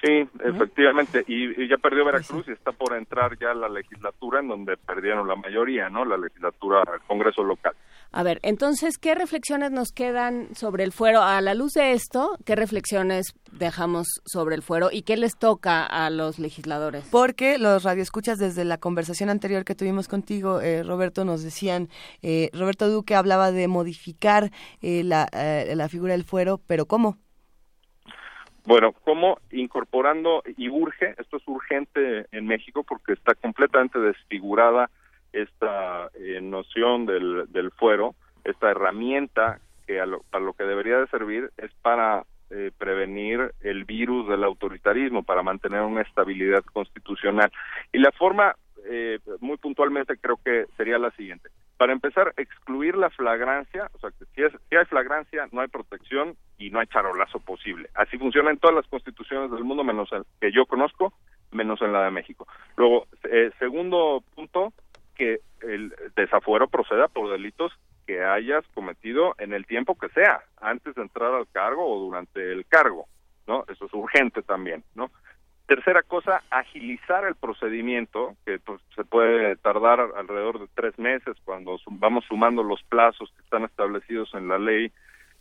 [0.00, 4.48] Sí, efectivamente, y, y ya perdió Veracruz y está por entrar ya la legislatura en
[4.48, 6.04] donde perdieron la mayoría, ¿no?
[6.04, 7.74] La legislatura, el Congreso local.
[8.10, 11.20] A ver, entonces, ¿qué reflexiones nos quedan sobre el fuero?
[11.20, 15.84] A la luz de esto, ¿qué reflexiones dejamos sobre el fuero y qué les toca
[15.84, 17.06] a los legisladores?
[17.12, 21.88] Porque los radioescuchas desde la conversación anterior que tuvimos contigo, eh, Roberto, nos decían,
[22.22, 27.18] eh, Roberto Duque hablaba de modificar eh, la, eh, la figura del fuero, pero ¿cómo?
[28.64, 34.90] Bueno, como incorporando, y urge, esto es urgente en México porque está completamente desfigurada
[35.32, 38.14] esta eh, noción del, del fuero,
[38.44, 43.52] esta herramienta que a lo, para lo que debería de servir es para eh, prevenir
[43.60, 47.50] el virus del autoritarismo, para mantener una estabilidad constitucional.
[47.92, 48.56] Y la forma,
[48.86, 51.50] eh, muy puntualmente, creo que sería la siguiente.
[51.76, 55.68] Para empezar, excluir la flagrancia, o sea, que si, es, si hay flagrancia, no hay
[55.68, 57.90] protección y no hay charolazo posible.
[57.94, 61.12] Así funciona en todas las constituciones del mundo, menos el que yo conozco,
[61.52, 62.46] menos en la de México.
[62.76, 64.72] Luego, eh, segundo punto,
[65.18, 67.72] que el desafuero proceda por delitos
[68.06, 72.52] que hayas cometido en el tiempo que sea, antes de entrar al cargo o durante
[72.52, 73.06] el cargo,
[73.46, 73.64] ¿no?
[73.68, 75.10] Eso es urgente también, ¿no?
[75.66, 81.76] Tercera cosa, agilizar el procedimiento, que pues, se puede tardar alrededor de tres meses cuando
[81.90, 84.90] vamos sumando los plazos que están establecidos en la ley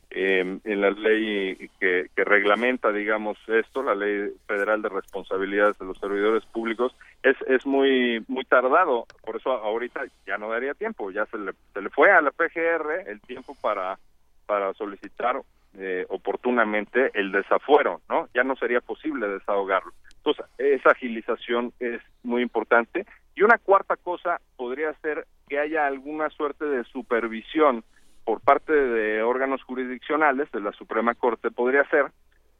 [0.10, 5.98] eh, en la ley que, reglamenta, digamos, esto, la ley federal de responsabilidades de los
[5.98, 9.06] servidores públicos, es, es muy muy tardado.
[9.26, 12.32] Por eso ahorita ya no daría tiempo, ya se le, se le fue a la
[12.32, 13.98] PGR el tiempo para,
[14.46, 15.42] para solicitar
[15.78, 18.30] eh, oportunamente el desafuero, ¿no?
[18.34, 19.92] Ya no sería posible desahogarlo.
[20.18, 23.06] Entonces, esa agilización es muy importante.
[23.36, 27.84] Y una cuarta cosa podría ser que haya alguna suerte de supervisión
[28.28, 32.08] por parte de órganos jurisdiccionales de la Suprema Corte podría ser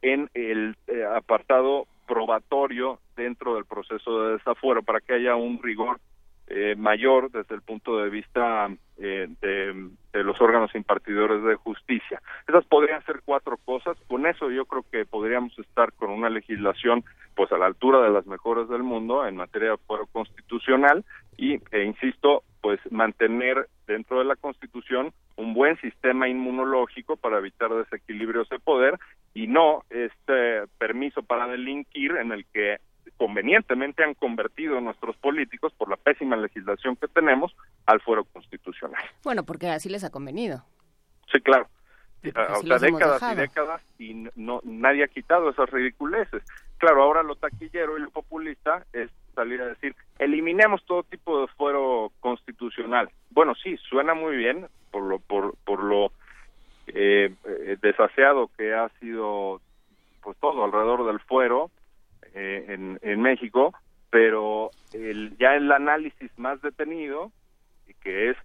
[0.00, 6.00] en el eh, apartado probatorio dentro del proceso de desafuero para que haya un rigor
[6.46, 12.22] eh, mayor desde el punto de vista eh, de, los órganos impartidores de justicia.
[12.48, 13.98] Esas podrían ser cuatro cosas.
[14.08, 17.04] Con eso yo creo que podríamos estar con una legislación
[17.34, 21.04] pues a la altura de las mejores del mundo en materia de fuero constitucional
[21.36, 27.72] y, e insisto, pues mantener dentro de la Constitución un buen sistema inmunológico para evitar
[27.72, 28.98] desequilibrios de poder
[29.34, 32.78] y no este permiso para delinquir en el que
[33.16, 37.54] convenientemente han convertido nuestros políticos por la pésima legislación que tenemos
[37.86, 39.02] al fuero constitucional.
[39.24, 40.64] Bueno, porque así les ha convenido.
[41.32, 41.68] Sí, claro.
[42.24, 46.42] O sea, décadas y décadas y no nadie ha quitado esas ridiculeces.
[46.78, 51.46] Claro, ahora lo taquillero y lo populista es salir a decir, eliminemos todo tipo de
[51.48, 53.08] fuero constitucional.
[53.30, 56.10] Bueno, sí, suena muy bien por lo por, por lo
[56.88, 57.32] eh,
[57.80, 59.60] desaseado que ha sido
[60.22, 61.70] pues todo alrededor del fuero
[62.34, 63.72] eh, en, en México,
[64.10, 67.30] pero el, ya el análisis más detenido,
[68.02, 68.36] que es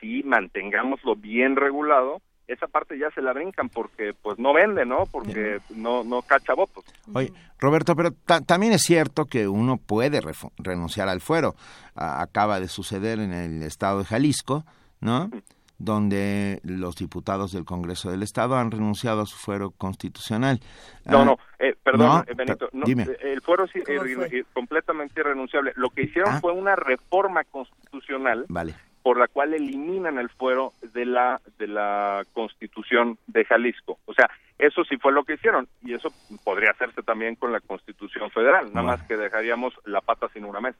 [0.00, 2.20] si mantengámoslo bien regulado,
[2.52, 5.06] esa parte ya se la brincan porque pues no vende, ¿no?
[5.06, 6.84] Porque no no cacha votos.
[7.14, 8.10] Oye, Roberto, pero
[8.46, 10.20] también es cierto que uno puede
[10.58, 11.54] renunciar al fuero.
[11.94, 14.64] acaba de suceder en el estado de Jalisco,
[15.00, 15.30] ¿no?
[15.78, 20.60] donde los diputados del Congreso del Estado han renunciado a su fuero constitucional.
[21.04, 23.04] No, no, eh, perdón, eh, Benito, no, dime.
[23.20, 25.72] el fuero es completamente irrenunciable.
[25.74, 26.40] Lo que hicieron ah.
[26.40, 32.24] fue una reforma constitucional vale por la cual eliminan el fuero de la de la
[32.32, 33.98] Constitución de Jalisco.
[34.06, 36.12] O sea, eso sí fue lo que hicieron y eso
[36.44, 40.60] podría hacerse también con la Constitución Federal, nada más que dejaríamos la pata sin una
[40.60, 40.78] mesa.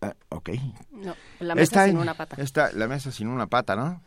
[0.00, 0.50] Ah, ok.
[0.92, 2.40] No, la mesa sin una pata.
[2.40, 4.02] Está la mesa sin una pata, ¿no?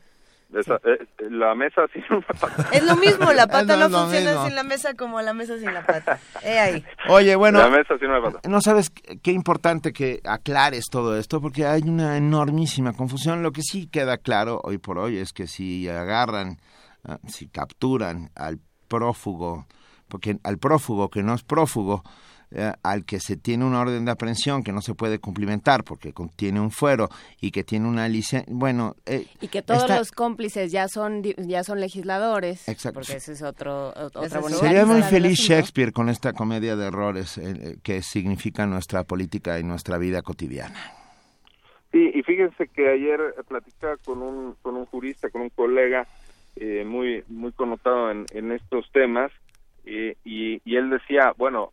[0.54, 2.70] Esa, eh, la mesa sin una pata.
[2.72, 4.46] Es lo mismo, la pata no, no funciona mismo.
[4.46, 6.20] sin la mesa como la mesa sin la pata.
[6.44, 6.86] Eh, ahí.
[7.10, 8.48] Oye, bueno, la mesa sin una pata.
[8.48, 13.44] no sabes qué importante que aclares todo esto porque hay una enormísima confusión.
[13.44, 16.58] Lo que sí queda claro hoy por hoy es que si agarran,
[17.04, 19.68] ah, si capturan al prófugo,
[20.08, 22.04] porque al prófugo que no es prófugo,
[22.50, 26.14] eh, al que se tiene una orden de aprehensión que no se puede cumplimentar porque
[26.14, 27.10] contiene un fuero
[27.42, 28.96] y que tiene una licencia, bueno...
[29.06, 32.70] Eh, y que todos los cómplices ya son ya son legisladores.
[32.70, 33.02] Exacto.
[33.02, 33.90] Porque ese es otro...
[33.90, 39.60] Otra Sería muy feliz Shakespeare con esta comedia de errores eh, que significa nuestra política
[39.60, 40.80] y nuestra vida cotidiana.
[41.92, 46.08] Sí, y fíjense que ayer platicaba con un, con un jurista, con un colega
[46.86, 49.32] muy, muy connotado en, en estos temas,
[49.86, 51.72] y, y, él decía, bueno,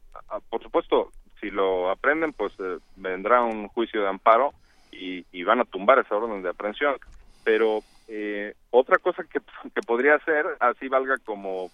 [0.50, 4.52] por supuesto, si lo aprenden, pues eh, vendrá un juicio de amparo
[4.92, 6.96] y, y, van a tumbar esa orden de aprehensión.
[7.44, 11.70] Pero eh, otra cosa que, que podría ser, así valga como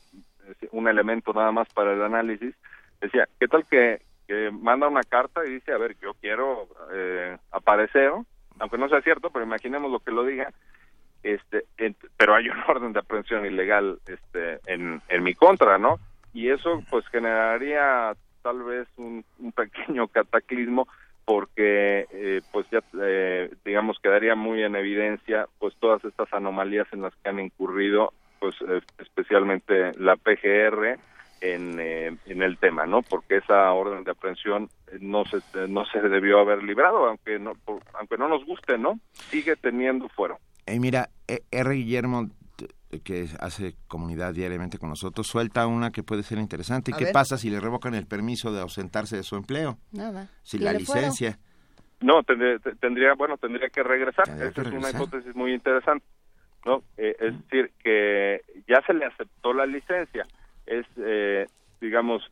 [0.73, 2.55] un elemento nada más para el análisis,
[3.01, 7.37] decía, ¿qué tal que, que manda una carta y dice, a ver, yo quiero eh,
[7.53, 8.13] aparecer,
[8.59, 10.53] aunque no sea cierto, pero imaginemos lo que lo diga,
[11.23, 11.67] este,
[12.17, 16.01] pero hay una orden de aprehensión ilegal este, en, en mi contra, ¿no?
[16.33, 20.89] y eso pues generaría tal vez un, pequeño cataclismo
[21.25, 27.03] porque eh, pues ya eh, digamos quedaría muy en evidencia pues todas estas anomalías en
[27.03, 30.99] las que han incurrido pues eh, especialmente la PGR
[31.43, 34.69] en, en el tema no porque esa orden de aprehensión
[35.01, 35.39] no se
[35.69, 37.53] no se debió haber librado aunque no
[37.95, 40.39] aunque no nos guste no sigue teniendo fuero.
[40.67, 41.09] Mira
[41.51, 41.75] R.
[41.75, 42.29] Guillermo
[42.99, 46.91] que hace comunidad diariamente con nosotros, suelta una que puede ser interesante.
[46.91, 49.79] ¿Y qué pasa si le revocan el permiso de ausentarse de su empleo?
[49.93, 50.29] Nada.
[50.43, 51.39] Si la licencia.
[52.01, 54.29] No, tendría, bueno, tendría que regresar.
[54.29, 56.05] Esa es una hipótesis muy interesante.
[56.65, 56.83] ¿no?
[56.97, 60.27] Eh, es decir, que ya se le aceptó la licencia.
[60.67, 61.47] Es, eh,
[61.81, 62.23] digamos,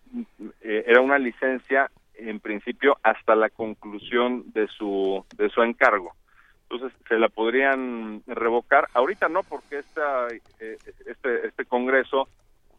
[0.63, 6.15] eh, era una licencia en principio hasta la conclusión de su, de su encargo
[6.71, 8.89] entonces se la podrían revocar.
[8.95, 10.29] Ahorita no, porque esta,
[10.61, 10.77] eh,
[11.07, 12.29] este, este Congreso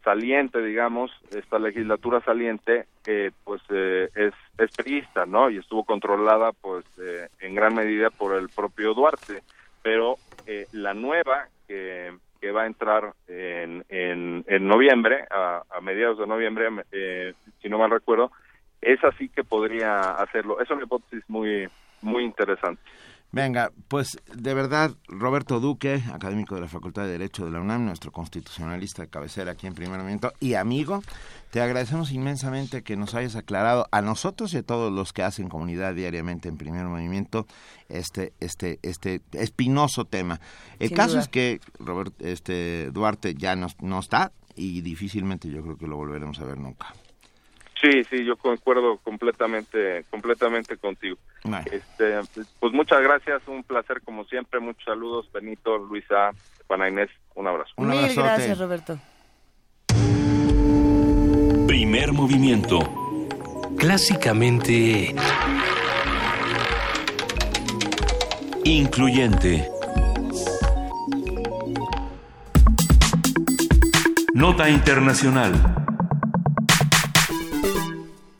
[0.03, 5.49] saliente, digamos, esta legislatura saliente, eh, pues eh, es, es ¿no?
[5.49, 6.85] Y estuvo controlada, pues,
[7.39, 9.41] en gran medida por el propio Duarte.
[9.81, 10.15] Pero
[10.71, 12.11] la nueva, que,
[12.55, 17.77] va a entrar en, en, en noviembre, a, a, mediados de noviembre, eh, si no
[17.77, 18.31] mal recuerdo,
[18.81, 20.59] es así que podría hacerlo.
[20.59, 21.67] Es una hipótesis muy,
[22.01, 22.81] muy interesante.
[23.31, 27.85] Venga, pues de verdad, Roberto Duque, académico de la Facultad de Derecho de la UNAM,
[27.85, 31.03] nuestro constitucionalista de cabecera aquí en Primer Movimiento y amigo,
[31.51, 35.47] te agradecemos inmensamente que nos hayas aclarado a nosotros y a todos los que hacen
[35.47, 37.45] comunidad diariamente en Primer Movimiento
[37.87, 40.41] este este este espinoso tema.
[40.79, 41.21] El Sin caso duda.
[41.21, 45.97] es que Robert, este Duarte ya no, no está y difícilmente yo creo que lo
[45.97, 46.95] volveremos a ver nunca.
[47.81, 51.17] Sí, sí, yo concuerdo completamente, completamente contigo.
[51.71, 52.19] Este,
[52.59, 56.31] pues muchas gracias, un placer como siempre, muchos saludos, Benito, Luisa,
[56.67, 57.73] Juana Inés, un abrazo.
[57.77, 58.99] Mil gracias, Roberto.
[61.67, 62.79] Primer movimiento.
[63.77, 65.15] Clásicamente...
[68.65, 69.67] Incluyente.
[74.33, 75.53] Nota internacional.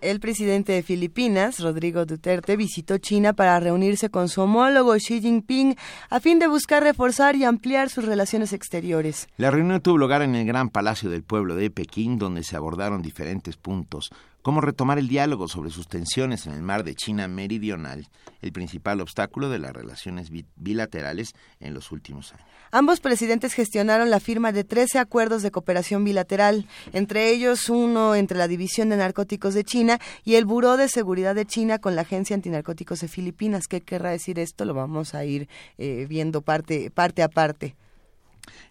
[0.01, 5.75] El presidente de Filipinas, Rodrigo Duterte, visitó China para reunirse con su homólogo Xi Jinping
[6.09, 9.27] a fin de buscar reforzar y ampliar sus relaciones exteriores.
[9.35, 13.01] La reunión tuvo lugar en el Gran Palacio del Pueblo de Pekín, donde se abordaron
[13.01, 14.09] diferentes puntos,
[14.41, 18.07] como retomar el diálogo sobre sus tensiones en el mar de China Meridional,
[18.41, 22.45] el principal obstáculo de las relaciones bi- bilaterales en los últimos años.
[22.71, 28.37] Ambos presidentes gestionaron la firma de 13 acuerdos de cooperación bilateral, entre ellos uno entre
[28.37, 32.01] la División de Narcóticos de China y el Buró de Seguridad de China con la
[32.03, 33.67] Agencia Antinarcóticos de Filipinas.
[33.67, 34.65] ¿Qué querrá decir esto?
[34.65, 37.75] Lo vamos a ir eh, viendo parte, parte a parte.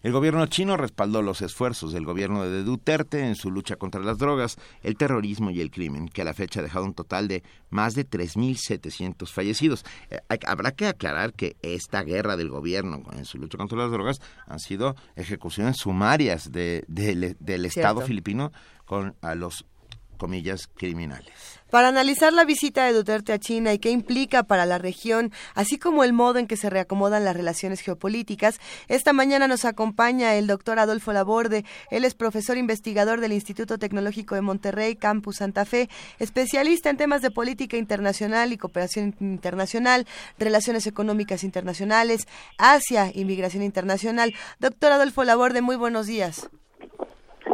[0.02, 4.18] El gobierno chino respaldó los esfuerzos del gobierno de Duterte en su lucha contra las
[4.18, 7.42] drogas, el terrorismo y el crimen, que a la fecha ha dejado un total de
[7.70, 9.84] más de 3.700 fallecidos.
[10.10, 14.20] Eh, habrá que aclarar que esta guerra del gobierno en su lucha contra las drogas
[14.46, 18.06] han sido ejecuciones sumarias de- del- del Estado Cierto.
[18.06, 18.52] filipino
[18.84, 19.64] con a los
[20.16, 21.57] comillas criminales.
[21.70, 25.78] Para analizar la visita de Duterte a China y qué implica para la región, así
[25.78, 28.58] como el modo en que se reacomodan las relaciones geopolíticas,
[28.88, 31.64] esta mañana nos acompaña el doctor Adolfo Laborde.
[31.90, 37.20] Él es profesor investigador del Instituto Tecnológico de Monterrey, Campus Santa Fe, especialista en temas
[37.20, 40.06] de política internacional y cooperación internacional,
[40.38, 42.26] relaciones económicas internacionales,
[42.56, 44.32] Asia, inmigración internacional.
[44.58, 46.48] Doctor Adolfo Laborde, muy buenos días.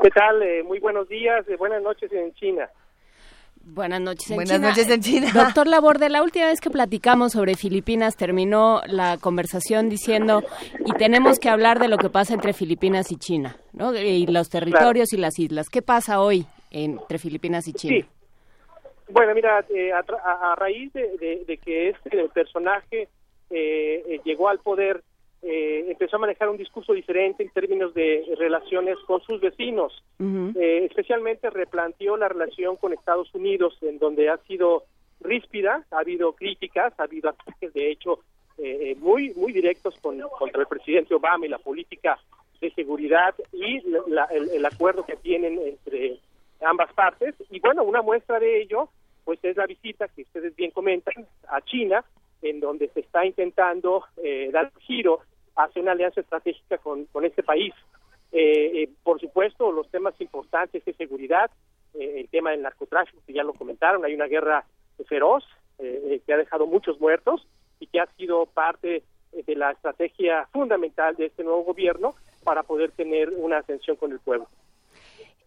[0.03, 0.41] ¿Qué tal?
[0.41, 2.71] Eh, muy buenos días, eh, buenas noches en China.
[3.67, 4.69] Buenas noches en Buenas China.
[4.69, 5.31] noches en China.
[5.33, 10.43] Doctor Laborde, la última vez que platicamos sobre Filipinas terminó la conversación diciendo
[10.85, 13.95] y tenemos que hablar de lo que pasa entre Filipinas y China, ¿no?
[13.97, 15.69] Y los territorios y las islas.
[15.71, 17.97] ¿Qué pasa hoy entre Filipinas y China?
[17.97, 18.07] Sí.
[19.11, 23.09] Bueno, mira, eh, a, tra- a- a raíz de, de- de que este personaje
[23.51, 25.03] eh, eh, llegó al poder,
[25.45, 29.93] eh, empezó a manejar un discurso diferente en términos de relaciones con sus vecinos.
[30.57, 34.85] Eh, especialmente replanteó la relación con Estados Unidos, en donde ha sido
[35.21, 38.21] ríspida, ha habido críticas, ha habido ataques, de hecho,
[38.59, 42.19] eh, eh, muy muy directos con, contra el presidente Obama y la política
[42.61, 46.19] de seguridad y la- el, el acuerdo que tienen entre
[46.63, 47.35] ambas partes.
[47.51, 48.89] Y bueno, una muestra de ello,
[49.25, 52.05] pues es la visita que ustedes bien comentan a China,
[52.43, 55.21] en donde se está intentando eh, dar un giro
[55.57, 57.73] hacia una alianza estratégica con, con este país.
[58.33, 61.51] Eh, eh, por supuesto, los temas importantes de seguridad,
[61.95, 64.65] eh, el tema del narcotráfico, que ya lo comentaron, hay una guerra
[65.09, 65.45] feroz
[65.79, 67.47] eh, eh, que ha dejado muchos muertos
[67.81, 68.97] y que ha sido parte
[69.33, 72.15] eh, de la estrategia fundamental de este nuevo gobierno
[72.45, 74.49] para poder tener una ascensión con el pueblo.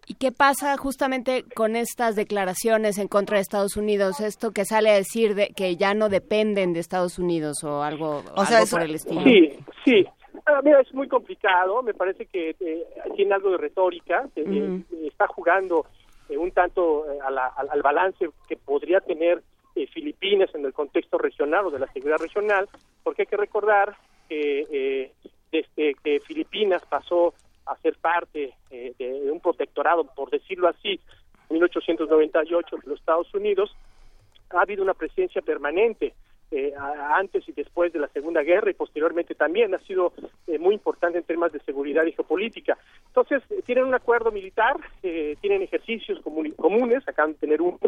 [0.09, 4.21] ¿Y qué pasa justamente con estas declaraciones en contra de Estados Unidos?
[4.21, 8.23] Esto que sale a decir de que ya no dependen de Estados Unidos o algo,
[8.35, 9.21] O sea, algo eso- por el estilo.
[9.23, 9.57] Sí,
[9.91, 10.07] sí.
[10.45, 11.81] Ah, mira, es muy complicado.
[11.81, 12.83] Me parece que eh,
[13.15, 14.27] tiene algo de retórica.
[14.35, 15.85] eh, está jugando
[16.29, 19.41] eh, un tanto eh, a la- al, al balance que podría tener
[19.75, 22.67] eh, Filipinas en el contexto regional o de la seguridad regional,
[23.03, 23.95] porque hay que recordar
[24.29, 25.11] que eh,
[25.51, 27.33] desde que Filipinas pasó
[27.65, 30.99] a ser parte eh, de, de un protectorado, por decirlo así,
[31.49, 33.75] en 1898 de los Estados Unidos,
[34.49, 36.13] ha habido una presencia permanente
[36.51, 40.13] eh, antes y después de la Segunda Guerra y posteriormente también ha sido
[40.47, 42.77] eh, muy importante en temas de seguridad y geopolítica.
[43.07, 47.79] Entonces, eh, tienen un acuerdo militar, eh, tienen ejercicios comunes, acaban de tener unos,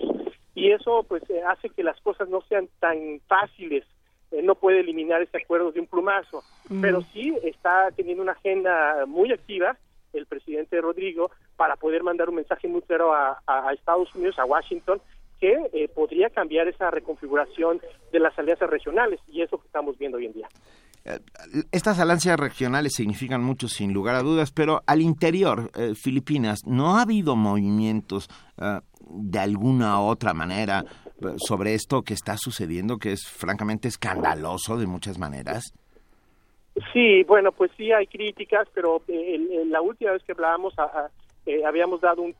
[0.55, 3.85] y eso pues hace que las cosas no sean tan fáciles.
[4.43, 6.81] No puede eliminar ese acuerdo de un plumazo, Mm.
[6.81, 9.75] pero sí está teniendo una agenda muy activa
[10.13, 15.01] el presidente Rodrigo para poder mandar un mensaje muy claro a Estados Unidos, a Washington,
[15.39, 19.97] que eh, podría cambiar esa reconfiguración de las alianzas regionales y es lo que estamos
[19.97, 20.47] viendo hoy en día.
[21.05, 21.19] eh,
[21.71, 26.97] estas alianzas regionales significan mucho sin lugar a dudas, pero al interior, eh, Filipinas, ¿no
[26.97, 28.29] ha habido movimientos
[28.61, 28.79] eh,
[29.09, 30.83] de alguna otra manera
[31.37, 35.73] sobre esto que está sucediendo, que es francamente escandaloso de muchas maneras?
[36.93, 39.01] Sí, bueno, pues sí hay críticas, pero
[39.65, 40.75] la última vez que hablábamos
[41.65, 42.33] habíamos dado un,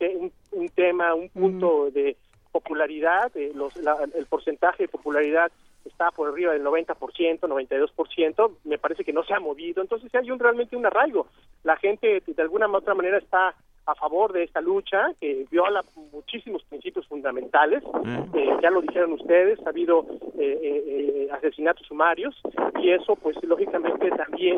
[0.52, 2.16] un, tema, un punto de
[2.52, 5.52] popularidad, los, el porcentaje de popularidad
[5.86, 10.32] está por arriba del 90%, 92%, me parece que no se ha movido, entonces hay
[10.32, 11.28] un, realmente un arraigo.
[11.64, 13.56] La gente de alguna u otra manera está
[13.86, 18.38] a favor de esta lucha, que viola muchísimos principios fundamentales, mm.
[18.38, 20.06] eh, ya lo dijeron ustedes, ha habido
[20.38, 22.40] eh, eh, asesinatos sumarios
[22.80, 24.58] y eso pues lógicamente también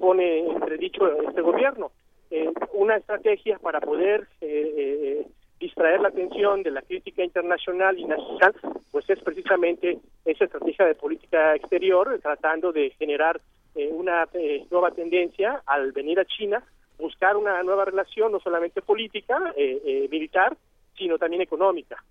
[0.00, 1.92] pone en entredicho este gobierno.
[2.72, 4.26] una estrategia para poder
[5.62, 8.52] distraer la atención de la crítica internacional y nacional,
[8.90, 13.40] pues es precisamente esa estrategia de política exterior, tratando de generar
[13.76, 16.62] eh, una eh, nueva tendencia al venir a China,
[16.98, 20.56] buscar una nueva relación, no solamente política, eh, militar,
[20.96, 22.02] sino también económica.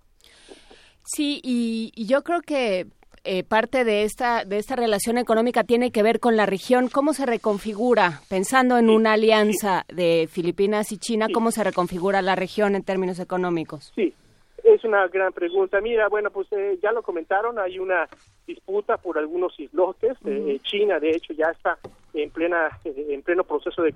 [1.04, 2.88] Sí, y yo creo que
[3.24, 6.88] eh, parte de esta, de esta relación económica tiene que ver con la región.
[6.88, 12.36] ¿Cómo se reconfigura, pensando en una alianza de Filipinas y China, cómo se reconfigura la
[12.36, 13.92] región en términos económicos?
[13.96, 14.14] Sí,
[14.64, 15.80] es una gran pregunta.
[15.82, 18.08] Mira, bueno, pues eh, ya lo comentaron, hay una
[18.48, 20.18] disputa por algunos islotes.
[20.26, 21.78] Eh, China, de hecho, ya está
[22.14, 23.94] en plena en pleno proceso de,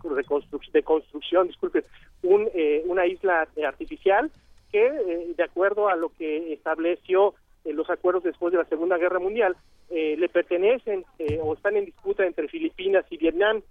[0.74, 1.84] de construcción, disculpe,
[2.24, 2.50] un,
[2.86, 4.32] una isla artificial
[4.72, 7.34] que, de acuerdo a lo que estableció eh,
[7.74, 9.56] los acuerdos después de la Segunda Guerra Mundial,
[9.90, 13.62] eh, le pertenecen eh, o están en disputa entre Filipinas y Vietnam,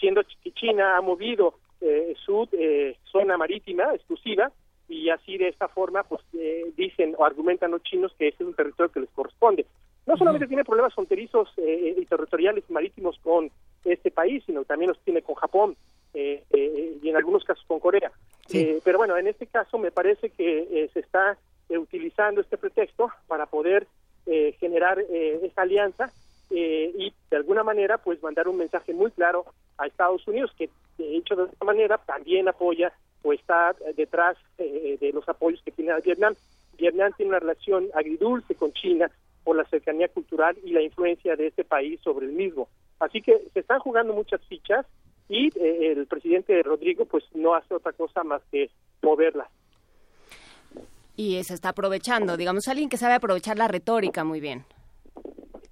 [0.00, 1.58] siendo que China ha movido
[2.24, 2.48] su
[3.12, 4.50] zona marítima exclusiva
[4.88, 6.22] y así de esta forma pues
[6.74, 9.66] dicen o argumentan los chinos que ese es un territorio que les corresponde.
[10.06, 13.50] No solamente tiene problemas fronterizos y territoriales marítimos con
[13.84, 15.76] este país, sino también los tiene con Japón
[16.14, 18.10] y en algunos casos con Corea.
[18.82, 21.36] pero bueno, en este caso me parece que se está
[21.68, 23.86] eh, utilizando este pretexto para poder
[24.26, 26.12] eh, generar eh, esta alianza
[26.50, 29.44] y de alguna manera pues mandar un mensaje muy claro
[29.76, 30.68] a Estados Unidos que
[30.98, 32.92] de hecho de esta manera también apoya
[33.22, 36.34] o está detrás de los apoyos que tiene Vietnam.
[36.78, 39.10] Vietnam tiene una relación agridulce con China
[39.42, 42.68] por la cercanía cultural y la influencia de este país sobre el mismo.
[43.00, 44.86] Así que se están jugando muchas fichas
[45.28, 48.70] y el presidente Rodrigo pues no hace otra cosa más que
[49.02, 49.48] moverlas
[51.16, 54.64] y se está aprovechando, digamos, alguien que sabe aprovechar la retórica muy bien.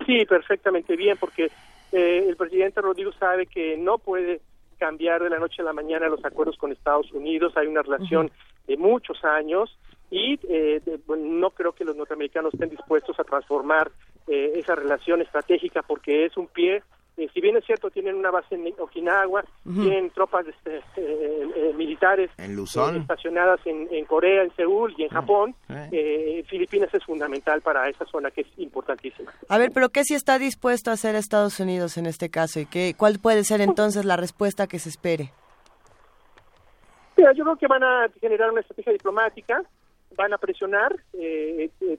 [0.06, 1.51] Sí, perfectamente bien, porque
[1.93, 4.40] eh, el presidente Rodrigo sabe que no puede
[4.78, 8.31] cambiar de la noche a la mañana los acuerdos con Estados Unidos, hay una relación
[8.66, 9.78] de muchos años
[10.10, 13.93] y eh, no creo que los norteamericanos estén dispuestos a transformar
[14.27, 16.82] eh, esa relación estratégica porque es un pie
[17.17, 21.73] eh, si bien es cierto, tienen una base en Okinawa, tienen tropas este, eh, eh,
[21.77, 25.55] militares estacionadas en, Corea, en Seúl y en Japón,
[26.47, 29.31] Filipinas es fundamental para esa zona que es importantísima.
[29.49, 32.67] A ver, pero ¿qué si está dispuesto a hacer Estados Unidos en este caso y
[32.67, 35.33] qué, cuál puede ser entonces la respuesta que se espere?
[37.17, 39.63] Mira, yo creo que van a generar una estrategia diplomática,
[40.17, 40.97] van a presionar,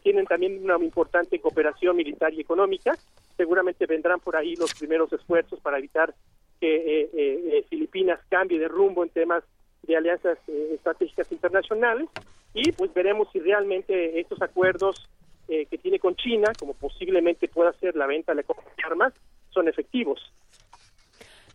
[0.02, 2.95] tienen también una importante cooperación militar y económica,
[3.38, 6.14] seguramente vendrán por ahí los primeros esfuerzos para evitar
[6.60, 9.43] que eh, eh, eh, Filipinas cambie de rumbo en temas
[9.84, 12.07] de alianzas estratégicas internacionales
[12.53, 15.10] y pues veremos si realmente estos acuerdos
[15.45, 18.45] que tiene con China, como posiblemente pueda ser la venta de
[18.85, 19.14] armas,
[19.49, 20.22] son efectivos.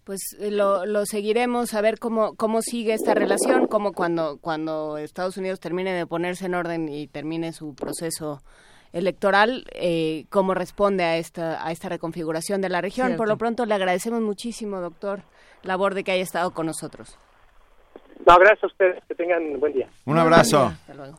[0.05, 5.39] Pues lo, lo, seguiremos a ver cómo, cómo sigue esta relación, como cuando, cuando Estados
[5.39, 8.43] Unidos termine de ponerse en orden y termine su proceso
[8.93, 13.17] electoral, eh, cómo responde a esta, a esta reconfiguración de la región.
[13.17, 15.23] Por lo pronto le agradecemos muchísimo, doctor,
[15.63, 17.17] labor de que haya estado con nosotros.
[18.27, 19.89] No, gracias a ustedes, que tengan buen día.
[20.05, 20.67] Un abrazo.
[20.67, 21.19] Hasta luego.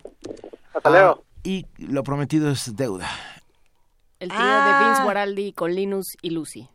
[0.73, 1.19] Hasta luego.
[1.19, 3.09] Ah, y lo prometido es deuda.
[4.19, 6.69] El trío de Vince Guaraldi con Linus y Lucy.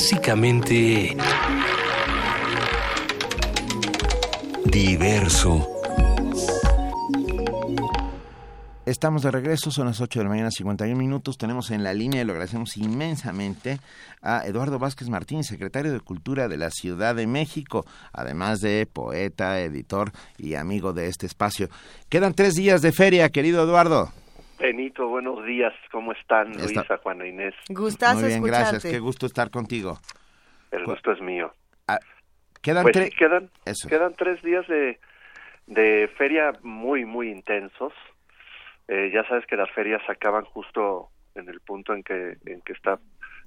[0.00, 1.14] Clásicamente
[4.64, 5.68] diverso.
[8.86, 11.36] Estamos de regreso, son las 8 de la mañana, 51 minutos.
[11.36, 13.78] Tenemos en la línea, y lo agradecemos inmensamente,
[14.22, 19.60] a Eduardo Vázquez Martín, secretario de Cultura de la Ciudad de México, además de poeta,
[19.60, 21.68] editor y amigo de este espacio.
[22.08, 24.10] Quedan tres días de feria, querido Eduardo.
[24.60, 27.54] Benito, buenos días, ¿cómo están Luisa, Juana Inés?
[27.70, 28.70] Gustazo Muy bien, escucharte.
[28.72, 29.98] gracias, qué gusto estar contigo.
[30.70, 31.52] El gusto es mío.
[32.62, 33.88] Quedan Pues quedan, Eso.
[33.88, 35.00] quedan tres días de,
[35.66, 37.94] de feria muy, muy intensos.
[38.86, 42.74] Eh, ya sabes que las ferias acaban justo en el punto en que, en que
[42.74, 42.98] está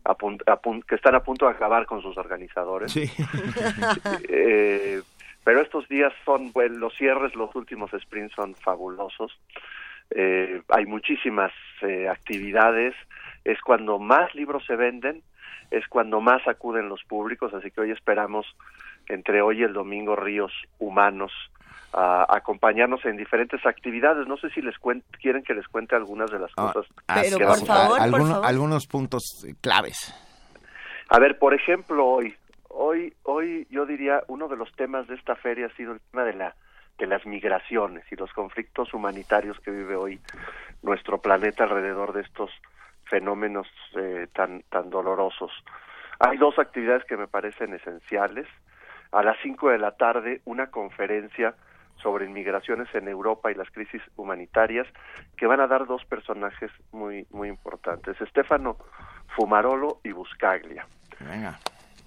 [0.06, 2.91] a pun- a pun- que están a punto de acabar con sus organizadores.
[2.91, 3.03] Sí.
[4.30, 5.02] Eh,
[5.44, 9.38] pero estos días son, bueno, los cierres, los últimos sprints son fabulosos.
[10.12, 11.52] Eh, hay muchísimas
[11.82, 12.94] eh, actividades,
[13.46, 15.22] es cuando más libros se venden,
[15.72, 18.46] es cuando más acuden los públicos, así que hoy esperamos
[19.10, 21.32] entre hoy y el domingo ríos humanos
[21.96, 24.28] a acompañarnos en diferentes actividades.
[24.28, 26.86] No sé si les cuen- quieren que les cuente algunas de las cosas.
[27.08, 27.50] Así que es.
[27.50, 30.14] vamos a- A- alguno- Algunos puntos eh, claves.
[31.10, 32.34] a ver, por ejemplo, hoy,
[32.70, 36.24] hoy, hoy yo diría uno de los temas de esta feria ha sido el tema
[36.24, 36.56] de la
[36.98, 40.20] de las migraciones y los conflictos humanitarios que vive hoy
[40.82, 42.52] nuestro planeta alrededor de estos
[43.06, 45.52] fenómenos eh, tan tan dolorosos.
[46.20, 48.48] Hay dos actividades que me parecen esenciales.
[49.11, 51.56] A las 5 de la tarde, una conferencia
[52.02, 54.88] sobre inmigraciones en Europa y las crisis humanitarias
[55.38, 58.78] que van a dar dos personajes muy muy importantes, Stefano
[59.36, 60.86] Fumarolo y Buscaglia.
[61.20, 61.60] Venga.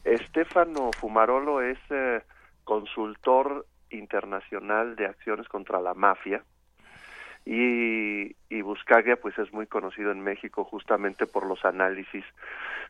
[0.05, 2.23] Estefano Fumarolo es eh,
[2.65, 6.43] consultor internacional de acciones contra la mafia
[7.45, 12.25] y, y Buscaglia pues es muy conocido en México justamente por los análisis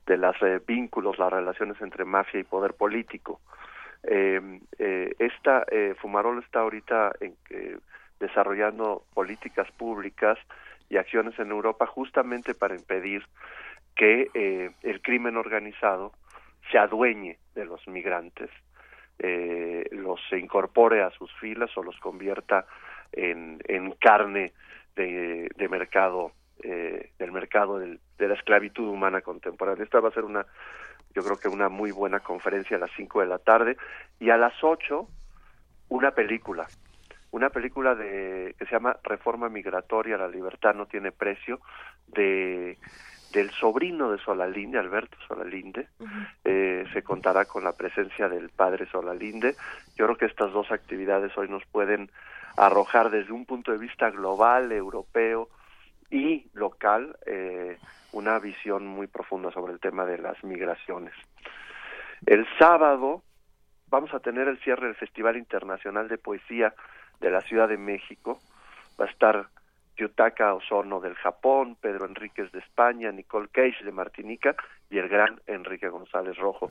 [0.06, 0.36] de los
[0.66, 3.40] vínculos, las relaciones entre mafia y poder político.
[4.02, 5.94] Eh, eh, esta eh,
[6.40, 7.78] está ahorita en, eh,
[8.20, 10.38] desarrollando políticas públicas
[10.88, 13.26] y acciones en Europa justamente para impedir
[13.96, 16.12] que eh, el crimen organizado
[16.70, 18.50] se adueñe de los migrantes,
[19.18, 22.66] eh, los incorpore a sus filas o los convierta
[23.12, 24.52] en, en carne
[24.94, 26.32] de, de mercado,
[26.62, 29.84] eh, del mercado del- de la esclavitud humana contemporánea.
[29.84, 30.46] Esta va a ser una,
[31.14, 33.76] yo creo que una muy buena conferencia a las 5 de la tarde
[34.20, 35.06] y a las 8
[35.88, 36.66] una película,
[37.30, 41.60] una película de que se llama Reforma Migratoria, la libertad no tiene precio,
[42.08, 42.78] de
[43.36, 45.88] del sobrino de Solalinde, Alberto Solalinde,
[46.42, 49.54] eh, se contará con la presencia del padre Solalinde.
[49.94, 52.10] Yo creo que estas dos actividades hoy nos pueden
[52.56, 55.50] arrojar desde un punto de vista global, europeo
[56.10, 57.76] y local eh,
[58.12, 61.12] una visión muy profunda sobre el tema de las migraciones.
[62.24, 63.22] El sábado
[63.88, 66.72] vamos a tener el cierre del Festival Internacional de Poesía
[67.20, 68.40] de la Ciudad de México.
[68.98, 69.48] Va a estar
[69.96, 74.54] Yutaka Osorno del Japón, Pedro Enríquez de España, Nicole Cage de Martinica
[74.90, 76.70] y el gran Enrique González Rojo.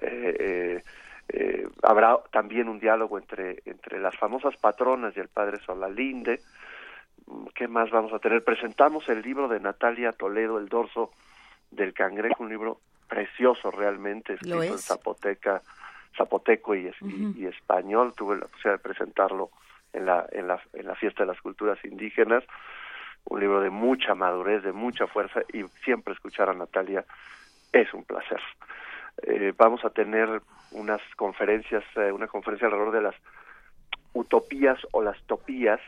[0.00, 0.82] Eh, eh,
[1.30, 6.40] eh, habrá también un diálogo entre, entre las famosas patronas y el padre Solalinde.
[7.26, 8.42] Mm, ¿Qué más vamos a tener?
[8.44, 11.12] Presentamos el libro de Natalia Toledo, El dorso
[11.70, 14.84] del cangrejo, un libro precioso realmente, escrito Lo en es.
[14.84, 15.62] zapoteca,
[16.16, 17.38] zapoteco y, es- y- Ujú.
[17.38, 18.14] y español.
[18.16, 19.50] Tuve la posibilidad de presentarlo
[19.92, 22.44] en la, en la, en la fiesta de las culturas indígenas.
[23.24, 27.04] Un libro de mucha madurez, de mucha fuerza y siempre escuchar a Natalia
[27.72, 28.40] es un placer.
[29.22, 30.40] Eh, vamos a tener
[30.70, 33.14] unas conferencias, eh, una conferencia alrededor de las
[34.12, 35.80] utopías o las topías,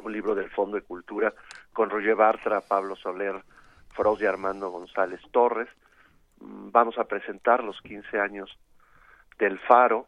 [0.00, 1.32] un libro del Fondo de Cultura
[1.72, 3.42] con Roger Bartra, Pablo Soler,
[3.94, 5.68] Frost y Armando González Torres.
[6.40, 8.58] Mm, Vamos a presentar los 15 años
[9.38, 10.06] del Faro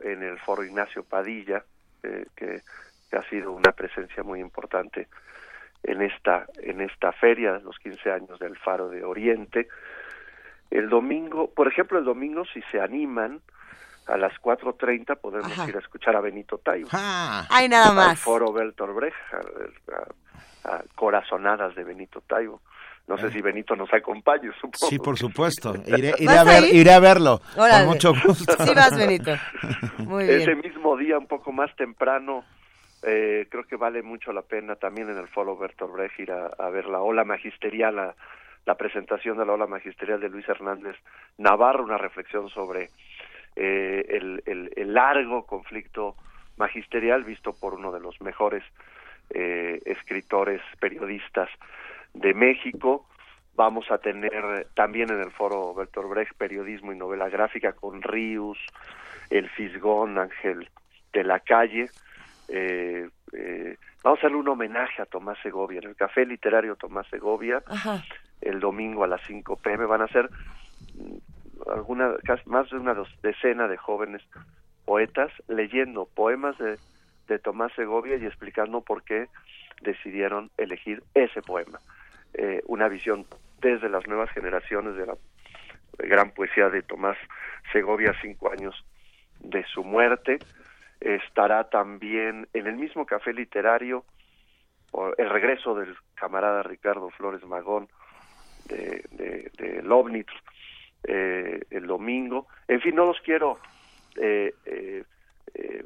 [0.00, 1.64] en el Foro Ignacio Padilla,
[2.08, 2.62] eh, que,
[3.10, 5.08] que ha sido una presencia muy importante
[5.82, 9.68] en esta en esta feria, los 15 años del Faro de Oriente.
[10.70, 13.40] El domingo, por ejemplo, el domingo, si se animan,
[14.06, 15.68] a las 4.30 podemos Ajá.
[15.68, 16.88] ir a escuchar a Benito Taibo.
[16.92, 18.20] Ay, nada Al más.
[18.20, 22.60] foro Bertolt Brecht, a, a- a corazonadas de Benito Taibo.
[23.08, 24.86] No sé si Benito nos acompaña, supongo.
[24.88, 25.74] Sí, por supuesto.
[25.86, 26.74] Iré, iré ¿Vas a ver, a ir?
[26.76, 27.40] iré a verlo.
[27.56, 27.84] Órale.
[27.86, 28.52] Con mucho gusto.
[28.64, 29.32] Sí vas, Benito.
[29.98, 30.40] Muy bien.
[30.42, 32.44] Ese mismo día, un poco más temprano,
[33.02, 36.46] eh, creo que vale mucho la pena también en el foro Bertolt Brecht ir a,
[36.58, 38.14] a ver la ola magisterial, la,
[38.66, 40.96] la presentación de la ola magisterial de Luis Hernández
[41.38, 42.90] Navarro, una reflexión sobre
[43.56, 46.14] eh, el, el- el largo conflicto
[46.58, 48.62] magisterial visto por uno de los mejores
[49.30, 51.48] eh, escritores, periodistas
[52.20, 53.06] de México.
[53.54, 58.58] Vamos a tener también en el foro Bertolt Brecht periodismo y novela gráfica con Rius,
[59.30, 60.68] El Fisgón, Ángel
[61.12, 61.90] de la Calle.
[62.48, 67.06] Eh, eh, vamos a hacerle un homenaje a Tomás Segovia en el Café Literario Tomás
[67.08, 67.62] Segovia.
[68.40, 70.30] El domingo a las 5 pm van a ser
[71.66, 72.14] alguna,
[72.46, 74.22] más de una decena de jóvenes
[74.84, 76.78] poetas leyendo poemas de,
[77.26, 79.26] de Tomás Segovia y explicando por qué
[79.82, 81.80] decidieron elegir ese poema.
[82.34, 83.26] Eh, una visión
[83.60, 85.16] desde las nuevas generaciones de la
[85.98, 87.16] gran poesía de Tomás
[87.72, 88.74] Segovia, cinco años
[89.40, 90.38] de su muerte.
[91.00, 94.04] Estará también en el mismo café literario
[95.18, 97.88] el regreso del camarada Ricardo Flores Magón
[98.68, 100.24] de, de, de
[101.04, 102.46] eh, el domingo.
[102.66, 103.58] En fin, no los quiero
[104.16, 105.04] eh, eh,
[105.54, 105.82] eh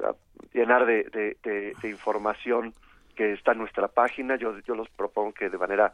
[0.53, 1.03] llenar de,
[1.43, 2.73] de, información
[3.15, 4.35] que está en nuestra página.
[4.35, 5.93] Yo, yo los propongo que de manera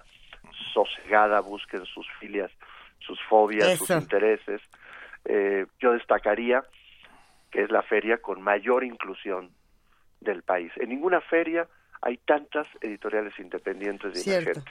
[0.74, 2.52] sosegada, busquen sus filias,
[3.00, 4.62] sus fobias, sus intereses.
[5.26, 6.64] Eh, yo destacaría
[7.52, 9.50] que es la feria con mayor inclusión
[10.22, 10.72] del país.
[10.78, 11.68] En ninguna feria
[12.02, 14.64] hay tantas editoriales independientes y emergentes.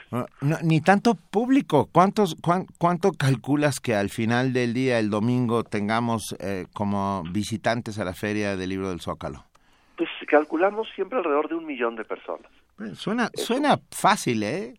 [0.63, 1.87] ni tanto público.
[1.91, 2.35] ¿Cuántos,
[2.77, 8.13] ¿Cuánto calculas que al final del día, el domingo, tengamos eh, como visitantes a la
[8.13, 9.45] feria del libro del Zócalo?
[9.95, 12.49] Pues calculamos siempre alrededor de un millón de personas.
[12.93, 14.73] Suena, suena fácil, ¿eh?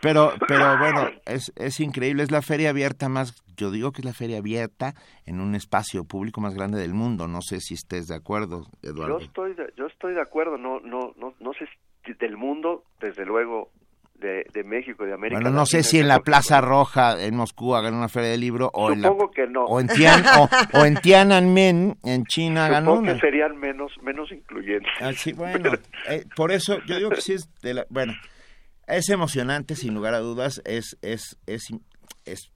[0.00, 4.04] Pero, pero bueno, es, es increíble, es la feria abierta más, yo digo que es
[4.04, 4.94] la feria abierta
[5.26, 9.18] en un espacio público más grande del mundo, no sé si estés de acuerdo, Eduardo.
[9.18, 11.66] Yo estoy de, yo estoy de acuerdo, no, no, no, no sé
[12.04, 13.70] si del mundo, desde luego,
[14.18, 17.74] de, de México de América Bueno, no sé si en la Plaza Roja en Moscú
[17.74, 19.64] hagan una feria de libro o en la, que no.
[19.64, 20.22] o en Tian,
[20.74, 23.14] o, en Tiananmen en China hagan Supongo una.
[23.14, 24.90] que serían menos menos incluyentes.
[25.00, 25.70] Ah, sí, bueno,
[26.08, 28.12] eh, por eso yo digo que sí es de la, bueno,
[28.88, 31.68] es emocionante, sin lugar a dudas, es, es, es,
[32.24, 32.50] es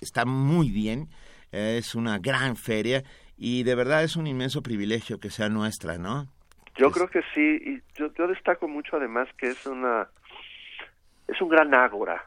[0.00, 1.08] está muy bien,
[1.52, 3.02] es una gran feria
[3.36, 6.28] y de verdad es un inmenso privilegio que sea nuestra, ¿no?
[6.76, 10.08] Yo creo que sí, y yo, yo destaco mucho además que es una
[11.26, 12.24] es un gran ágora,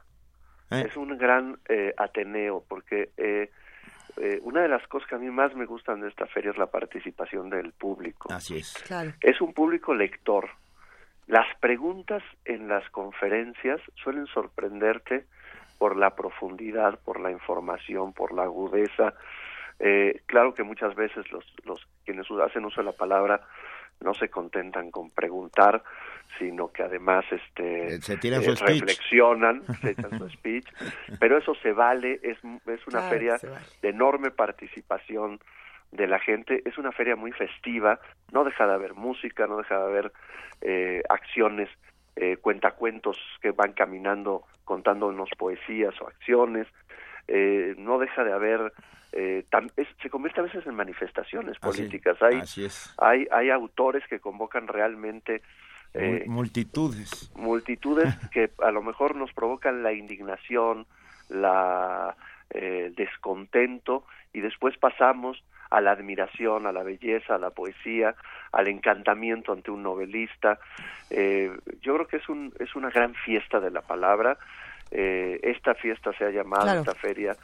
[0.69, 0.85] ¿Eh?
[0.88, 3.49] es un gran eh, ateneo, porque eh,
[4.18, 6.57] eh, una de las cosas que a mí más me gustan de esta feria es
[6.57, 8.31] la participación del público.
[8.31, 8.73] Así es.
[8.85, 9.13] Claro.
[9.22, 10.49] Es un público lector,
[11.27, 15.26] las preguntas en las conferencias suelen sorprenderte
[15.77, 19.14] por la profundidad, por la información, por la agudeza.
[19.80, 23.41] Eh, claro que muchas veces los, los quienes hacen uso de la palabra
[24.02, 25.84] no se contentan con preguntar,
[26.39, 30.68] sino que además este se tiran su reflexionan, se echan su speech,
[31.19, 33.65] pero eso se vale, es, es una Claro, feria vale.
[33.81, 35.39] de enorme participación
[35.91, 37.99] de la gente, es una feria muy festiva,
[38.31, 40.11] no deja de haber música, no deja de haber
[40.61, 41.69] eh, acciones,
[42.15, 46.68] eh, cuentacuentos que van caminando contándonos poesías o acciones,
[47.27, 48.72] eh, no deja de haber,
[49.11, 52.93] eh, tam- es- se convierte a veces en manifestaciones Así- políticas, hay, así es.
[52.97, 55.41] hay, hay autores que convocan realmente
[55.93, 57.31] eh, Mul- multitudes.
[57.35, 60.85] multitudes que a lo mejor nos provocan la indignación,
[61.27, 62.15] la
[62.53, 68.16] eh, descontento y después pasamos a la admiración, a la belleza, a la poesía,
[68.52, 70.60] al encantamiento ante un novelista.
[71.10, 71.52] Eh,
[71.82, 74.38] yo creo que es un es una gran fiesta de la palabra.
[74.91, 76.80] Eh, esta fiesta se ha llamado Claro.
[76.82, 77.38] esta feria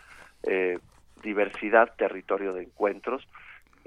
[0.44, 0.78] eh,
[1.24, 3.28] diversidad, territorio de encuentros.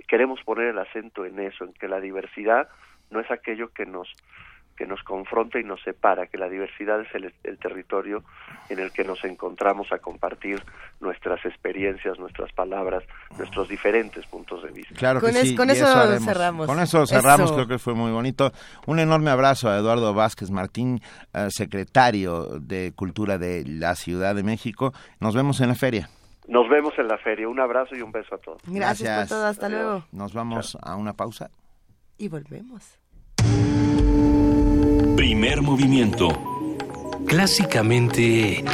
[0.09, 2.69] Queremos poner el acento en eso, en que la diversidad
[3.11, 4.09] no es aquello que nos
[4.81, 8.24] que nos confronta y nos separa, que la diversidad es el, el territorio
[8.70, 10.62] en el que nos encontramos a compartir
[11.01, 13.05] nuestras experiencias, nuestras palabras,
[13.36, 14.94] nuestros diferentes puntos de vista.
[14.94, 15.85] Claro Con que es- sí, con eso
[16.20, 16.66] cerramos.
[16.66, 17.57] Con eso cerramos, Eso.
[17.57, 18.52] creo que fue muy bonito.
[18.86, 21.02] Un enorme abrazo a Eduardo Vázquez Martín,
[21.35, 24.94] eh, secretario de Cultura de la Ciudad de México.
[25.20, 26.09] Nos vemos en la feria.
[26.48, 27.51] Nos vemos en la feria.
[27.51, 28.62] Un abrazo y un beso a todos.
[28.65, 30.05] Gracias, por todo, hasta luego.
[30.11, 31.51] Nos vamos a una pausa.
[32.16, 32.98] Y volvemos.
[35.21, 36.29] Primer movimiento.
[37.27, 38.65] Clásicamente...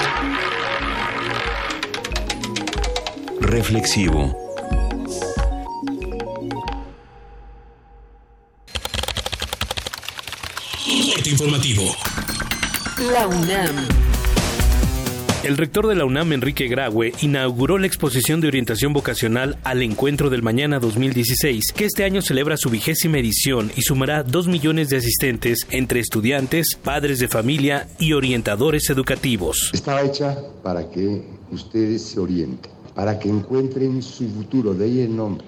[3.40, 4.32] Reflexivo.
[11.14, 11.82] Corte informativo.
[13.12, 14.05] La UNAM.
[15.46, 20.28] El rector de la UNAM, Enrique Graue, inauguró la exposición de orientación vocacional al Encuentro
[20.28, 24.96] del Mañana 2016, que este año celebra su vigésima edición y sumará dos millones de
[24.96, 29.70] asistentes entre estudiantes, padres de familia y orientadores educativos.
[29.72, 35.14] Estaba hecha para que ustedes se orienten, para que encuentren su futuro, de ahí el
[35.14, 35.46] nombre.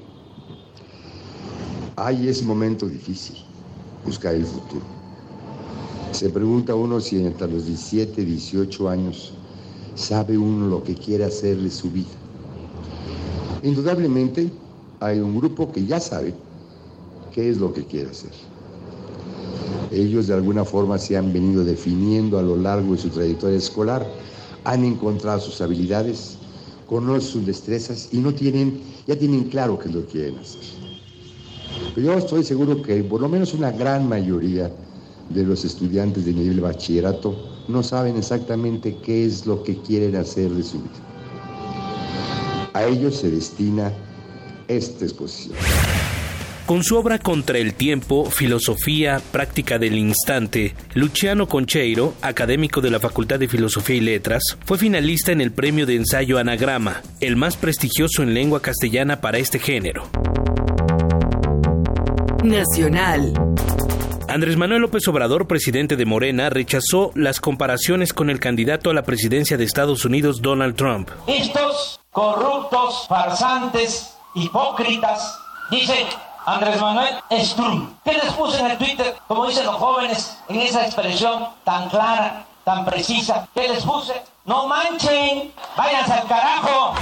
[1.97, 3.39] Ahí es momento difícil,
[4.05, 4.85] buscar el futuro.
[6.13, 9.35] Se pregunta uno si hasta los 17, 18 años
[9.99, 12.07] sabe uno lo que quiere hacerle su vida.
[13.65, 14.49] Indudablemente
[15.01, 16.33] hay un grupo que ya sabe
[17.35, 18.31] qué es lo que quiere hacer.
[19.91, 24.07] Ellos de alguna forma se han venido definiendo a lo largo de su trayectoria escolar,
[24.65, 26.37] han encontrado sus habilidades,
[26.87, 30.61] conocen sus destrezas y no tienen, ya tienen claro qué es lo que quieren hacer.
[31.95, 34.71] Pero yo estoy seguro que por lo menos una gran mayoría
[35.29, 40.51] de los estudiantes de nivel bachillerato no saben exactamente qué es lo que quieren hacer
[40.51, 40.91] de su vida.
[42.73, 43.93] A ellos se destina
[44.67, 45.57] esta exposición.
[46.67, 53.01] Con su obra Contra el Tiempo, Filosofía, Práctica del Instante, Luciano Concheiro, académico de la
[53.01, 57.57] Facultad de Filosofía y Letras, fue finalista en el premio de ensayo Anagrama, el más
[57.57, 60.11] prestigioso en lengua castellana para este género.
[62.45, 63.48] Nacional.
[64.29, 69.03] Andrés Manuel López Obrador, presidente de Morena, rechazó las comparaciones con el candidato a la
[69.03, 71.09] presidencia de Estados Unidos, Donald Trump.
[71.27, 75.39] Estos corruptos, farsantes, hipócritas,
[75.71, 76.07] dicen
[76.45, 77.57] Andrés Manuel es.
[78.05, 82.45] ¿Qué les puse en el Twitter, como dicen los jóvenes, en esa expresión tan clara,
[82.65, 83.49] tan precisa?
[83.55, 84.13] ¿Qué les puse?
[84.45, 86.95] No manchen, váyanse al carajo.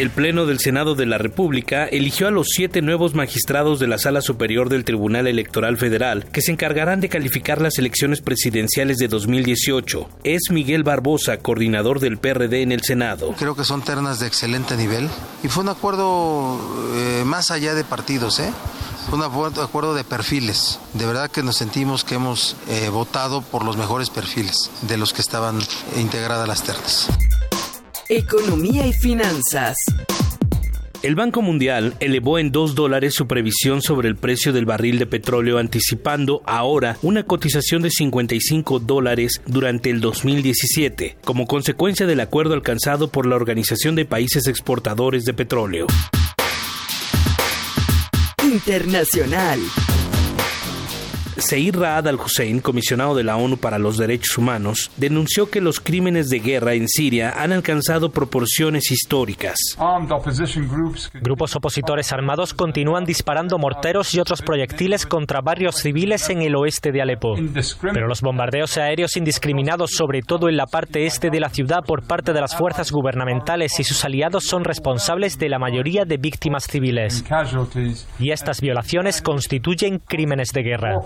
[0.00, 3.98] El Pleno del Senado de la República eligió a los siete nuevos magistrados de la
[3.98, 9.08] Sala Superior del Tribunal Electoral Federal que se encargarán de calificar las elecciones presidenciales de
[9.08, 10.08] 2018.
[10.24, 13.34] Es Miguel Barbosa, coordinador del PRD en el Senado.
[13.36, 15.06] Creo que son ternas de excelente nivel
[15.42, 16.58] y fue un acuerdo
[16.94, 18.50] eh, más allá de partidos, ¿eh?
[19.12, 20.78] un acuerdo de perfiles.
[20.94, 25.12] De verdad que nos sentimos que hemos eh, votado por los mejores perfiles de los
[25.12, 25.58] que estaban
[25.98, 27.10] integradas las ternas.
[28.12, 29.76] Economía y finanzas.
[31.04, 35.06] El Banco Mundial elevó en 2 dólares su previsión sobre el precio del barril de
[35.06, 42.54] petróleo, anticipando ahora una cotización de 55 dólares durante el 2017, como consecuencia del acuerdo
[42.54, 45.86] alcanzado por la Organización de Países Exportadores de Petróleo.
[48.42, 49.60] Internacional.
[51.40, 56.28] Seir Raad al-Hussein, comisionado de la ONU para los Derechos Humanos, denunció que los crímenes
[56.28, 59.58] de guerra en Siria han alcanzado proporciones históricas.
[61.14, 66.92] Grupos opositores armados continúan disparando morteros y otros proyectiles contra barrios civiles en el oeste
[66.92, 67.34] de Alepo.
[67.92, 72.02] Pero los bombardeos aéreos indiscriminados, sobre todo en la parte este de la ciudad por
[72.06, 76.64] parte de las fuerzas gubernamentales y sus aliados, son responsables de la mayoría de víctimas
[76.64, 77.24] civiles.
[78.18, 81.00] Y estas violaciones constituyen crímenes de guerra.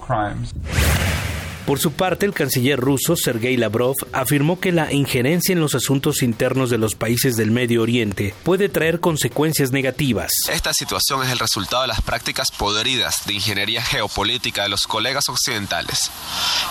[1.66, 6.22] Por su parte, el canciller ruso Sergei Lavrov afirmó que la injerencia en los asuntos
[6.22, 10.30] internos de los países del Medio Oriente puede traer consecuencias negativas.
[10.52, 15.30] Esta situación es el resultado de las prácticas podridas de ingeniería geopolítica de los colegas
[15.30, 16.10] occidentales.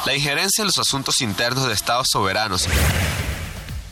[0.05, 2.67] La injerencia en los asuntos internos de estados soberanos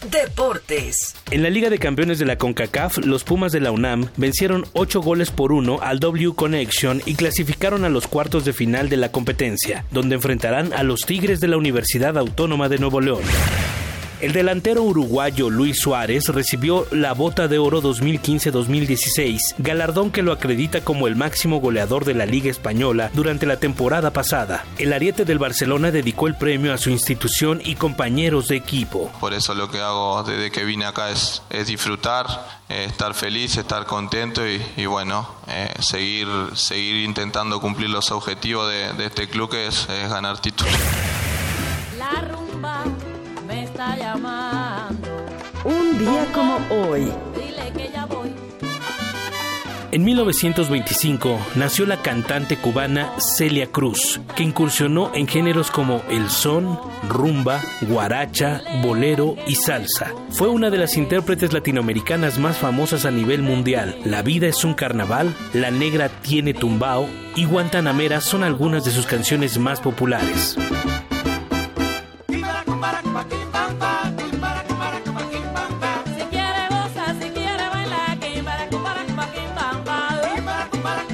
[0.09, 1.15] Deportes.
[1.29, 5.01] En la Liga de Campeones de la CONCACAF, los Pumas de la UNAM vencieron 8
[5.01, 9.11] goles por 1 al W Connection y clasificaron a los cuartos de final de la
[9.11, 13.21] competencia, donde enfrentarán a los Tigres de la Universidad Autónoma de Nuevo León.
[14.21, 20.81] El delantero uruguayo Luis Suárez recibió la Bota de Oro 2015-2016, galardón que lo acredita
[20.81, 24.63] como el máximo goleador de la Liga Española durante la temporada pasada.
[24.77, 29.11] El ariete del Barcelona dedicó el premio a su institución y compañeros de equipo.
[29.19, 32.27] Por eso lo que hago desde que vine acá es, es disfrutar,
[32.69, 38.69] eh, estar feliz, estar contento y, y bueno, eh, seguir, seguir intentando cumplir los objetivos
[38.69, 40.71] de, de este club que es, es ganar títulos.
[41.97, 42.83] La rumba
[43.81, 45.07] está llamando.
[45.65, 47.11] Un día como hoy.
[47.35, 48.29] Dile que ya voy.
[49.91, 56.79] En 1925 nació la cantante cubana Celia Cruz, que incursionó en géneros como el son,
[57.09, 60.13] rumba, guaracha, bolero y salsa.
[60.29, 63.97] Fue una de las intérpretes latinoamericanas más famosas a nivel mundial.
[64.05, 69.05] La vida es un carnaval, La negra tiene tumbao y Guantanamera son algunas de sus
[69.05, 70.55] canciones más populares.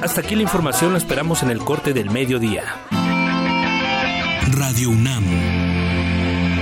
[0.08, 2.62] Hasta aquí la información, la esperamos en el corte del mediodía.
[4.56, 5.22] Radio UNAM.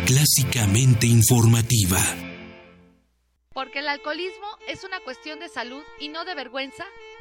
[0.04, 1.98] Clásicamente informativa.
[3.54, 6.86] Porque el alcoholismo es una cuestión de salud y no de vergüenza.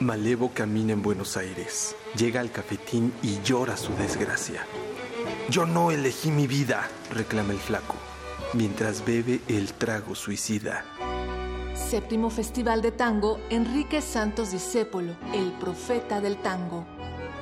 [0.00, 4.66] Malevo camina en Buenos Aires, llega al cafetín y llora su desgracia.
[5.48, 7.94] Yo no elegí mi vida, reclama el flaco,
[8.52, 10.84] mientras bebe el trago suicida.
[11.74, 16.84] Séptimo Festival de Tango Enrique Santos Discépolo, el profeta del tango.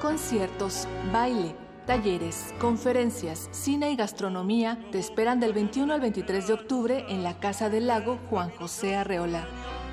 [0.00, 1.56] Conciertos, baile,
[1.86, 7.36] talleres, conferencias, cine y gastronomía te esperan del 21 al 23 de octubre en la
[7.40, 9.48] Casa del Lago Juan José Arreola.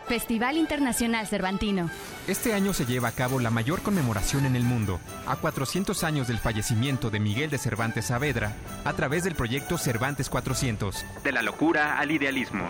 [0.07, 1.89] Festival Internacional Cervantino.
[2.27, 6.27] Este año se lleva a cabo la mayor conmemoración en el mundo, a 400 años
[6.27, 8.53] del fallecimiento de Miguel de Cervantes Saavedra,
[8.85, 11.03] a través del proyecto Cervantes 400.
[11.23, 12.69] De la locura al idealismo.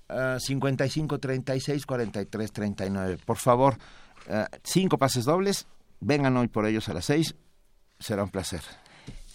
[0.09, 3.17] Ah, 55 36 43 39.
[3.25, 3.77] Por favor,
[4.29, 5.67] ah, cinco pases dobles.
[5.99, 7.35] Vengan hoy por ellos a las 6.
[7.99, 8.61] Será un placer.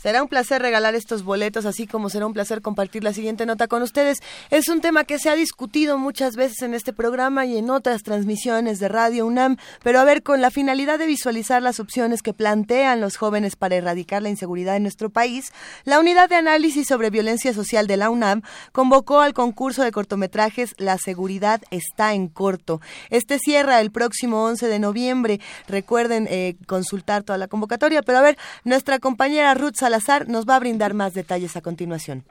[0.00, 3.66] Será un placer regalar estos boletos, así como será un placer compartir la siguiente nota
[3.66, 4.18] con ustedes.
[4.48, 8.04] Es un tema que se ha discutido muchas veces en este programa y en otras
[8.04, 12.32] transmisiones de Radio UNAM, pero a ver, con la finalidad de visualizar las opciones que
[12.32, 15.52] plantean los jóvenes para erradicar la inseguridad en nuestro país,
[15.82, 20.76] la Unidad de Análisis sobre Violencia Social de la UNAM convocó al concurso de cortometrajes
[20.78, 22.80] La Seguridad está en corto.
[23.10, 25.40] Este cierra el próximo 11 de noviembre.
[25.66, 30.56] Recuerden eh, consultar toda la convocatoria, pero a ver, nuestra compañera Ruth Salazar nos va
[30.56, 32.23] a brindar más detalles a continuación.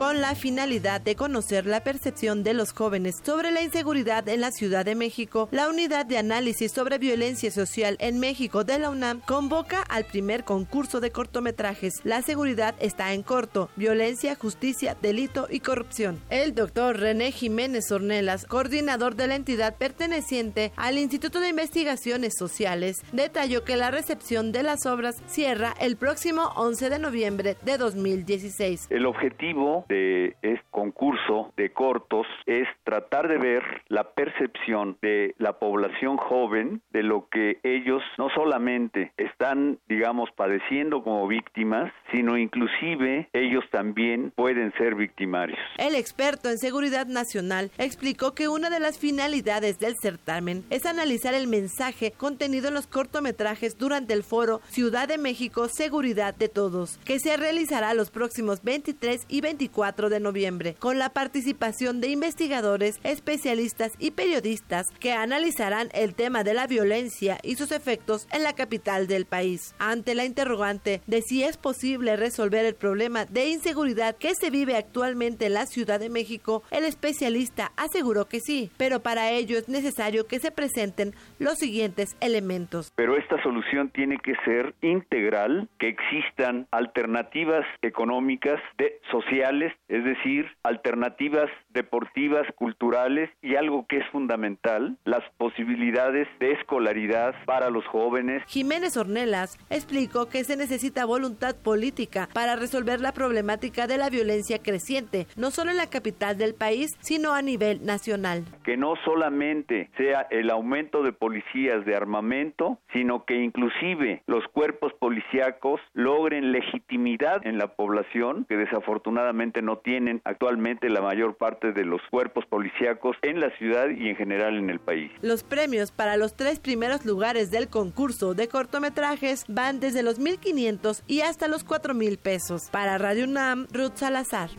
[0.00, 4.50] Con la finalidad de conocer la percepción de los jóvenes sobre la inseguridad en la
[4.50, 9.20] Ciudad de México, la Unidad de Análisis sobre Violencia Social en México de la UNAM
[9.20, 12.00] convoca al primer concurso de cortometrajes.
[12.02, 16.18] La seguridad está en corto, violencia, justicia, delito y corrupción.
[16.30, 23.04] El doctor René Jiménez Ornelas, coordinador de la entidad perteneciente al Instituto de Investigaciones Sociales,
[23.12, 28.86] detalló que la recepción de las obras cierra el próximo 11 de noviembre de 2016.
[28.88, 35.58] El objetivo de este concurso de cortos es tratar de ver la percepción de la
[35.58, 43.28] población joven de lo que ellos no solamente están, digamos, padeciendo como víctimas, sino inclusive
[43.32, 45.58] ellos también pueden ser victimarios.
[45.76, 51.34] El experto en seguridad nacional explicó que una de las finalidades del certamen es analizar
[51.34, 56.98] el mensaje contenido en los cortometrajes durante el foro Ciudad de México Seguridad de Todos,
[57.04, 63.00] que se realizará los próximos 23 y 24 de noviembre, con la participación de investigadores,
[63.02, 68.52] especialistas y periodistas que analizarán el tema de la violencia y sus efectos en la
[68.54, 69.74] capital del país.
[69.78, 74.76] Ante la interrogante de si es posible resolver el problema de inseguridad que se vive
[74.76, 79.68] actualmente en la Ciudad de México, el especialista aseguró que sí, pero para ello es
[79.68, 82.92] necesario que se presenten los siguientes elementos.
[82.96, 90.46] Pero esta solución tiene que ser integral, que existan alternativas económicas, de, sociales, es decir,
[90.62, 98.42] alternativas deportivas, culturales y algo que es fundamental, las posibilidades de escolaridad para los jóvenes.
[98.46, 104.60] Jiménez Ornelas explicó que se necesita voluntad política para resolver la problemática de la violencia
[104.62, 108.44] creciente, no solo en la capital del país, sino a nivel nacional.
[108.64, 114.92] Que no solamente sea el aumento de policías de armamento, sino que inclusive los cuerpos
[114.94, 121.84] policíacos logren legitimidad en la población que desafortunadamente no tienen actualmente la mayor parte de
[121.84, 125.10] los cuerpos policíacos en la ciudad y en general en el país.
[125.22, 131.02] Los premios para los tres primeros lugares del concurso de cortometrajes van desde los 1.500
[131.06, 132.68] y hasta los 4.000 pesos.
[132.70, 134.50] Para Radio UNAM, Ruth Salazar.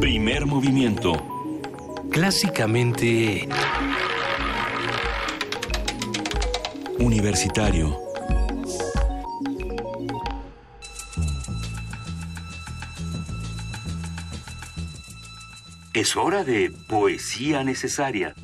[0.00, 1.12] Primer movimiento.
[2.10, 3.48] Clásicamente...
[7.00, 7.96] Universitario.
[15.94, 18.34] Es hora de poesía necesaria.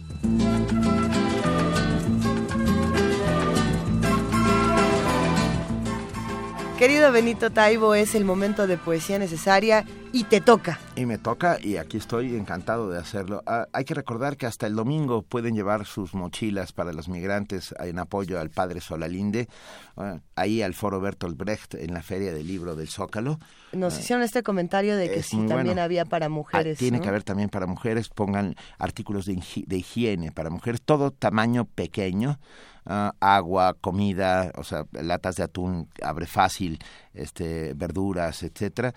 [6.85, 10.79] Querido Benito Taibo, es el momento de poesía necesaria y te toca.
[10.97, 13.43] Y me toca y aquí estoy encantado de hacerlo.
[13.47, 17.75] Ah, hay que recordar que hasta el domingo pueden llevar sus mochilas para los migrantes
[17.81, 19.49] en apoyo al padre Solalinde,
[19.97, 23.39] ah, ahí al foro Bertolt Brecht en la Feria del Libro del Zócalo.
[23.73, 25.81] Nos Ah, hicieron este comentario de que sí también bueno.
[25.81, 26.77] había para mujeres.
[26.77, 27.03] Tiene ¿no?
[27.03, 32.39] que haber también para mujeres, pongan artículos de, de higiene para mujeres, todo tamaño pequeño,
[32.87, 36.79] ah, agua, comida, o sea, latas de atún, abre fácil,
[37.13, 38.95] este, verduras, etcétera.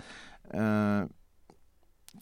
[0.53, 1.07] Ah,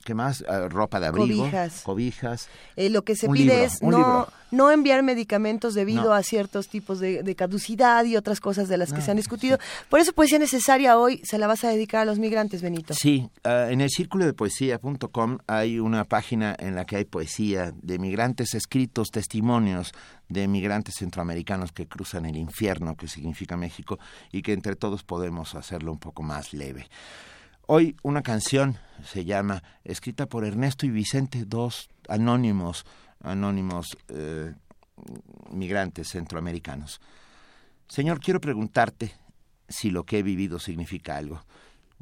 [0.05, 0.45] ¿Qué más?
[0.47, 1.81] Ah, ropa de abrigo, Cobijas.
[1.81, 2.47] cobijas.
[2.75, 4.27] Eh, lo que se Un pide libro, es no, libro.
[4.51, 6.13] no enviar medicamentos debido No.
[6.13, 9.17] a ciertos tipos de, de caducidad y otras cosas de las que No, se han
[9.17, 9.57] discutido.
[9.89, 12.93] Por eso poesía necesaria hoy se la vas a dedicar a los migrantes, Benito.
[12.93, 17.73] Sí, ah, en el círculo de poesía.com hay una página en la que hay poesía
[17.81, 19.91] de migrantes escritos, testimonios
[20.29, 23.97] de migrantes centroamericanos que cruzan el infierno que significa México
[24.31, 26.87] y que entre todos podemos hacerlo un poco más leve.
[27.67, 32.85] Hoy una canción se llama, escrita por Ernesto y Vicente, dos anónimos,
[33.21, 34.53] anónimos eh,
[35.49, 37.01] migrantes centroamericanos.
[37.87, 39.15] Señor, quiero preguntarte
[39.67, 41.43] si lo que he vivido significa algo.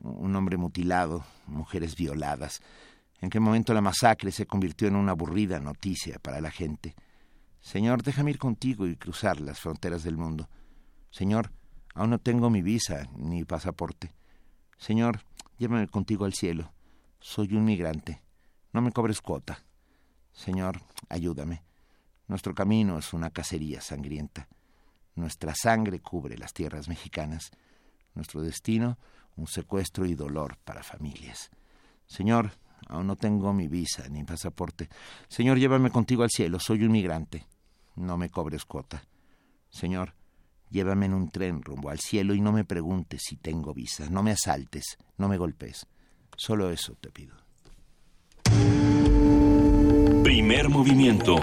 [0.02, 2.62] Un hombre mutilado, mujeres violadas.
[3.22, 6.94] ¿En qué momento la masacre se convirtió en una aburrida noticia para la gente?
[7.62, 10.50] Señor, déjame ir contigo y cruzar las fronteras del mundo.
[11.10, 11.52] Señor,
[11.94, 14.14] aún no tengo mi visa ni pasaporte.
[14.78, 15.22] Señor,
[15.64, 16.74] llévame contigo al cielo.
[17.22, 18.22] Soy un migrante.
[18.74, 19.64] No me cobres cuota.
[20.34, 21.64] Señor, ayúdame.
[22.28, 24.50] Nuestro camino es una cacería sangrienta.
[25.16, 27.52] Nuestra sangre cubre las tierras mexicanas.
[28.14, 28.98] Nuestro destino,
[29.38, 31.50] un secuestro y dolor para familias.
[32.08, 32.52] Señor,
[32.88, 34.90] aún no tengo mi visa ni pasaporte.
[35.30, 36.60] Señor, llévame contigo al cielo.
[36.60, 37.46] Soy un migrante.
[37.96, 39.06] No me cobres cuota.
[39.70, 40.14] Señor,
[40.74, 44.10] llévame en un tren rumbo al cielo y no me preguntes si tengo visa.
[44.10, 45.86] No me asaltes, no me golpes.
[46.36, 47.36] Solo eso te pido.
[50.24, 51.36] Primer movimiento.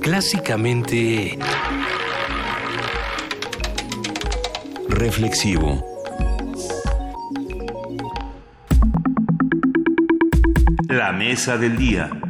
[0.00, 1.38] Clásicamente...
[4.88, 5.84] Reflexivo.
[10.88, 12.29] La mesa del día.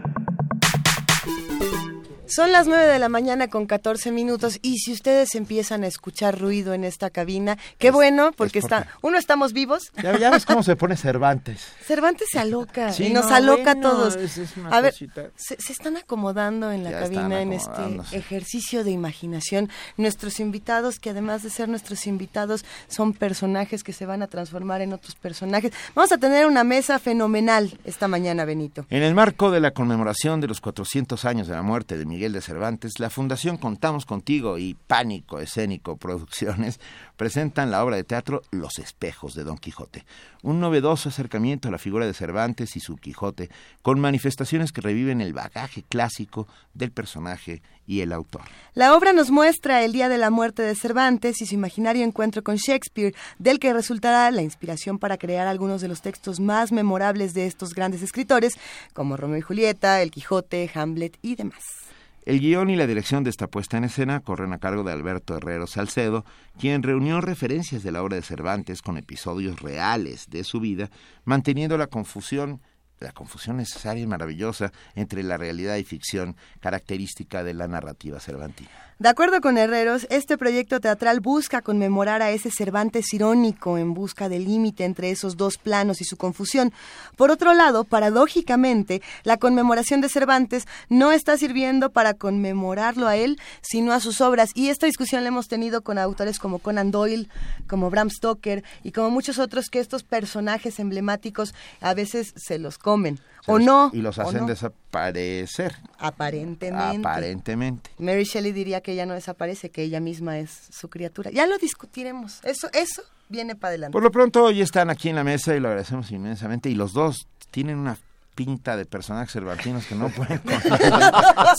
[2.31, 6.39] Son las 9 de la mañana con 14 minutos y si ustedes empiezan a escuchar
[6.39, 9.91] ruido en esta cabina, qué bueno, porque es está, uno estamos vivos.
[10.01, 11.61] Ya, ya ves cómo se pone Cervantes.
[11.85, 14.17] Cervantes se aloca Sí, y nos no, aloca bueno, a todos.
[14.17, 18.17] es- es una a ver, se, se están acomodando en la Ya cabina en este
[18.17, 19.69] ejercicio de imaginación.
[19.97, 24.83] Nuestros invitados, que además de ser nuestros invitados, son personajes que se van a transformar
[24.83, 25.73] en otros personajes.
[25.97, 28.87] Vamos a tener una mesa fenomenal esta mañana, Benito.
[28.89, 32.20] En el marco de la conmemoración de los 400 años de la muerte de Miguel
[32.29, 36.79] de Cervantes, la Fundación Contamos Contigo y Pánico Escénico Producciones
[37.17, 40.05] presentan la obra de teatro Los Espejos de Don Quijote,
[40.43, 43.49] un novedoso acercamiento a la figura de Cervantes y su Quijote,
[43.81, 48.43] con manifestaciones que reviven el bagaje clásico del personaje y el autor.
[48.75, 52.45] La obra nos muestra el día de la muerte de Cervantes y su imaginario encuentro
[52.45, 57.33] con Shakespeare, del que resultará la inspiración para crear algunos de los textos más memorables
[57.33, 58.59] de estos grandes escritores,
[58.93, 61.90] como Romeo y Julieta, El Quijote, Hamlet y demás.
[62.31, 65.37] El guion y la dirección de esta puesta en escena corren a cargo de Alberto
[65.37, 66.25] Herrero Salcedo,
[66.61, 70.91] quien reunió referencias de la obra de Cervantes con episodios reales de su vida,
[71.25, 72.63] manteniendo la confusión
[73.01, 78.90] la confusión necesaria y maravillosa entre la realidad y ficción, característica de la narrativa cervantina.
[79.01, 84.29] De acuerdo con Herreros, este proyecto teatral busca conmemorar a ese Cervantes irónico en busca
[84.29, 86.71] del límite entre esos dos planos y su confusión.
[87.17, 93.41] Por otro lado, paradójicamente, la conmemoración de Cervantes no está sirviendo para conmemorarlo a él,
[93.63, 94.51] sino a sus obras.
[94.55, 97.31] Y esta discusión la hemos tenido con autores como Conan Doyle,
[97.67, 102.77] como Bram Stoker y como muchos otros que estos personajes emblemáticos a veces se los
[102.77, 103.19] comen.
[103.47, 103.91] Se o los- no.
[103.95, 104.47] Y los hacen no.
[104.47, 105.75] desaparecer.
[105.99, 107.09] Aparentemente.
[107.09, 107.91] Aparentemente.
[107.97, 111.31] Mary Shelley diría que ella no desaparece, que ella misma es su criatura.
[111.31, 112.41] Ya lo discutiremos.
[112.45, 113.93] Eso, eso viene para adelante.
[113.93, 116.69] Por lo pronto hoy están aquí en la mesa y lo agradecemos inmensamente.
[116.69, 117.99] Y los dos tienen una
[118.35, 120.61] pinta de personajes cervantinos que no pueden con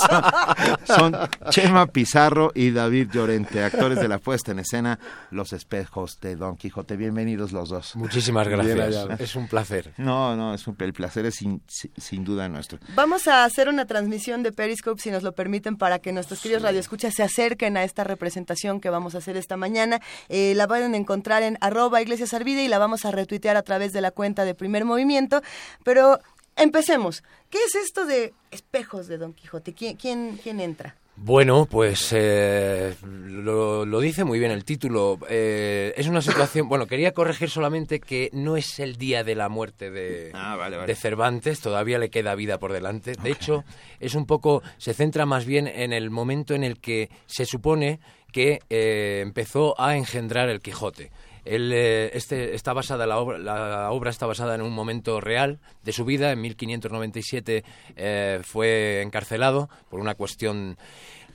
[0.08, 1.18] son, son
[1.50, 4.98] Chema Pizarro y David Llorente, actores de la puesta en escena
[5.30, 6.96] Los Espejos de Don Quijote.
[6.98, 7.96] Bienvenidos los dos.
[7.96, 9.20] Muchísimas gracias.
[9.20, 9.94] Es un placer.
[9.98, 12.80] No, no, es un, el placer es sin, sin- sin duda nuestro.
[12.96, 16.64] Vamos a hacer una transmisión de Periscope, si nos lo permiten, para que nuestros queridos
[16.64, 20.00] radioescuchas se acerquen a esta representación que vamos a hacer esta mañana.
[20.30, 23.92] Eh, la pueden encontrar en arroba Iglesias Arvide y la vamos a retuitear a través
[23.94, 25.42] de la cuenta de Primer Movimiento.
[25.84, 26.20] Pero
[26.56, 27.24] empecemos.
[27.50, 29.74] ¿Qué es esto de espejos de Don Quijote?
[29.74, 30.96] ¿Quién, quién, quién entra?
[31.24, 35.20] Bueno, pues eh, lo, lo dice muy bien el título.
[35.30, 36.68] Eh, es una situación.
[36.68, 41.60] Bueno, quería corregir solamente que no es el día de la muerte de, de Cervantes,
[41.60, 43.14] todavía le queda vida por delante.
[43.22, 43.64] De hecho,
[44.00, 44.64] es un poco.
[44.78, 48.00] Se centra más bien en el momento en el que se supone
[48.32, 51.12] que eh, empezó a engendrar el Quijote.
[51.46, 55.60] Él, eh, este, está basada, la, obra, la obra está basada en un momento real
[55.84, 56.32] de su vida.
[56.32, 57.64] En 1597
[57.96, 60.78] eh, fue encarcelado por una cuestión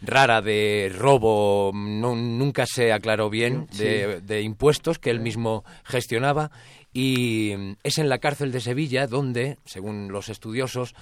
[0.03, 3.83] rara de robo, no- nunca se aclaró bien, Sí.
[3.85, 6.51] de, de impuestos que él mismo gestionaba.
[6.93, 7.53] Y
[7.83, 10.95] es en la cárcel de Sevilla donde, según los estudiosos,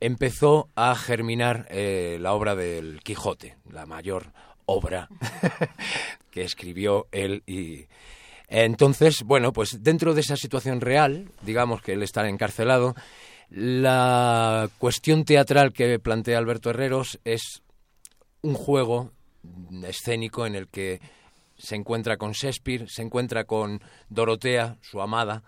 [0.00, 4.32] empezó a germinar eh, la obra del Quijote, la mayor
[4.66, 5.08] obra
[6.30, 7.86] que escribió él y
[8.62, 12.94] entonces bueno pues dentro de esa situación real digamos que él está encarcelado
[13.50, 17.62] la cuestión teatral que plantea Alberto Herreros es
[18.42, 19.12] un juego
[19.86, 21.00] escénico en el que
[21.56, 25.42] se encuentra con Shakespeare, se encuentra con Dorotea, su amada,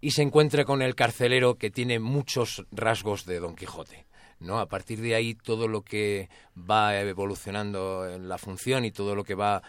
[0.00, 4.04] y se encuentra con el carcelero que tiene muchos rasgos de Don Quijote.
[4.40, 4.58] ¿no?
[4.58, 6.28] A partir de ahí todo lo que
[6.58, 9.62] va evolucionando en la función y todo lo que va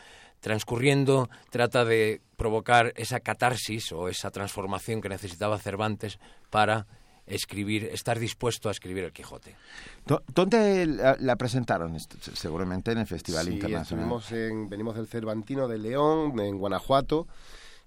[0.49, 6.19] transcurriendo trata de provocar esa catarsis o esa transformación que necesitaba Cervantes
[6.51, 6.85] para
[7.25, 9.55] escribir, estar dispuesto a escribir el Quijote.
[10.35, 11.97] ¿Dónde la, la presentaron?
[11.99, 14.21] Seguramente en el Festival Sí, Internacional.
[14.31, 17.27] en- venimos del Cervantino de León, en Guanajuato,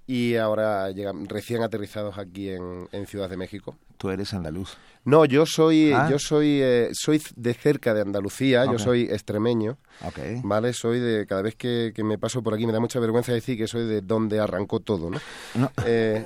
[0.09, 3.76] y ahora llegan recién aterrizados aquí en, en Ciudad de México.
[3.98, 4.76] Tú eres andaluz.
[5.05, 6.09] No, yo soy, Ah.
[6.10, 10.18] yo soy, eh, soy de cerca de Andalucía, yo soy extremeño, Ok.
[10.44, 10.72] ¿vale?
[10.72, 13.56] Soy de, cada vez que, que me paso por aquí me da mucha vergüenza decir
[13.59, 15.20] que soy de donde arrancó todo, ¿no?
[15.86, 16.24] Eh,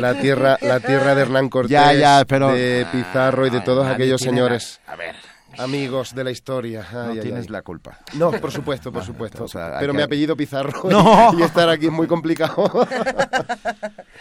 [0.00, 3.64] la tierra, la tierra de Hernán Cortés, Ya, ya, pero- de Pizarro y de Ay,
[3.64, 4.80] todos aquellos señores.
[4.86, 5.14] la- a ver.
[5.58, 6.86] Amigos de la historia.
[6.92, 7.48] No Ay, ay, tienes ay.
[7.50, 7.98] la culpa.
[8.14, 9.44] No, por supuesto, por supuesto.
[9.44, 11.38] o sea, Pero que- mi apellido Pizarro No.
[11.38, 12.86] y estar aquí es muy complicado.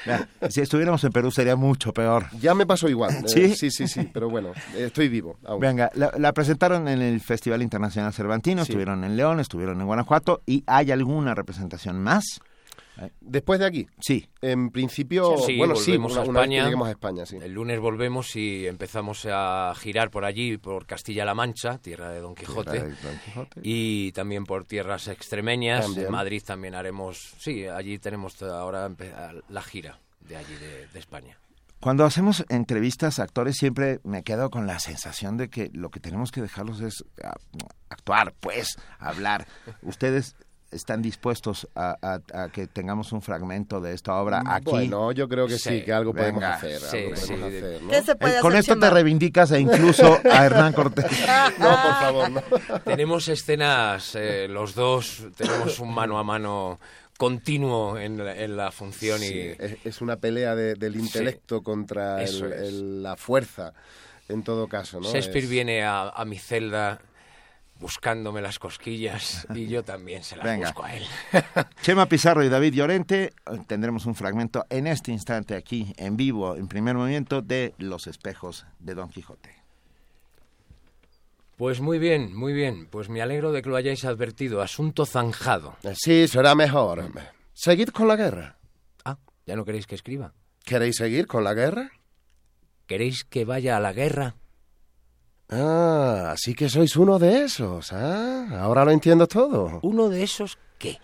[0.05, 2.25] Ya, Si estuviéramos en Perú sería mucho peor.
[2.39, 3.13] ya me pasó igual.
[3.17, 3.55] eh, ¿Sí?
[3.55, 4.09] sí, sí, sí.
[4.11, 5.37] Pero bueno, eh, estoy vivo.
[5.45, 5.59] aún.
[5.59, 8.71] Venga, la, la presentaron en el Festival Internacional Cervantino, Sí.
[8.71, 12.23] estuvieron en León, estuvieron en Guanajuato y hay alguna representación más.
[13.19, 13.87] Después de aquí.
[13.99, 14.27] Sí.
[14.41, 16.63] En principio, Sí, bueno, sí, volvemos una, a una vez que España.
[16.65, 17.37] lleguemos a España, sí.
[17.41, 22.35] El lunes volvemos y empezamos a girar por allí, por Castilla-La Mancha, tierra de Don
[22.35, 23.61] Quijote, Tierra de Don Quijote.
[23.63, 25.85] y también por tierras extremeñas.
[25.85, 26.05] También.
[26.07, 28.89] En Madrid también haremos, sí, allí tenemos ahora
[29.49, 31.37] la gira de allí de, de España.
[31.79, 35.99] Cuando hacemos entrevistas a actores siempre me quedo con la sensación de que lo que
[35.99, 37.33] tenemos que dejarlos es ah,
[37.89, 39.47] actuar, pues, hablar.
[39.81, 40.35] Ustedes
[40.71, 44.71] están dispuestos a, a- a que tengamos un fragmento de esta obra aquí.
[44.71, 46.79] Bueno, yo creo que sí, que algo podemos hacer.
[46.79, 47.89] Sí, algo sí, podemos de- hacer, ¿no?
[47.89, 48.87] ¿Qué se puede Eh, con hacer, esto Chema?
[48.87, 51.05] te reivindicas e incluso a Hernán Cortés.
[51.59, 52.41] No, por favor, no.
[52.85, 56.79] Tenemos escenas, eh, los dos, tenemos un mano a mano
[57.17, 61.61] continuo en la, en la función Sí, y es, es una pelea de- del intelecto
[61.61, 63.73] contra el- el- la fuerza,
[64.27, 65.07] en todo caso, ¿no?
[65.11, 66.99] Shakespeare Es- viene a, a mi celda
[67.81, 70.67] buscándome las cosquillas y yo también se las Venga.
[70.67, 71.03] busco a él.
[71.81, 73.31] Chema Pizarro y David Llorente, eh,
[73.67, 78.65] tendremos un fragmento en este instante aquí, en vivo, en primer movimiento, de Los espejos
[78.79, 79.55] de Don Quijote.
[81.57, 82.87] Pues muy bien, muy bien.
[82.87, 84.61] Pues me alegro de que lo hayáis advertido.
[84.61, 85.75] Asunto zanjado.
[85.93, 87.11] Sí, será mejor.
[87.53, 88.57] Seguid con la guerra.
[89.05, 90.33] Ah, ¿ya no queréis que escriba?
[90.65, 91.91] ¿Queréis seguir con la guerra?
[92.87, 94.35] ¿Queréis que vaya a la guerra?
[95.51, 98.47] Ah, así que sois uno de esos, ¿ah?
[98.61, 99.79] Ahora lo entiendo todo.
[99.83, 100.99] ¿Uno de esos qué?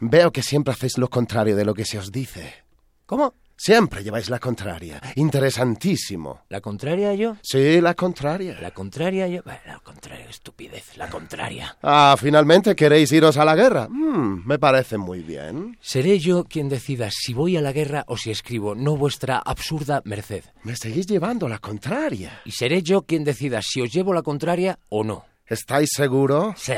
[0.00, 2.54] Veo que siempre hacéis lo contrario de lo que se os dice.
[3.04, 3.34] ¿Cómo?
[3.56, 5.00] Siempre lleváis la contraria.
[5.14, 6.40] Interesantísimo.
[6.48, 7.36] ¿La contraria yo?
[7.42, 8.58] Sí, la contraria.
[8.60, 9.42] La contraria yo.
[9.44, 11.76] Bueno, La contraria, estupidez, la contraria.
[11.82, 13.88] Ah, finalmente queréis iros a la guerra.
[13.88, 15.78] Mm, me parece muy bien.
[15.80, 20.02] Seré yo quien decida si voy a la guerra o si escribo, no vuestra absurda
[20.04, 20.44] merced.
[20.64, 22.40] Me seguís llevando la contraria.
[22.44, 25.24] Y seré yo quien decida si os llevo la contraria o no.
[25.46, 26.54] ¿Estáis seguro?
[26.56, 26.72] Sí.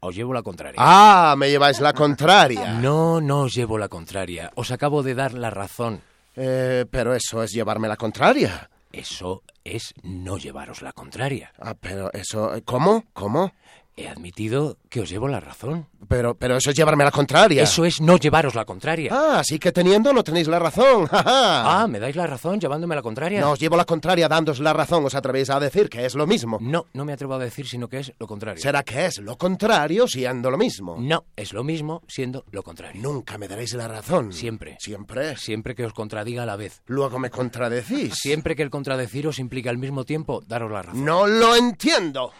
[0.00, 0.76] Os llevo la contraria.
[0.78, 2.74] Ah, me lleváis la contraria.
[2.80, 4.50] No, no os llevo la contraria.
[4.54, 6.02] Os acabo de dar la razón.
[6.36, 8.68] Eh, pero eso es llevarme la contraria.
[8.92, 11.52] Eso es no llevaros la contraria.
[11.58, 12.52] Ah, pero eso...
[12.64, 13.04] ¿Cómo?
[13.12, 13.52] ¿Cómo?
[13.98, 15.88] He admitido que os llevo la razón.
[16.06, 17.62] Pero, pero eso es llevarme la contraria.
[17.62, 19.10] Eso es no llevaros la contraria.
[19.10, 21.06] Ah, así que teniendo no tenéis la razón.
[21.10, 21.80] ja, ja.
[21.82, 23.40] Ah, ¿me dais la razón llevándome la contraria?
[23.40, 25.06] No os llevo la contraria dándos la razón.
[25.06, 26.58] ¿Os atrevéis a decir que es lo mismo?
[26.60, 28.62] No, no me atrevo a decir sino que es lo contrario.
[28.62, 30.96] ¿Será que es lo contrario siendo lo mismo?
[30.98, 33.00] No, es lo mismo siendo lo contrario.
[33.00, 34.34] Nunca me daréis la razón.
[34.34, 34.76] Siempre.
[34.78, 35.38] Siempre.
[35.38, 36.82] Siempre que os contradiga a la vez.
[36.84, 38.14] Luego me contradecís.
[38.14, 41.02] Siempre que el contradeciros implica al mismo tiempo daros la razón.
[41.02, 42.32] No lo entiendo.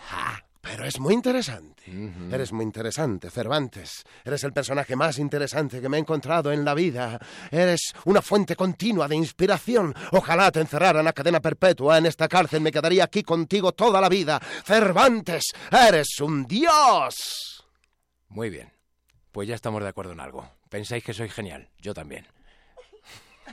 [0.66, 1.84] Pero es muy interesante.
[2.32, 4.02] Eres muy interesante, Cervantes.
[4.24, 7.20] Eres el personaje más interesante que me he encontrado en la vida.
[7.52, 9.94] Eres una fuente continua de inspiración.
[10.10, 12.62] Ojalá te encerraran a cadena perpetua en esta cárcel.
[12.62, 14.40] Me quedaría aquí contigo toda la vida.
[14.64, 17.64] Cervantes, eres un dios.
[18.28, 18.72] Muy bien.
[19.30, 20.50] Pues ya estamos de acuerdo en algo.
[20.68, 21.68] Pensáis que soy genial.
[21.78, 22.26] Yo también.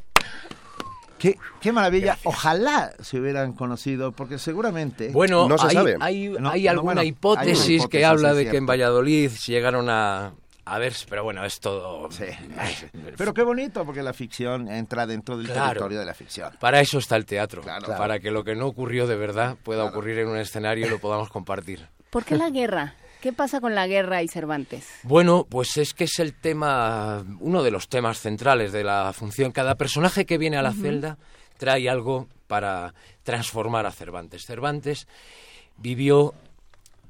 [1.19, 2.17] Qué, qué maravilla.
[2.23, 5.09] Ojalá se hubieran conocido, porque seguramente...
[5.09, 5.97] Bueno, No se hay, sabe.
[5.99, 8.65] hay- No, hay alguna bueno, hay una hipótesis, que hipótesis, habla de que en.
[8.65, 10.33] Valladolid llegaron a,
[10.65, 12.09] a ver, pero bueno, es todo...
[12.11, 12.25] Sí.
[13.17, 15.67] Pero qué bonito, porque la ficción entra dentro del Claro.
[15.67, 16.51] territorio de la ficción.
[16.59, 17.87] Para eso está el teatro, Claro.
[17.97, 20.99] para que lo que no ocurrió de verdad pueda ocurrir en un escenario y lo
[20.99, 21.87] podamos compartir.
[22.09, 22.95] ¿Por qué la guerra?
[23.21, 24.87] ¿Qué pasa con la guerra y Cervantes?
[25.03, 29.51] Bueno, pues es que es el tema, uno de los temas centrales de la función.
[29.51, 31.17] Cada personaje que viene a la celda
[31.57, 34.45] trae algo para transformar a Cervantes.
[34.45, 35.07] Cervantes
[35.77, 36.33] vivió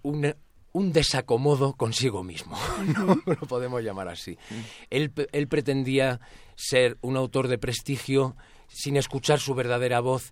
[0.01, 0.33] un,
[0.73, 2.57] un desacomodo consigo mismo,
[2.95, 4.38] no lo podemos llamar así.
[4.89, 5.11] Él
[5.47, 6.19] pretendía
[6.55, 8.35] ser un autor de prestigio
[8.67, 10.31] sin escuchar su verdadera voz.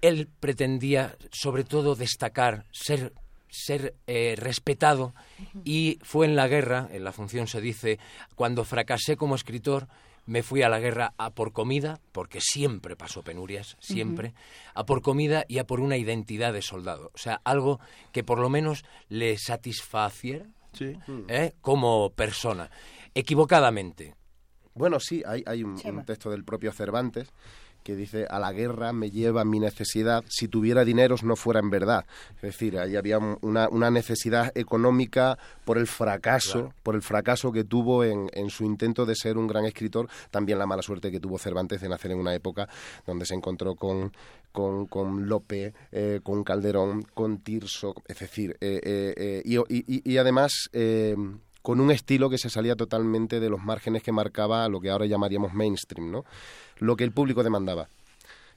[0.00, 3.12] Él pretendía, sobre todo, destacar, ser,
[3.52, 5.14] ser eh, respetado
[5.62, 7.98] y fue en la guerra, en la función se dice,
[8.34, 9.88] cuando fracasé como escritor,
[10.24, 14.32] me fui a la guerra a por comida, porque siempre pasó penurias, siempre,
[14.74, 17.10] a por comida y a por una identidad de soldado.
[17.12, 17.78] O sea, algo
[18.12, 20.96] que por lo menos le satisfaciera Sí.
[21.28, 21.52] ¿eh?
[21.60, 22.70] como persona.
[23.14, 24.14] Equivocadamente.
[24.72, 27.28] Bueno, sí, hay, hay un, un texto del propio Cervantes
[27.82, 31.70] que dice, a la guerra me lleva mi necesidad, si tuviera dineros no fuera en
[31.70, 32.04] verdad.
[32.36, 36.74] Es decir, ahí había un- una, una necesidad económica por el fracaso, Claro.
[36.82, 40.58] por el fracaso que tuvo en, en su intento de ser un gran escritor, también
[40.58, 42.68] la mala suerte que tuvo Cervantes de nacer en una época
[43.06, 44.12] donde se encontró con,
[44.52, 48.80] con, con Lope, eh, con Calderón, con Tirso, es decir, eh,
[49.16, 50.68] eh, y, y- y- y además...
[51.62, 55.06] con un estilo que se salía totalmente de los márgenes que marcaba lo que ahora
[55.06, 56.24] llamaríamos mainstream, ¿no?
[56.78, 57.88] Lo que el público demandaba.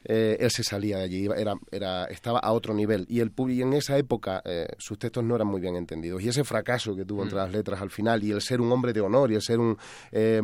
[0.07, 3.07] Eh, él se salía de allí, era, era, estaba a otro nivel.
[3.09, 6.21] Y, el, y en esa época eh, sus textos no eran muy bien entendidos.
[6.21, 8.93] Y ese fracaso que tuvo entre las letras al final, y el ser un hombre
[8.93, 9.75] de honor, y el ser un,
[10.11, 10.41] eh,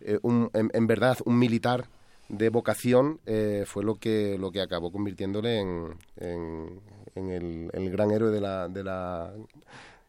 [0.00, 1.86] eh, un- en, en verdad, un militar
[2.28, 3.18] de vocación,
[3.66, 6.80] fue lo que, lo que acabó convirtiéndole en, en,
[7.16, 9.32] en el, el gran héroe de la, de la,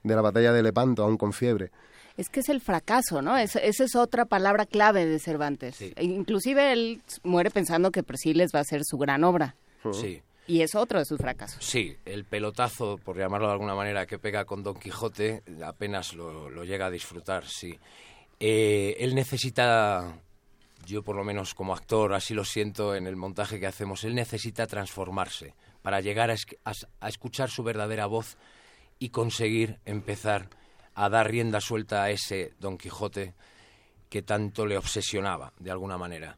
[0.03, 1.71] de la batalla de Lepanto, aún con fiebre.
[2.17, 3.37] Es que es el fracaso, ¿no?
[3.37, 5.81] Es- esa es otra palabra clave de Cervantes.
[5.81, 9.55] E inclusive él muere pensando que Persiles va a ser su gran obra.
[9.93, 10.21] Sí.
[10.47, 11.63] Y es otro de sus fracasos.
[11.63, 16.49] Sí, el pelotazo, por llamarlo de alguna manera, que pega con Don Quijote, apenas lo,
[16.49, 17.79] lo llega a disfrutar, sí.
[18.39, 20.17] Eh, él necesita,
[20.85, 24.15] yo por lo menos como actor, así lo siento en el montaje que hacemos, él
[24.15, 26.35] necesita transformarse para llegar a,
[26.99, 28.35] a escuchar su verdadera voz
[28.99, 30.49] y conseguir empezar
[30.93, 33.33] a dar rienda suelta a ese Don Quijote
[34.09, 36.37] que tanto le obsesionaba, de alguna manera.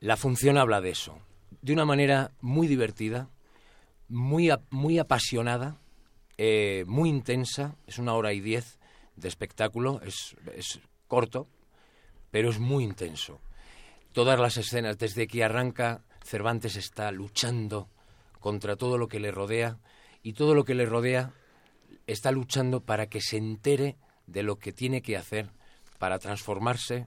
[0.00, 1.18] La función habla de eso,
[1.60, 3.28] de una manera muy divertida,
[4.08, 5.78] muy, muy apasionada,
[6.38, 8.78] eh, muy intensa, es una hora y diez
[9.16, 11.46] de espectáculo, es, es corto,
[12.30, 13.40] pero es muy intenso.
[14.12, 17.88] Todas las escenas, desde que arranca, Cervantes está luchando
[18.40, 19.78] contra todo lo que le rodea
[20.22, 21.32] y todo lo que le rodea
[22.06, 25.50] está luchando para que se entere de lo que tiene que hacer
[25.98, 27.06] para transformarse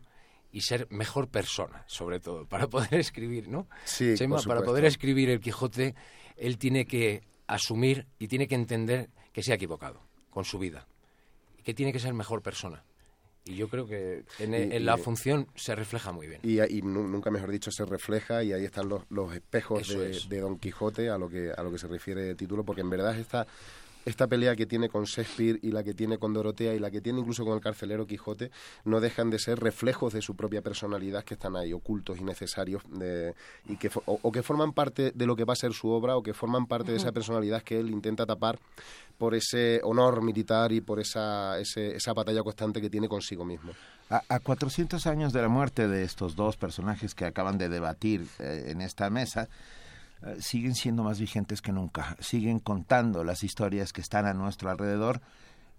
[0.51, 3.67] y ser mejor persona, sobre todo, para poder escribir, ¿no?
[3.85, 5.93] Sí, Chema, para poder escribir el Quijote,
[6.35, 10.87] él tiene que asumir y tiene que entender que se ha equivocado con su vida
[11.57, 12.83] y que tiene que ser mejor persona.
[13.45, 16.41] Y yo creo que en, Y- en y- la función se refleja muy bien.
[16.43, 20.11] Y, y nu- nunca mejor dicho se refleja y ahí están los, los espejos de,
[20.11, 20.27] es.
[20.27, 22.89] de Don Quijote a lo que a lo que se refiere el título porque en
[22.89, 23.47] verdad esta
[24.07, 27.01] esta pelea que tiene con Shakespeare y la que tiene con Dorotea y la que
[27.01, 28.51] tiene incluso con el carcelero Quijote
[28.85, 32.83] no dejan de ser reflejos de su propia personalidad que están ahí ocultos y necesarios
[32.89, 33.33] de-
[33.67, 36.15] y que o, o que forman parte de lo que va a ser su obra
[36.15, 38.59] o que forman parte de esa personalidad que él intenta tapar
[39.17, 43.71] por ese honor militar y por esa ese- esa batalla constante que tiene consigo mismo.
[44.09, 48.25] A, a 400 años de la muerte de estos dos personajes que acaban de debatir
[48.39, 49.49] eh, en esta mesa,
[50.23, 54.69] eh, siguen siendo más vigentes que nunca, siguen contando las historias que están a nuestro
[54.69, 55.21] alrededor.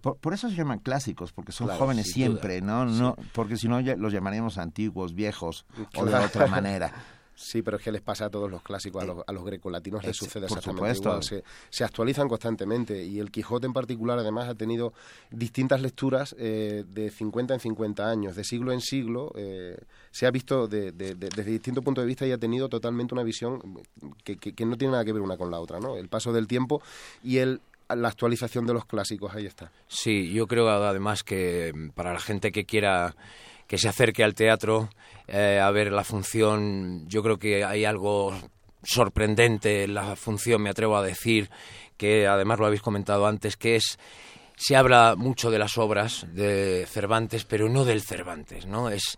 [0.00, 2.84] Por, por eso se llaman clásicos, porque son Claro, jóvenes siempre, duda.
[2.84, 2.92] ¿no?
[2.92, 3.00] Sí.
[3.00, 6.92] no Porque si no los llamaríamos antiguos, viejos o de otra manera.
[7.40, 10.02] Sí, pero es que les pasa a todos los clásicos, a los, a los grecolatinos
[10.02, 11.08] les Ex- sucede exactamente supuesto.
[11.10, 11.22] igual.
[11.22, 14.92] Se, se actualizan constantemente y el Quijote en particular además ha tenido
[15.30, 19.30] distintas lecturas eh, de 50 en 50 años, de siglo en siglo.
[19.36, 19.78] eh,
[20.10, 23.14] se ha visto de- de- de- desde distintos puntos de vista y ha tenido totalmente
[23.14, 23.62] una visión
[24.24, 25.96] que, que- que no tiene nada que ver una con la otra, ¿no?
[25.96, 26.82] El paso del tiempo
[27.22, 29.70] y el, la actualización de los clásicos, ahí está.
[29.86, 33.14] Sí, yo creo además que para la gente que quiera
[33.68, 34.88] que se acerque al teatro
[35.28, 38.34] eh, a ver la función, yo creo que hay algo
[38.82, 41.50] sorprendente en la función, me atrevo a decir,
[41.96, 43.98] que además lo habéis comentado antes, que es
[44.56, 48.90] se habla mucho de las obras de Cervantes, pero no del Cervantes, ¿no?
[48.90, 49.16] Es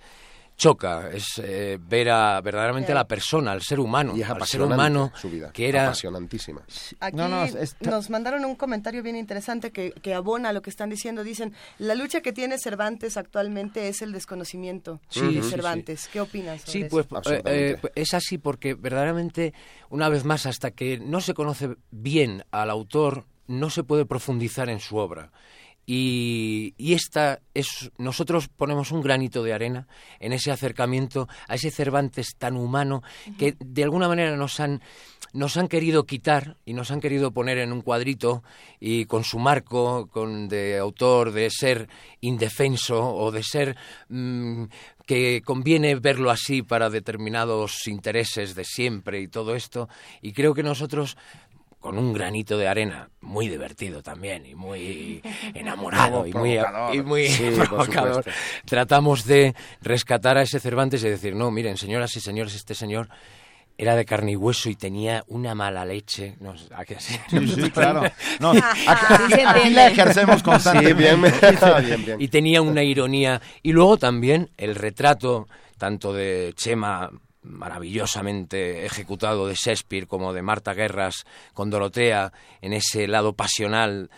[0.61, 4.47] choca, es eh, ver a verdaderamente a la persona, al ser humano, Y es al
[4.47, 6.61] ser humano su vida, que era apasionantísima.
[7.01, 10.69] Aquí No, no, está- nos mandaron un comentario bien interesante que, que abona lo que
[10.69, 11.25] están diciendo.
[11.25, 15.49] Dicen, la lucha que tiene Cervantes actualmente es el desconocimiento Sí, de sí, sí.
[15.51, 16.09] Cervantes.
[16.13, 17.05] ¿Qué opinas sobre Sí, eso?
[17.09, 19.55] pues eh, eh, es así porque verdaderamente,
[19.89, 24.69] una vez más, hasta que no se conoce bien al autor, no se puede profundizar
[24.69, 25.33] en su obra.
[25.87, 29.89] Y, y esta es nosotros ponemos un granito de arena
[30.21, 33.03] en ese acercamiento a ese Cervantes tan humano
[33.39, 34.83] que de alguna manera nos han
[35.33, 38.43] nos han querido quitar y nos han querido poner en un cuadrito
[38.81, 41.89] y con su marco con de autor de ser
[42.21, 43.77] indefenso o de ser
[44.09, 44.65] mm,
[45.07, 49.89] que conviene verlo así para determinados intereses de siempre y todo esto.
[50.23, 51.17] Y creo que nosotros
[51.81, 55.23] con un granito de arena muy divertido también y muy
[55.55, 56.95] enamorado y muy, Provocador.
[56.95, 58.25] y muy Sí, provocador.
[58.67, 63.09] Tratamos de rescatar a ese Cervantes y decir, no, miren, señoras y señores, este señor
[63.79, 66.37] era de carne y hueso y tenía una mala leche.
[66.41, 67.17] No, ¿a qué sí?
[67.31, 68.03] Sí, sí, claro.
[68.39, 70.99] No, Sí aquí, aquí la ejercemos constantemente.
[71.01, 72.21] bien, bien, bien.
[72.21, 73.41] Y tenía una ironía.
[73.63, 77.11] Y luego también el retrato, tanto de Chema
[77.43, 84.11] maravillosamente ejecutado de Shakespeare como de Marta Guerras con Dorotea en ese lado pasional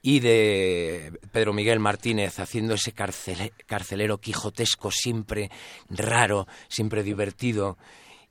[0.00, 5.50] y de Pedro Miguel Martínez haciendo ese carcele- carcelero quijotesco siempre
[5.90, 7.78] raro, siempre divertido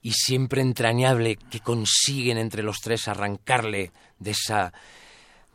[0.02, 4.72] y siempre entrañable que consiguen entre los tres arrancarle de esa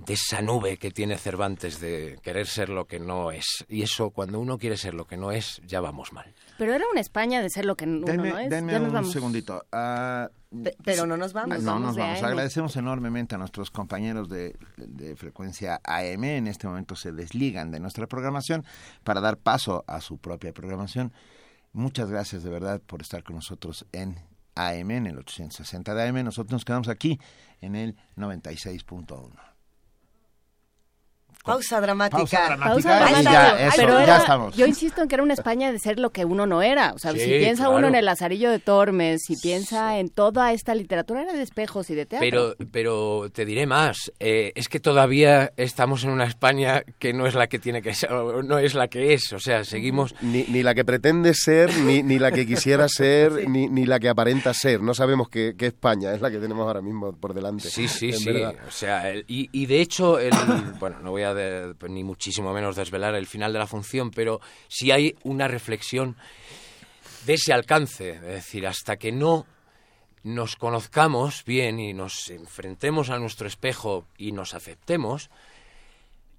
[0.05, 3.65] de esa nube que tiene Cervantes de querer ser lo que no es.
[3.69, 6.35] Y eso, cuando uno quiere ser lo que no es, ya vamos mal.
[6.59, 8.51] Pero era una España de ser lo que uno Denme, no es.
[8.51, 9.13] denme Ya nos un vamos.
[9.13, 9.65] segundito.
[9.71, 11.63] Pe- pero no nos vamos.
[11.63, 12.19] No nos vamos.
[12.19, 12.25] AM.
[12.27, 16.25] Agradecemos enormemente a nuestros compañeros de, de frecuencia AM.
[16.25, 18.65] En este momento se desligan de nuestra programación
[19.05, 21.13] para dar paso a su propia programación.
[21.73, 24.19] Muchas gracias de verdad por estar con nosotros en
[24.57, 26.23] AM, en el 860 de AM.
[26.25, 27.19] Nosotros nos quedamos aquí
[27.63, 29.31] en el 96.1.
[31.45, 32.19] Pausa dramática.
[32.19, 32.73] Pausa dramática.
[32.75, 33.33] Pausa y dramática.
[33.59, 34.57] ya, eso, Pero ya era- estamos.
[34.57, 36.93] Yo insisto en que era una España de ser lo que uno no era.
[36.93, 37.79] O sea, Sí, si piensa claro.
[37.79, 41.91] uno en el Lazarillo de Tormes, si piensa en toda esta literatura, era de espejos
[41.91, 42.27] y de teatro.
[42.29, 47.27] Pero, pero te diré más, eh, es que todavía estamos en una España que no
[47.27, 50.15] es la que tiene que ser, no es la que es, o sea, seguimos...
[50.23, 53.99] Ni, ni la que pretende ser, ni, ni la que quisiera ser, ni, ni la
[54.01, 54.81] que aparenta ser.
[54.83, 57.69] No sabemos qué, qué España es la que tenemos ahora mismo por delante.
[57.69, 58.25] Sí, sí, sí.
[58.33, 58.55] verdad.
[58.67, 60.33] O sea, el- y, y de hecho, el,
[60.79, 64.41] bueno, no voy a de- ni muchísimo menos desvelar el final de la función, pero
[64.69, 66.17] sí hay una reflexión
[67.27, 69.47] de ese alcance, es decir, hasta que no
[70.25, 75.31] nos conozcamos bien y nos enfrentemos a nuestro espejo y nos aceptemos,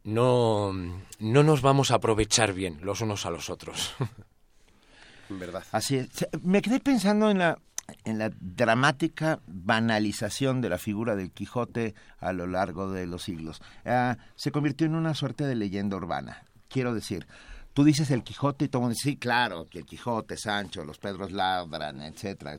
[0.04, 0.74] no,
[1.20, 3.94] no nos vamos a aprovechar bien los unos a los otros.
[5.30, 5.64] verdad.
[5.72, 6.10] Así es.
[6.42, 7.58] Me quedé pensando en la
[8.06, 13.62] en la dramática banalización de la figura del Quijote a lo largo de los siglos.
[13.86, 16.44] Ah, se convirtió en una suerte de leyenda urbana.
[16.70, 17.28] Quiero decir,
[17.74, 20.86] tú dices el Quijote y todo el mundo dice, sí, claro, que el Quijote, Sancho,
[20.86, 22.54] los Pedros ladran, etcétera,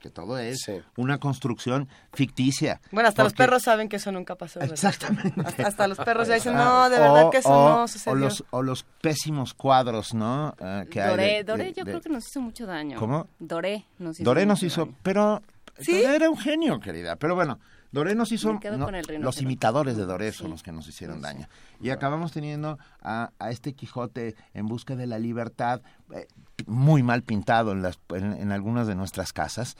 [0.00, 2.80] que todo es una construcción ficticia.
[2.92, 4.60] Bueno, hasta los perros saben que eso nunca pasó.
[4.60, 4.74] ¿verdad?
[4.74, 5.40] Exactamente.
[5.44, 8.12] Hasta, hasta los perros ya dicen, no, de verdad o- que eso o- no sucedió.
[8.12, 10.54] O los, o los pésimos cuadros, ¿no?
[10.60, 12.98] Ah, que hay Doré, de- Doré de- yo de- creo que nos hizo mucho daño.
[12.98, 13.26] ¿Cómo?
[13.38, 14.96] Doré nos hizo Doré nos hizo, daño.
[15.02, 15.42] pero
[15.78, 17.16] Doré era un genio, querida.
[17.16, 17.58] Pero bueno,
[17.90, 20.72] Doré nos hizo, Me quedo no, con el los imitadores de Doré son los que
[20.72, 21.48] nos hicieron daño.
[21.80, 25.80] Y acabamos teniendo a, a este Quijote en busca de la libertad,
[26.14, 26.26] eh,
[26.66, 29.76] muy mal pintado en, las, en, en algunas de nuestras casas.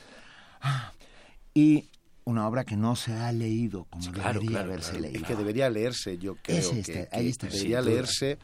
[1.54, 1.86] Y
[2.24, 5.02] una obra que no se ha leído como Claro, debería claro, haberse claro.
[5.02, 5.20] leído.
[5.20, 7.94] Es que debería leerse, yo creo Es que- este, que, ahí está, debería sin duda.
[7.94, 8.38] leerse,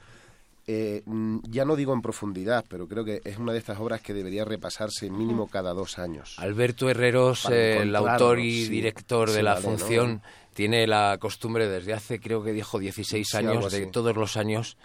[0.66, 4.00] eh, mm, ya no digo en profundidad, pero creo que es una de estas obras
[4.00, 6.34] que debería repasarse mínimo cada dos años.
[6.38, 8.68] Alberto Herreros, eh, el autor y sí.
[8.70, 9.76] director de la vale, ¿no?
[9.76, 10.22] función,
[10.54, 14.36] tiene la costumbre desde hace, creo que dijo 16 Sí, algo años, de todos los
[14.38, 14.78] años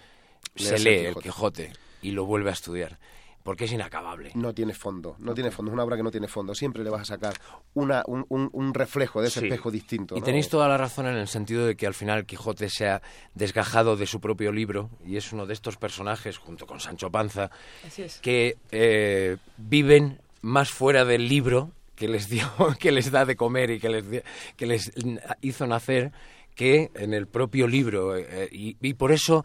[0.56, 1.72] se lee el el Quijote
[2.02, 2.98] y lo vuelve a estudiar,
[3.50, 4.30] porque es inacabable.
[4.36, 6.54] No tiene fondo, no tiene fondo, es una obra que no tiene fondo.
[6.54, 7.34] Siempre le vas a sacar
[7.74, 9.48] una, un, un- un reflejo de ese Sí.
[9.48, 10.16] espejo distinto.
[10.16, 10.24] Y ¿no?
[10.28, 13.02] tenéis toda la razón en el sentido de que al final Quijote se ha
[13.34, 17.50] desgajado de su propio libro y es uno de estos personajes, junto con Sancho Panza,
[17.88, 18.20] Así es.
[18.20, 22.48] que eh, viven más fuera del libro que les dio,
[22.80, 24.24] que les da de comer y que les,
[24.58, 24.92] que les
[25.42, 26.12] hizo nacer
[26.54, 28.16] que en el propio libro.
[28.16, 29.44] eh, y, y por eso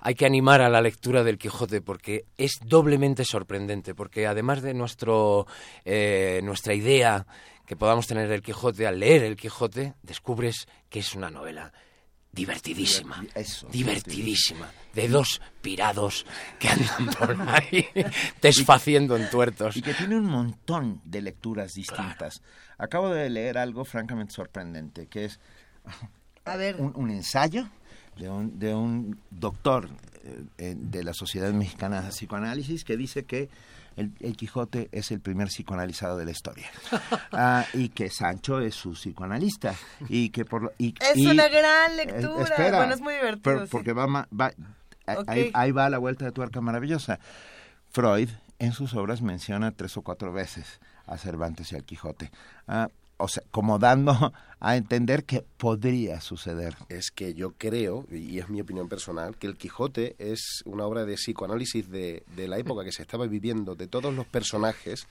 [0.00, 4.74] hay que animar a la lectura del Quijote porque es doblemente sorprendente, porque además de
[4.74, 5.46] nuestro,
[5.84, 7.26] eh, nuestra idea
[7.66, 11.72] que podamos tener del Quijote al leer el Quijote, descubres que es una novela
[12.36, 16.26] divertidísima, Eso, divertidísima, de dos pirados
[16.58, 17.88] que andan por ahí
[18.42, 19.76] desfaciendo en tuertos.
[19.76, 22.42] Y que tiene un montón de lecturas distintas.
[22.76, 25.40] Acabo de leer algo francamente sorprendente, que es
[26.44, 26.76] A ver.
[26.76, 27.68] un, un ensayo
[28.18, 29.88] de un, de un doctor
[30.24, 33.48] eh, eh, de la Sociedad Mexicana de Psicoanálisis que dice que
[33.96, 36.66] el, el Quijote es el primer psicoanalizado de la historia
[37.32, 39.74] Ah, y que Sancho es su psicoanalista
[40.08, 42.42] y que por y- Es y- una gran eh, lectura.
[42.44, 43.42] espera, bueno, es muy divertido.
[43.42, 43.68] pero- sí.
[43.70, 44.52] porque va, va-
[45.26, 47.18] ahí, ahí va la vuelta de tuerca maravillosa.
[47.90, 48.28] Freud
[48.58, 52.30] en sus obras menciona tres o cuatro veces a Cervantes y al Quijote.
[52.66, 52.88] Ah,
[53.18, 56.76] o sea, como dando a entender que podría suceder.
[56.88, 61.04] Es que yo creo, y es mi opinión personal, que el Quijote es una obra
[61.04, 65.06] de psicoanálisis de, de la época que se estaba viviendo, de todos los personajes,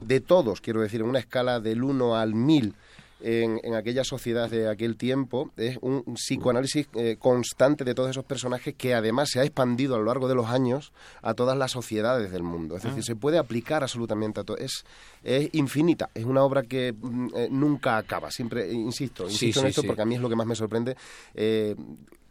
[0.00, 2.74] de todos, quiero decir, en una escala del 1 al 1000
[3.20, 8.24] en, en aquella sociedad de aquel tiempo, es un, psicoanálisis eh, constante de todos esos
[8.24, 11.70] personajes que además se ha expandido a lo largo de los años a todas las
[11.72, 12.76] sociedades del mundo.
[12.76, 13.06] Es decir, Ah.
[13.06, 14.56] se puede aplicar absolutamente a todo.
[14.58, 14.84] Es,
[15.22, 18.30] es infinita, es una obra que mm, eh, nunca acaba.
[18.30, 19.86] Siempre, eh, insisto, Sí, insisto en sí, esto sí.
[19.86, 20.96] porque a mí es lo que más me sorprende.
[21.34, 21.74] eh,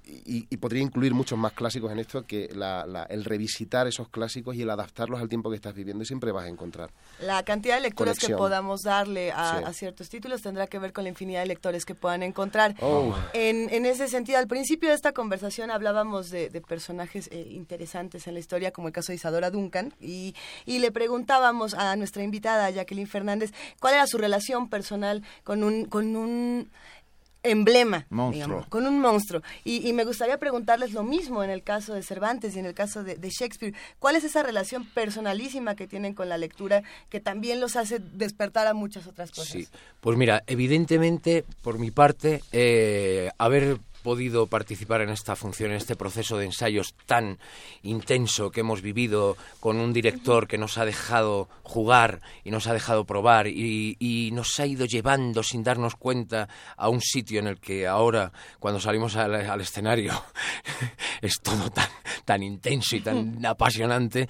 [0.05, 4.09] y, y podría incluir muchos más clásicos en esto que la- la- el revisitar esos
[4.09, 6.91] clásicos y el adaptarlos al tiempo que estás viviendo y siempre vas a encontrar.
[7.21, 8.37] La cantidad de lecturas que Conexión.
[8.37, 9.63] podamos darle a, Sí.
[9.65, 12.75] a ciertos títulos tendrá que ver con la infinidad de lectores que puedan encontrar.
[12.81, 13.15] Oh.
[13.33, 18.27] En, en ese sentido, al principio de esta conversación hablábamos de, de personajes eh, interesantes
[18.27, 22.23] en la historia, como el caso de Isadora Duncan, y, y le preguntábamos a nuestra
[22.23, 26.69] invitada, Jacqueline Fernández, cuál era su relación personal con un, con un
[27.43, 29.41] emblema, digamos, con un monstruo.
[29.63, 32.73] Y, y me gustaría preguntarles lo mismo en el caso de Cervantes y en el
[32.73, 33.75] caso de, de Shakespeare.
[33.99, 38.67] ¿Cuál es esa relación personalísima que tienen con la lectura que también los hace despertar
[38.67, 39.47] a muchas otras cosas?
[39.47, 39.67] Sí,
[39.99, 45.95] pues mira, evidentemente, por mi parte, eh, haber podido participar en esta función, en este
[45.95, 47.39] proceso de ensayos tan
[47.81, 52.73] intenso que hemos vivido con un director que nos ha dejado jugar y nos ha
[52.73, 57.47] dejado probar y, y nos ha ido llevando sin darnos cuenta a un sitio en
[57.47, 60.13] el que ahora, cuando salimos al, al escenario,
[61.21, 61.89] es todo tan,
[62.25, 64.27] tan intenso y tan apasionante.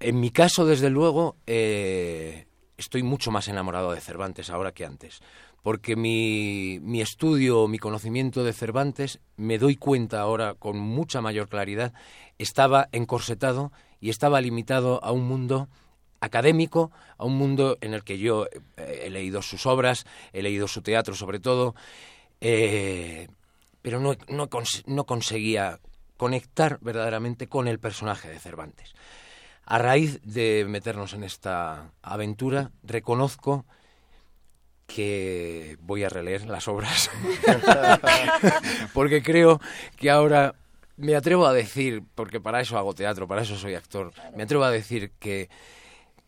[0.00, 2.46] En mi caso, desde luego, eh,
[2.76, 5.20] estoy mucho más enamorado de Cervantes ahora que antes,
[5.62, 11.48] porque mi, mi estudio, mi conocimiento de Cervantes, me doy cuenta ahora con mucha mayor
[11.48, 11.92] claridad,
[12.38, 15.68] estaba encorsetado y estaba limitado a un mundo
[16.20, 20.68] académico, a un mundo en el que yo eh, he leído sus obras, he leído
[20.68, 21.74] su teatro sobre todo,
[22.40, 23.28] eh,
[23.82, 24.48] pero no, no,
[24.86, 25.80] no conseguía
[26.16, 28.94] conectar verdaderamente con el personaje de Cervantes.
[29.64, 33.64] A raíz de meternos en esta aventura, reconozco
[34.94, 37.10] que voy a releer las obras.
[38.92, 39.60] porque creo
[39.96, 40.54] que ahora
[40.96, 44.64] me atrevo a decir, porque para eso hago teatro, para eso soy actor, me atrevo
[44.64, 45.48] a decir que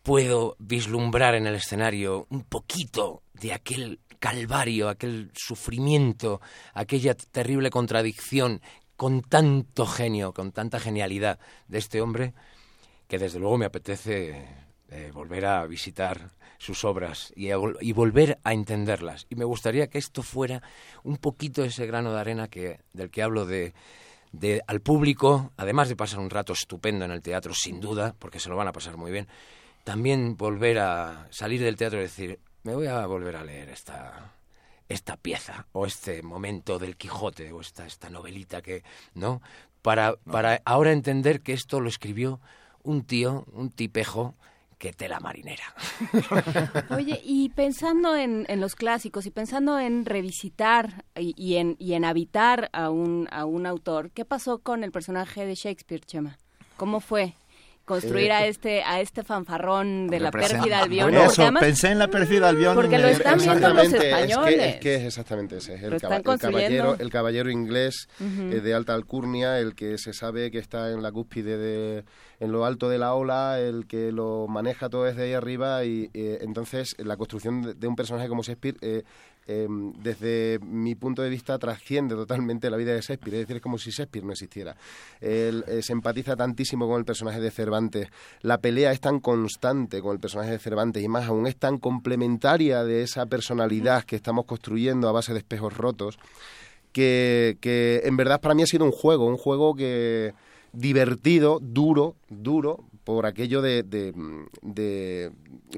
[0.01, 6.39] puedo vislumbrar en el escenario un poquito de aquel calvario, aquel sufrimiento,
[6.73, 8.61] aquella terrible contradicción
[8.95, 12.33] con tanto genio, con tanta genialidad de este hombre,
[13.07, 14.47] que desde luego me apetece
[14.89, 19.25] eh, volver a visitar sus obras y, a vol- y volver a entenderlas.
[19.29, 20.61] Y me gustaría que esto fuera
[21.03, 23.73] un poquito ese grano de arena que, del que hablo de,
[24.31, 28.39] de al público, además de pasar un rato estupendo en el teatro, sin duda, porque
[28.39, 29.27] se lo van a pasar muy bien,
[29.83, 34.33] también volver a salir del teatro y decir, me voy a volver a leer esta,
[34.87, 38.83] esta pieza o este momento del Quijote o esta, esta novelita que,
[39.13, 39.41] ¿no?
[39.81, 42.39] Para, para ahora entender que esto lo escribió
[42.83, 44.35] un tío, un tipejo,
[44.83, 45.63] que tela marinera.
[46.89, 51.93] Oye, y pensando en, en los clásicos y pensando en revisitar y, y en, y
[51.93, 56.37] en habitar a un, a un autor, ¿qué pasó con el personaje de Shakespeare, Chema?
[56.75, 57.33] ¿Cómo fue
[57.85, 61.11] construir Eh, a este a este fanfarrón de la pérfida Albión?
[61.11, 62.75] Bueno, eso, además- pensé en la pérfida Albión.
[62.75, 64.65] Porque lo están viendo los Exactamente, es que- españoles.
[64.75, 68.93] Es que, es exactamente ese, es el, caba- caballero, el caballero inglés eh, de alta
[68.93, 72.05] alcurnia, el que se sabe que está en la cúspide de,
[72.39, 76.09] en lo alto de la ola, el que lo maneja todo desde ahí arriba y
[76.13, 78.77] eh, entonces la construcción de, de un personaje como Shakespeare
[79.47, 79.67] eh,
[80.01, 83.77] desde mi punto de vista trasciende totalmente la vida de Shakespeare, es decir, es como
[83.77, 84.75] si Shakespeare no existiera.
[85.21, 88.07] Él eh, se empatiza tantísimo con el personaje de Cervantes,
[88.41, 91.77] la pelea es tan constante con el personaje de Cervantes y más aún es tan
[91.77, 96.17] complementaria de esa personalidad que estamos construyendo a base de espejos rotos
[96.91, 100.33] que, que en verdad para mí ha sido un juego, un juego que
[100.73, 104.13] divertido, duro, duro, por aquello de, de-
[104.61, 105.31] de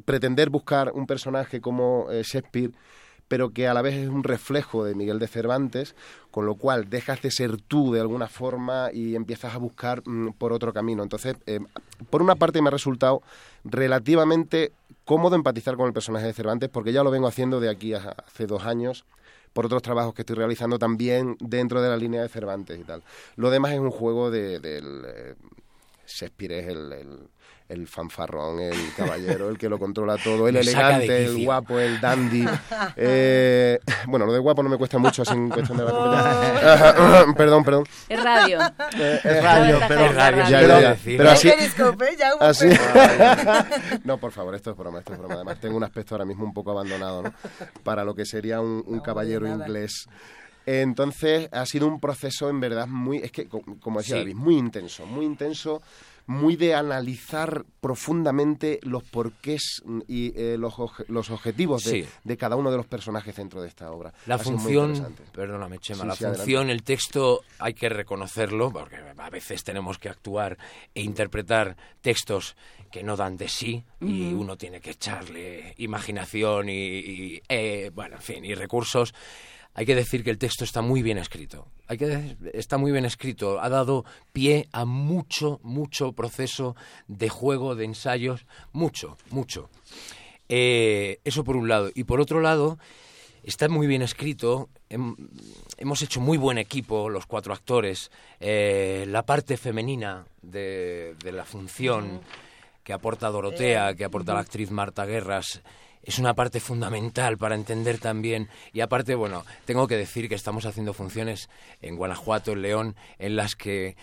[0.06, 2.72] pretender buscar un personaje como eh, Shakespeare,
[3.28, 5.96] pero que a la vez es un reflejo de Miguel de Cervantes,
[6.32, 10.34] con lo cual dejas de ser tú de alguna forma y empiezas a buscar mm,
[10.34, 11.02] por otro camino.
[11.04, 11.60] Entonces, eh,
[12.10, 13.22] por una parte me ha resultado
[13.64, 14.72] relativamente
[15.06, 18.16] cómodo empatizar con el personaje de Cervantes, porque ya lo vengo haciendo de aquí a
[18.26, 19.06] hace dos años
[19.54, 23.04] por otros trabajos que estoy realizando también dentro de la línea de Cervantes y tal.
[23.38, 25.04] Lo demás es un juego de, del...
[25.08, 25.36] eh,
[26.08, 27.30] Shakespeare es el-
[27.68, 32.46] el fanfarrón, el caballero, el que lo controla todo, el elegante, el guapo, el dandy.
[32.98, 37.34] Eh, bueno, lo de guapo no me cuesta mucho, así en cuestión de la competencia.
[37.36, 37.84] perdón, perdón.
[38.08, 38.60] Es radio.
[38.98, 40.50] Eh, es radio, pero, es ya, radio.
[40.50, 40.90] ya, ya.
[40.92, 41.18] decir.
[41.18, 41.56] pero así, ya
[44.04, 45.36] no, por favor, esto es broma, esto es broma.
[45.36, 47.34] Además, tengo un aspecto ahora mismo un poco abandonado, ¿no?
[47.84, 50.08] Para lo que sería un, un caballero inglés.
[50.66, 54.22] Entonces, ha sido un proceso en verdad muy, es que, co- como decía Sí.
[54.22, 55.82] David, muy intenso, muy intenso,
[56.28, 60.74] muy de analizar profundamente los porqués y eh, los,
[61.08, 62.06] los objetivos de, Sí.
[62.24, 64.14] de cada uno de los personajes dentro de esta obra.
[64.26, 66.44] La Ha función, perdóname Chema, Sí, la sí, adelante.
[66.44, 70.58] función, el texto hay que reconocerlo, porque a veces tenemos que actuar
[70.94, 72.56] e interpretar textos
[72.92, 78.16] que no dan de sí y uno tiene que echarle imaginación y, y, eh, bueno,
[78.18, 79.14] en fin, y recursos.
[79.78, 81.68] Hay que decir que el texto está muy bien escrito.
[81.88, 83.60] Hay que de- está muy bien escrito.
[83.62, 86.76] Ha dado pie a mucho, mucho proceso
[87.08, 89.70] de juego, de ensayos, mucho, mucho.
[90.50, 91.92] Eh, eso por un lado.
[91.94, 92.78] Y por otro lado,
[93.44, 94.70] está muy bien escrito.
[94.90, 95.16] Hem-
[95.78, 98.12] hemos hecho muy buen equipo, los cuatro actores.
[98.40, 102.22] Eh, la parte femenina de, de la función
[102.84, 105.62] que aporta Dorotea, que aporta la actriz Marta Guerras,
[106.06, 108.48] es una parte fundamental para entender también.
[108.74, 111.50] Y aparte, bueno, tengo que decir que estamos haciendo funciones
[111.82, 113.98] en Guanajuato, en León, en las que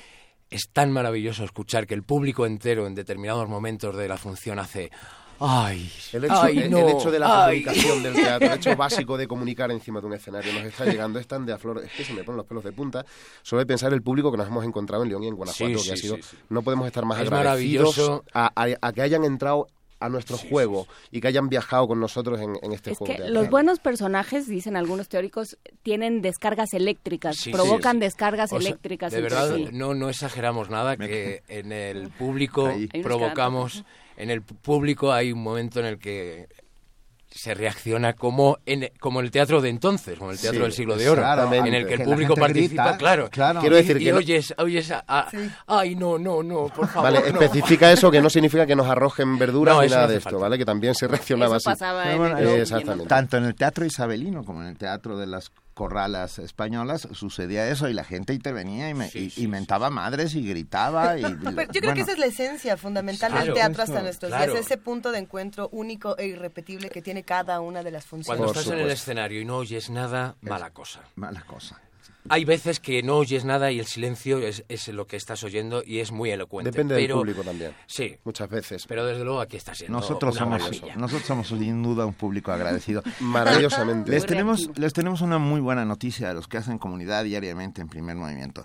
[0.51, 4.91] es tan maravilloso escuchar que el público entero en determinados momentos de la función hace
[5.45, 5.91] ¡Ay!
[6.13, 7.63] El hecho, ay, no, el hecho de la ay".
[7.65, 11.19] comunicación del teatro, el hecho básico de comunicar encima de un escenario nos está llegando,
[11.19, 13.05] es tan de a flor, es que se me ponen los pelos de punta,
[13.43, 15.87] solo de pensar el público que nos hemos encontrado en León y en Guanajuato, Sí,
[15.89, 18.25] que ha sido, sí, no podemos estar más Es agradecidos maravilloso.
[18.35, 19.67] a, a- a que hayan entrado
[20.05, 23.19] a nuestro juego y que hayan viajado con nosotros en, en este Es juego que
[23.19, 23.35] teatral.
[23.35, 28.05] los buenos personajes, dicen algunos teóricos, tienen descargas eléctricas, Sí, provocan sí, sí.
[28.05, 29.13] descargas O sea, eléctricas.
[29.13, 29.69] de verdad, sí.
[29.73, 32.71] no, no exageramos nada que en el público
[33.03, 33.85] provocamos,
[34.17, 36.49] en el público hay un momento en el que
[37.35, 40.73] se reacciona como en, como en el teatro de entonces, como el teatro Sí, del
[40.73, 43.29] siglo de oro, en el que el público participa, grita, claro.
[43.31, 43.61] claro.
[43.61, 45.29] Quiero decir y, que no- oyes, oyes a- a-
[45.67, 47.13] ay, no, no, no, por favor.
[47.13, 47.41] Vale, no".
[47.41, 50.31] especifica eso que no significa que nos arrojen verduras No, ni nada no de esto,
[50.31, 50.43] falta.
[50.43, 50.59] ¿vale?
[50.59, 51.79] Que también se reaccionaba Eso así.
[51.81, 53.09] pasaba en el eh, en exactamente.
[53.09, 55.51] Tanto en el teatro isabelino como en el teatro de las
[55.83, 60.47] corralas españolas sucedía eso y la gente intervenía y, me, y- y mentaba madres y
[60.49, 63.83] gritaba y Pero yo creo bueno, que esa es la esencia fundamental Claro, del teatro
[63.83, 64.53] hasta nuestros claro.
[64.53, 68.39] días, ese punto de encuentro único e irrepetible que tiene cada una de las funciones.
[68.39, 71.01] Cuando estás en el escenario y no oyes nada, mala cosa.
[71.17, 71.81] Mala cosa.
[72.29, 75.83] Hay veces que no oyes nada y el silencio es, es lo que estás oyendo
[75.85, 76.71] y es muy elocuente.
[76.71, 77.73] Depende pero, del público también.
[77.87, 78.17] Sí.
[78.25, 78.87] Muchas veces.
[78.87, 80.97] Pero desde luego aquí está siendo Nosotros una somos, maravilla.
[80.97, 83.03] nosotros somos sin duda un público agradecido.
[83.21, 84.11] Maravillosamente.
[84.11, 87.89] Les tenemos, les tenemos una muy buena noticia a los que hacen comunidad diariamente en
[87.89, 88.63] primer movimiento.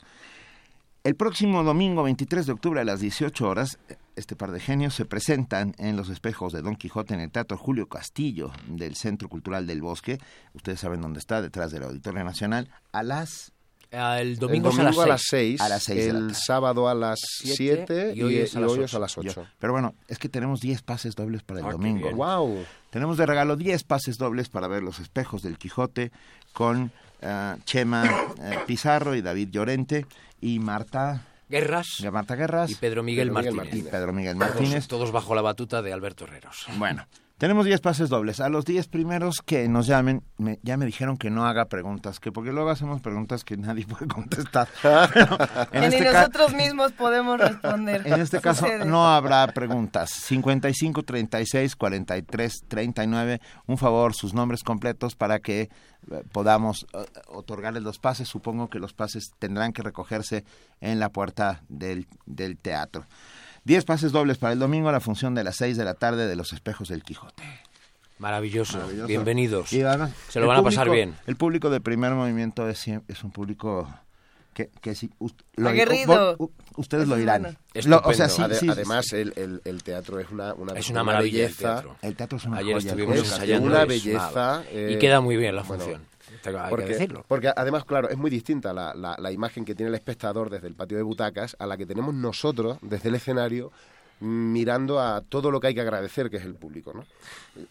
[1.03, 3.79] El próximo domingo 23 de octubre a las 18 horas,
[4.17, 7.57] este par de genios se presentan en los espejos de Don Quijote en el Teatro
[7.57, 10.19] Julio Castillo del Centro Cultural del Bosque.
[10.53, 13.51] Ustedes saben dónde está, detrás del Auditorio Nacional, a las...
[13.93, 16.39] Ah, El El domingo, a las las 6, A las seis de la el tarde.
[16.45, 18.97] sábado a las Siete, 7 y hoy es a las ocho.
[18.97, 19.29] a las 8.
[19.33, 22.11] Yo- Pero bueno, es que tenemos 10 pases dobles para el Ah, domingo.
[22.11, 22.65] ¡Wow!
[22.89, 26.11] Tenemos de regalo 10 pases dobles para ver los espejos del Quijote
[26.51, 28.03] con eh, Chema
[28.41, 30.05] eh, Pizarro y David Llorente
[30.41, 33.85] y Marta Guerras Marta Guerras y Pedro Miguel Pedro Miguel Martínez.
[33.85, 34.87] y Pedro Miguel Todos- Martínez.
[34.87, 36.65] Todos bajo la batuta de Alberto Herreros.
[36.77, 38.39] Bueno, tenemos 10 pases dobles.
[38.39, 42.19] A los 10 primeros que nos llamen, me- ya me dijeron que no haga preguntas,
[42.19, 44.67] que porque luego hacemos preguntas que nadie puede contestar.
[44.81, 45.37] Pero
[45.71, 48.01] en Que ni este nosotros mismos podemos responder.
[48.05, 48.85] En este caso Sucede.
[48.85, 50.09] no habrá preguntas.
[50.09, 53.41] 55 36 43 39.
[53.67, 55.69] Un favor, sus nombres completos para que eh,
[56.31, 58.27] podamos eh, otorgarles los pases.
[58.27, 60.43] Supongo que los pases tendrán que recogerse
[60.81, 63.05] en la puerta del, del teatro.
[63.67, 66.25] 10 pases dobles para el domingo a la función de las 6 de la tarde
[66.25, 67.43] de los espejos del Quijote.
[68.17, 68.77] Maravilloso.
[68.77, 69.07] Maravilloso.
[69.07, 69.73] Bienvenidos.
[69.73, 71.15] Y además, Se lo van a pasar bien.
[71.27, 73.93] El público de primer movimiento es, es un público
[74.53, 76.35] que, que ust- lo- Aguerrido.
[76.39, 77.57] u- ustedes lo dirán.
[77.83, 81.03] Lo- o sea, sí, sí, además, el, el- el teatro es una, una, Es una
[81.03, 81.73] maravilla el belleza.
[81.73, 81.95] teatro.
[82.01, 82.87] El teatro es una Ayer joya.
[82.87, 83.67] estuvimos Es ensayando.
[83.67, 84.63] una belleza.
[84.71, 85.83] eh, y queda muy bien la bueno,
[86.51, 87.25] que Porque, decirlo.
[87.27, 90.67] porque además, claro, es muy distinta la, la- la imagen que tiene el espectador desde
[90.67, 93.71] el patio de butacas a la que tenemos nosotros desde el escenario
[94.19, 97.03] mm, mirando a todo lo que hay que agradecer, que es el público, ¿no?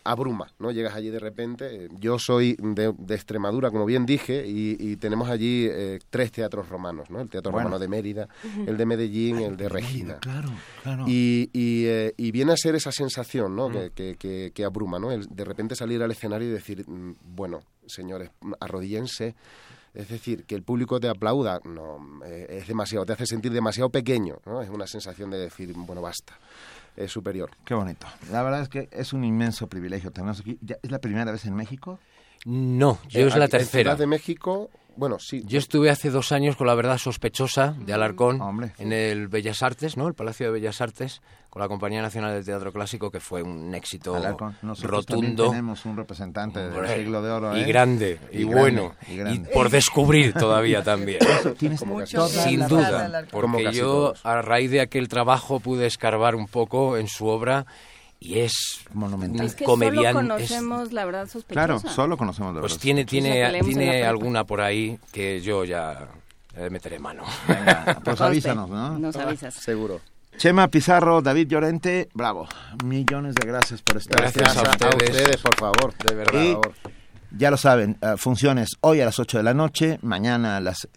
[0.05, 0.71] Abruma, ¿no?
[0.73, 1.85] Llegas allí de repente.
[1.87, 6.33] eh, Yo soy de, de Extremadura, como bien dije, y, y tenemos allí eh, tres
[6.33, 7.21] teatros romanos, ¿no?
[7.21, 7.69] El Teatro Bueno.
[7.69, 8.29] Romano de Mérida,
[8.67, 10.19] el de Medellín, el de Regina.
[10.21, 10.51] Claro,
[10.83, 11.05] claro.
[11.07, 13.69] Y, y, eh, y viene a ser esa sensación ¿no?
[13.71, 15.11] que, que- que- que abruma, ¿no?
[15.13, 19.35] El de repente salir al escenario y decir, mm, bueno, señores, arrodíllense.
[19.95, 23.89] Es decir, que el público te aplauda, no, eh, es demasiado, te hace sentir demasiado
[23.89, 24.61] pequeño, ¿no?
[24.61, 26.39] Es una sensación de decir, bueno, basta,
[26.97, 27.51] es superior.
[27.65, 28.07] Qué bonito.
[28.31, 30.59] La verdad es que es un inmenso privilegio tenernos aquí.
[30.83, 31.99] ¿Es la primera vez en México?
[32.45, 33.91] No, yo Eh, es la aquí en tercera.
[33.93, 35.43] Ciudad de México, bueno, sí.
[35.47, 38.73] Yo estuve hace dos años con la verdad sospechosa de Alarcón Hombre.
[38.79, 40.09] en el Bellas Artes, ¿no?
[40.09, 43.75] El Palacio de Bellas Artes, con la Compañía Nacional de Teatro Clásico, que fue un
[43.75, 44.55] éxito Alarcón.
[44.61, 45.51] También rotundo.
[45.51, 47.57] tenemos un representante del Hombre, siglo de oro.
[47.57, 51.19] y grande, y, grande, bueno, y por descubrir todavía también.
[51.59, 54.27] Tienes Mucho toda Sin la duda, porque yo todos.
[54.27, 57.65] a raíz de aquel trabajo pude escarbar un poco en su obra
[58.21, 59.47] y es Monumental.
[59.47, 60.13] Es que comediante.
[60.13, 61.67] solo es- conocemos la verdad sospechosa.
[61.67, 62.83] Claro, solo conocemos de pues verdad.
[62.83, 64.09] tiene, que tiene, la tiene prepa.
[64.09, 66.09] alguna por ahí que yo ya
[66.57, 67.23] eh, meteré mano.
[67.47, 68.99] Venga, pues avísanos, ¿no?
[68.99, 69.55] Nos avisas.
[69.55, 70.01] Seguro.
[70.39, 72.47] Chema Pizarro, David Llorente, bravo.
[72.85, 74.85] Millones de gracias por estar Gracias aquí.
[74.85, 75.37] a ustedes.
[75.39, 76.43] por favor, de verdad.
[76.43, 76.93] Y por favor.
[77.31, 80.89] ya lo saben, eh, funciones hoy a las 8 de la noche, mañana a las...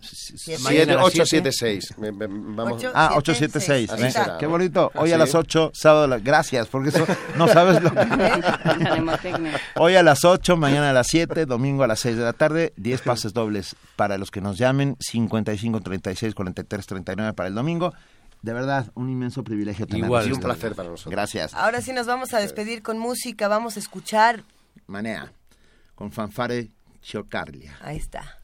[0.00, 0.62] Siete.
[0.62, 1.52] Mañana Siete, a las ocho, siete.
[1.52, 1.98] siete, seis.
[1.98, 2.72] Me- me- Vamos.
[2.78, 2.92] Ocho.
[2.94, 3.64] Ah, Siete, 876.
[3.66, 3.90] seis.
[3.90, 4.38] Ven, Ahí está.
[4.38, 4.90] Qué bonito.
[4.94, 6.06] Hoy ¿Ah, a las 8, sábado.
[6.06, 8.04] la- Gracias, porque eso no sabes lo que...
[8.78, 9.60] Nemotecnia.
[9.76, 12.72] Hoy a las 8, mañana a las 7, domingo a las 6 de la tarde,
[12.76, 17.92] 10 pases dobles para los que nos llamen, 55 36 43 39 para el domingo.
[18.42, 20.06] De verdad, un inmenso privilegio tenerlos.
[20.08, 20.28] Igual.
[20.28, 21.10] Y un placer para nosotros.
[21.10, 21.54] Gracias.
[21.54, 24.44] Ahora sí nos vamos a despedir con música, vamos a escuchar.
[24.86, 25.32] Manea,
[25.96, 26.68] con fanfare
[27.02, 27.76] Chiocarlia.
[27.82, 28.37] Ahí está.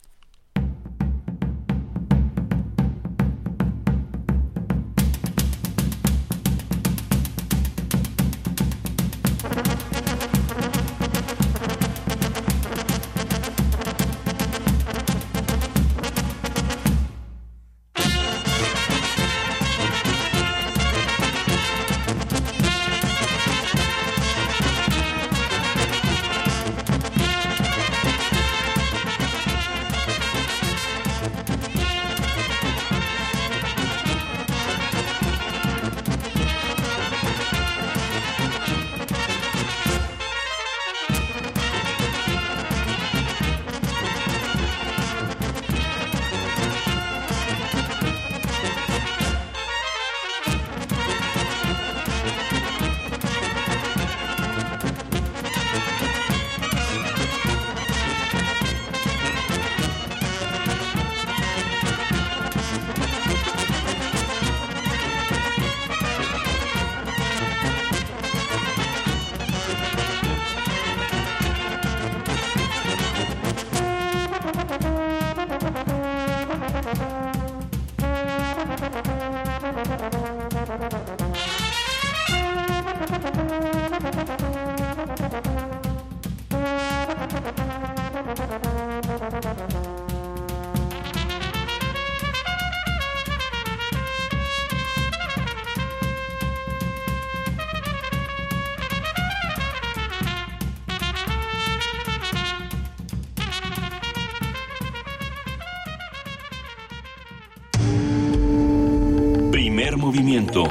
[110.14, 110.64] Movimiento.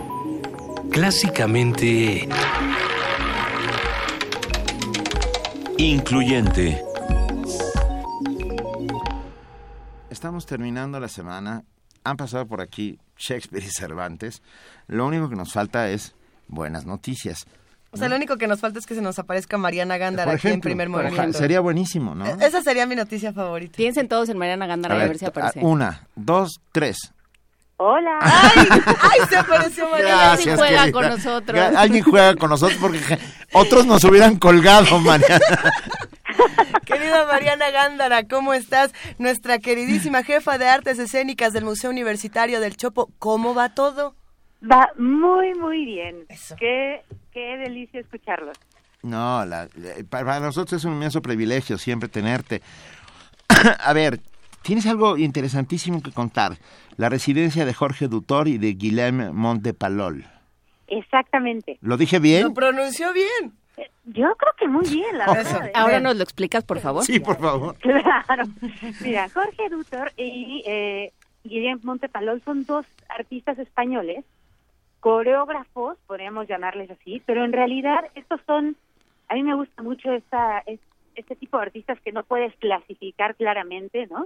[0.89, 2.29] Clásicamente...
[5.77, 6.81] Incluyente.
[10.09, 11.63] Estamos terminando la semana.
[12.05, 14.41] Han pasado por aquí Shakespeare y Cervantes.
[14.87, 16.15] Lo único que nos falta es
[16.47, 17.45] buenas noticias.
[17.91, 20.47] O sea, lo único que nos falta es que se nos aparezca Mariana Gándara aquí
[20.47, 21.37] en primer movimiento.
[21.37, 22.25] sería buenísimo, ¿no?
[22.25, 23.75] E- Esa sería mi noticia favorita.
[23.75, 25.59] Piensen todos en Mariana Gándara A y a ver, ver si aparece.
[25.61, 27.13] Una, dos, tres.
[27.85, 28.17] Hola.
[28.21, 28.67] ¡Ay!
[29.01, 30.15] ¡Ay, se apareció Mariana!
[30.27, 30.91] Gracias, juega querida.
[30.93, 31.59] con nosotros.
[31.75, 33.19] Alguien juega con nosotros porque
[33.51, 35.39] otros nos hubieran colgado, Mariana.
[36.85, 38.93] Querida Mariana Gándara, ¿cómo estás?
[39.17, 44.15] Nuestra queridísima jefa de artes escénicas del Museo Universitario del Chopo, ¿cómo va todo?
[44.69, 46.25] Va muy, muy bien.
[46.57, 47.01] Qué,
[47.33, 48.57] qué delicia escucharlos.
[49.01, 52.61] No, la- la- para nosotros es un inmenso privilegio siempre tenerte.
[53.83, 54.21] A ver,
[54.63, 56.53] tienes algo interesantísimo que contar.
[56.97, 60.25] La residencia de Jorge Dutor y de Guillaume Montepalol.
[60.87, 61.77] Exactamente.
[61.81, 62.43] ¿Lo dije bien?
[62.43, 63.53] Lo pronunció bien.
[64.05, 65.71] Yo creo que muy bien, la verdad.
[65.73, 67.03] Ahora nos lo explicas, por favor.
[67.03, 67.75] Sí, por favor.
[67.77, 68.43] Claro.
[69.01, 71.11] Mira, Jorge Dutor y eh,
[71.43, 74.23] Guillem Montepalol son dos artistas españoles,
[74.99, 78.75] coreógrafos, podríamos llamarles así, pero en realidad estos son,
[79.29, 80.79] a mí me gusta mucho esta, es-
[81.15, 84.25] este tipo de artistas que no puedes clasificar claramente, ¿no?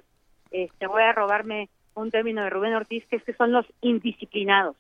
[0.52, 4.76] Este, voy a robarme un término de Rubén Ortiz, que es que son los indisciplinados.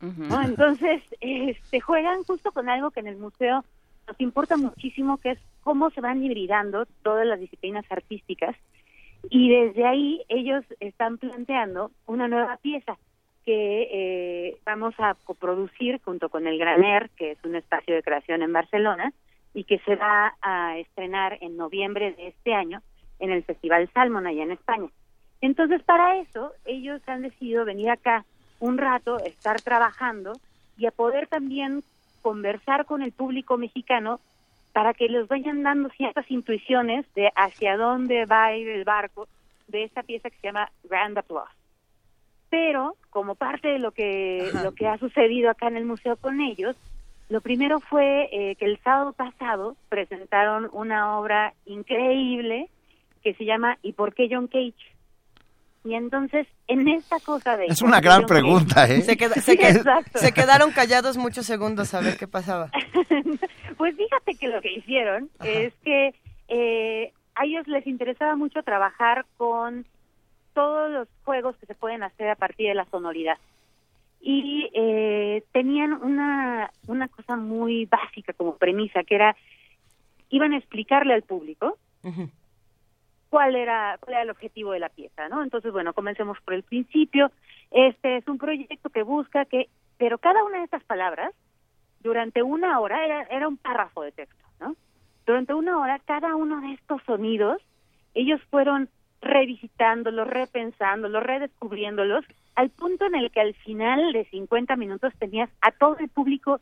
[0.00, 0.42] ¿no?
[0.42, 3.64] Entonces, este, juegan justo con algo que en el museo
[4.06, 8.56] nos importa muchísimo, que es cómo se van hibridando todas las disciplinas artísticas.
[9.30, 12.96] Y desde ahí ellos están planteando una nueva pieza
[13.44, 18.42] que eh, vamos a coproducir junto con el Graner, que es un espacio de creación
[18.42, 19.12] en Barcelona,
[19.54, 22.82] y que se va a estrenar en noviembre de este año
[23.18, 24.88] en el Festival Salmon allá en España.
[25.40, 28.24] Entonces, para eso, ellos han decidido venir acá
[28.60, 30.32] un rato, estar trabajando
[30.76, 31.82] y a poder también
[32.22, 34.20] conversar con el público mexicano
[34.72, 39.28] para que les vayan dando ciertas intuiciones de hacia dónde va a ir el barco
[39.68, 41.50] de esta pieza que se llama Grand Applause.
[42.50, 46.40] Pero, como parte de lo que, lo que ha sucedido acá en el museo con
[46.40, 46.76] ellos,
[47.28, 52.68] lo primero fue eh, que el sábado pasado presentaron una obra increíble
[53.22, 54.97] que se llama ¿Y por qué John Cage?
[55.88, 57.64] Y entonces, en esta cosa de...
[57.66, 59.00] Es una gran pregunta, ¿eh?
[59.00, 60.18] Se, queda- se qued- exacto.
[60.18, 62.70] se quedaron callados muchos segundos a ver qué pasaba.
[63.78, 66.12] Pues fíjate que lo que hicieron es que
[66.48, 69.86] eh, a ellos les interesaba mucho trabajar con
[70.52, 73.38] todos los juegos que se pueden hacer a partir de la sonoridad.
[74.20, 79.36] Y eh, tenían una, una cosa muy básica como premisa, que era,
[80.28, 81.78] iban a explicarle al público
[83.28, 85.42] cuál era, cuál era el objetivo de la pieza, ¿no?
[85.42, 87.30] Entonces, bueno, comencemos por el principio.
[87.70, 91.34] Este es un proyecto que busca que, pero cada una de estas palabras,
[92.00, 94.76] durante una hora, era, era un párrafo de texto, ¿no?
[95.26, 97.60] Durante una hora, cada uno de estos sonidos,
[98.14, 98.88] ellos fueron
[99.20, 102.24] revisitándolos, repensándolos, redescubriéndolos,
[102.54, 106.60] al punto en el que al final de 50 minutos tenías a todo el público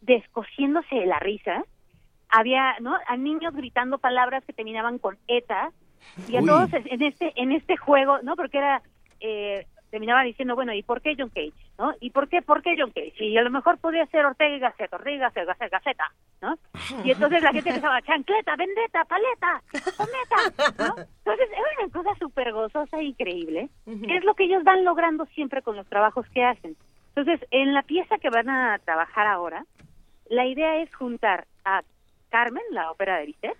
[0.00, 1.64] descosiéndose de la risa,
[2.30, 2.96] había, ¿no?
[3.06, 5.72] A niños gritando palabras que terminaban con eta,
[6.28, 6.46] y a Uy.
[6.46, 8.36] todos en este, en este juego, ¿no?
[8.36, 8.82] Porque era,
[9.20, 11.52] eh, terminaba diciendo, bueno, ¿y por qué John Cage?
[11.78, 11.94] ¿No?
[12.00, 13.24] ¿Y por qué, por qué John Cage?
[13.24, 16.12] Y a lo mejor podría ser Ortega y Gasset, Ortega y Gasset, Gasset, Gaceta,
[16.42, 16.58] ¿no?
[17.04, 19.62] Y entonces la gente empezaba, chancleta, vendetta, paleta,
[19.96, 21.02] cometa, ¿no?
[21.18, 25.26] Entonces era una cosa súper gozosa e increíble, que es lo que ellos van logrando
[25.26, 26.76] siempre con los trabajos que hacen.
[27.14, 29.64] Entonces, en la pieza que van a trabajar ahora,
[30.28, 31.82] la idea es juntar a
[32.28, 33.56] Carmen, la ópera de Bizet,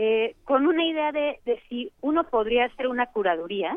[0.00, 3.76] eh, con una idea de, de si uno podría hacer una curaduría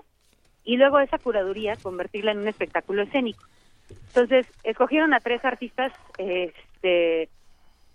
[0.63, 3.43] y luego esa curaduría convertirla en un espectáculo escénico.
[3.89, 7.27] Entonces, escogieron a tres artistas, este,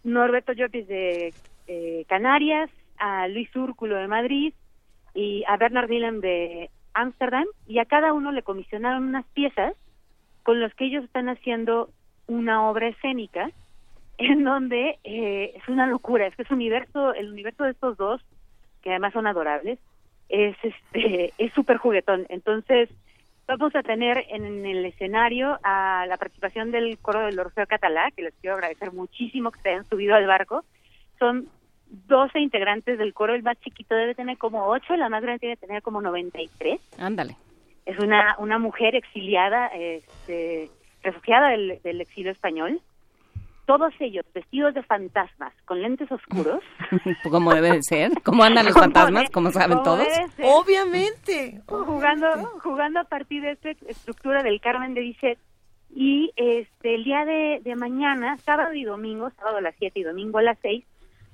[0.03, 1.33] Norberto Llopis de
[2.09, 4.55] Canarias, a Luis Úrculo de Madrid
[5.15, 9.75] y a Bernard Willem de Ámsterdam, y a cada uno le comisionaron unas piezas
[10.43, 11.91] con las que ellos están haciendo
[12.27, 13.53] una obra escénica
[14.19, 18.21] en donde eh, es una locura, es que es universo, el universo de estos dos,
[18.83, 19.79] que además son adorables,
[20.29, 22.27] es este es súper juguetón.
[22.29, 22.89] Entonces,
[23.49, 28.23] Vamos a tener en el escenario a la participación del coro del Orfeo Catalá, que
[28.23, 30.65] les quiero agradecer muchísimo que se hayan subido al barco.
[31.21, 31.49] Son
[32.09, 35.57] 12 integrantes del coro, el más chiquito debe tener como 8, la más grande que
[35.57, 36.81] tener como 93.
[36.99, 37.37] Ándale.
[37.85, 40.69] Es una, una mujer exiliada, este,
[41.05, 42.81] refugiada del, del exilio español.
[43.67, 46.61] Todos ellos vestidos de fantasmas, con lentes oscuros.
[47.31, 48.13] Como debe de ser.
[48.23, 49.29] ¿Cómo andan los fantasmas?
[49.31, 50.07] Como saben todos.
[50.43, 51.61] Obviamente.
[51.67, 52.27] jugando
[52.63, 55.39] jugando a partir de esta estructura del Carmen de Bizet
[55.95, 60.03] y este el día de, de mañana sábado y domingo sábado a las 7 y
[60.03, 60.85] domingo a las 6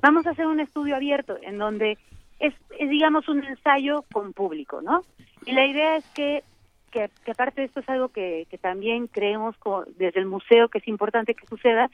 [0.01, 1.97] vamos a hacer un estudio abierto en donde
[2.39, 5.01] es, es, digamos un ensayo con público no
[5.47, 6.45] y la idea es que
[6.91, 10.69] que, que aparte de esto es algo que, que también creemos co- desde el museo
[10.69, 11.91] que es importante que suceda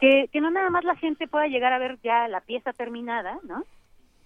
[0.00, 3.38] que, que no nada más la gente pueda llegar a ver ya la pieza terminada
[3.44, 3.64] no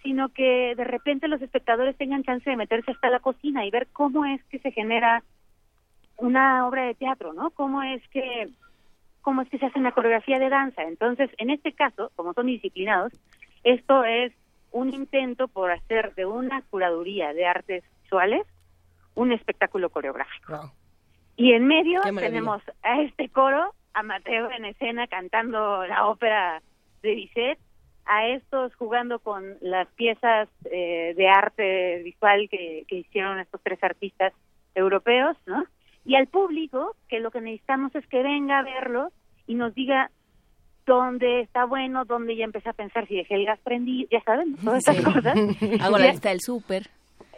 [0.05, 3.89] sino que de repente los espectadores tengan chance de meterse hasta la cocina y ver
[3.91, 5.25] cómo es que se genera
[6.19, 7.51] una obra de teatro, ¿no?
[7.51, 8.51] Cómo es que
[9.23, 10.83] cómo es que se hace una coreografía de danza.
[10.83, 13.11] Entonces, en este caso, como son disciplinados,
[13.65, 14.33] esto es
[14.71, 18.47] un intento por hacer de una curaduría de artes visuales
[19.15, 20.71] un espectáculo coreográfico.
[21.37, 26.61] Y en medio tenemos a este coro, a Mateo en escena cantando la ópera
[27.03, 27.59] de Bizet,
[28.07, 33.83] a estos jugando con las piezas eh, de arte visual que, que hicieron estos tres
[33.83, 34.33] artistas
[34.75, 35.65] europeos, ¿no?
[36.05, 39.11] Y al público, que lo que necesitamos es que venga a verlo
[39.47, 40.11] y nos diga
[40.87, 44.55] dónde está bueno, dónde ya empecé a pensar si dejé el gas prendido, ya saben,
[44.57, 45.03] todas estas Sí.
[45.05, 45.35] cosas.
[45.81, 46.89] Hago la lista del súper.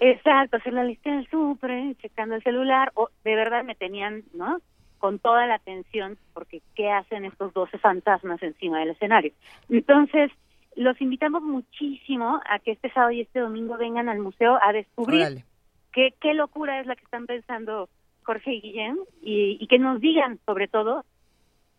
[0.01, 4.25] Exacto, hacer la lista del súper, eh, checando el celular, o de verdad me tenían,
[4.35, 4.59] ¿no?
[5.07, 9.31] Con toda la atención, porque ¿qué hacen estos 12 fantasmas encima del escenario?
[9.69, 10.33] Entonces,
[10.75, 15.45] los invitamos muchísimo a que este sábado y este domingo vengan al museo a descubrir
[15.93, 17.89] qué, qué locura es la que están pensando
[18.25, 21.05] Jorge y Guillén y, y que nos digan, sobre todo,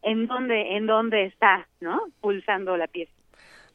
[0.03, 2.03] en dónde, en dónde está, ¿no?
[2.21, 3.11] Pulsando la pieza.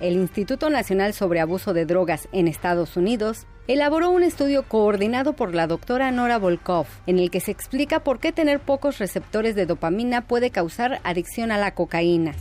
[0.03, 5.55] El Instituto Nacional sobre Abuso de Drogas en Estados Unidos elaboró un estudio coordinado por
[5.55, 9.65] la doctora Nora Volkov, en el que se explica por qué tener pocos receptores de
[9.65, 12.33] dopamina puede causar adicción a la cocaína.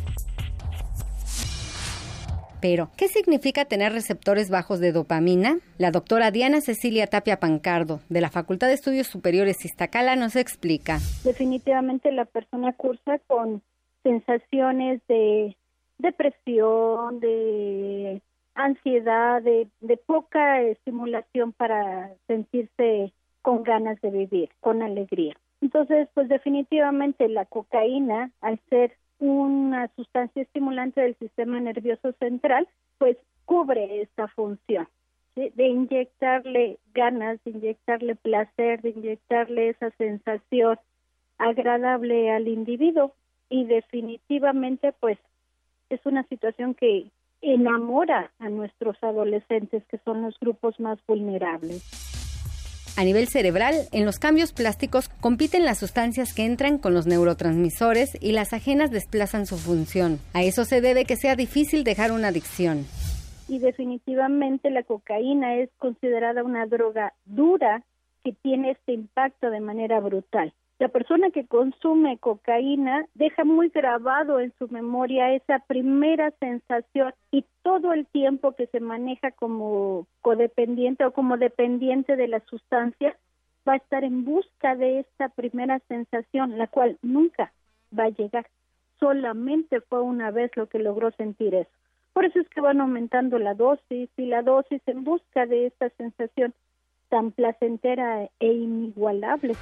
[2.62, 5.60] Pero, ¿qué significa tener receptores bajos de dopamina?
[5.78, 10.98] La doctora Diana Cecilia Tapia Pancardo, de la Facultad de Estudios Superiores Iztacala, nos explica.
[11.24, 13.62] definitivamente la persona cursa con
[14.02, 15.56] sensaciones de
[16.02, 18.22] depresión, de
[18.56, 25.36] ansiedad, de, de poca estimulación para sentirse con ganas de vivir, con alegría.
[25.62, 33.18] Entonces, pues definitivamente la cocaína, al ser una sustancia estimulante del sistema nervioso central, pues
[33.46, 34.88] cubre esta función
[35.36, 35.52] ¿sí?
[35.56, 40.80] de inyectarle ganas, de inyectarle placer, de inyectarle esa sensación
[41.38, 43.14] agradable al individuo
[43.50, 45.18] y definitivamente pues
[45.92, 47.12] es una situación que
[47.42, 51.84] enamora a nuestros adolescentes que son los grupos más vulnerables.
[52.98, 58.18] A nivel cerebral, en los cambios plásticos compiten las sustancias que entran con los neurotransmisores
[58.22, 60.20] y las ajenas desplazan su función.
[60.34, 62.86] A eso se debe que sea difícil dejar una adicción.
[63.48, 67.84] Y definitivamente la cocaína es considerada una droga dura
[68.24, 70.54] que tiene este impacto de manera brutal.
[70.82, 77.46] La persona que consume cocaína deja muy grabado en su memoria esa primera sensación y
[77.62, 83.16] todo el tiempo que se maneja como codependiente o como dependiente de la sustancia
[83.70, 87.54] va a estar en busca de esta primera sensación, la cual nunca
[87.96, 88.48] va a llegar.
[89.00, 91.70] Solamente fue una vez lo que logró sentir eso.
[92.14, 95.90] Por eso es que van aumentando la dosis y la dosis en busca de esta
[95.92, 96.56] sensación
[97.10, 99.54] tan placentera e inigualable.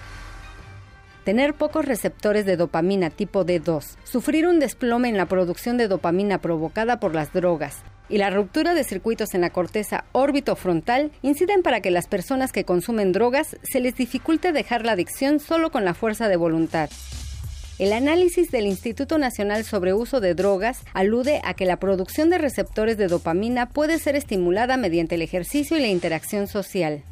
[1.30, 6.40] Tener pocos receptores de dopamina tipo D2, sufrir un desplome en la producción de dopamina
[6.40, 11.82] provocada por las drogas y la ruptura de circuitos en la corteza órbito-frontal inciden para
[11.82, 15.94] que las personas que consumen drogas se les dificulte dejar la adicción solo con la
[15.94, 16.90] fuerza de voluntad.
[17.78, 22.40] El análisis del Instituto Nacional sobre Uso de Drogas alude a que la producción de
[22.40, 27.04] receptores de dopamina puede ser estimulada mediante el ejercicio y la interacción social.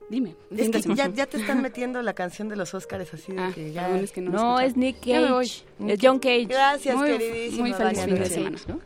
[0.08, 0.36] Dime.
[0.56, 3.50] Es que ya, ya te están metiendo la canción de los Óscares así de Ah,
[3.54, 3.98] que ya...
[3.98, 5.46] es que no No, es Nick Ya me voy.
[5.46, 5.64] Cage.
[5.92, 6.44] Es John Cage.
[6.46, 7.62] Gracias, Muy- queridísima.
[7.62, 8.80] muy feliz Vania fin de semana, ¿no?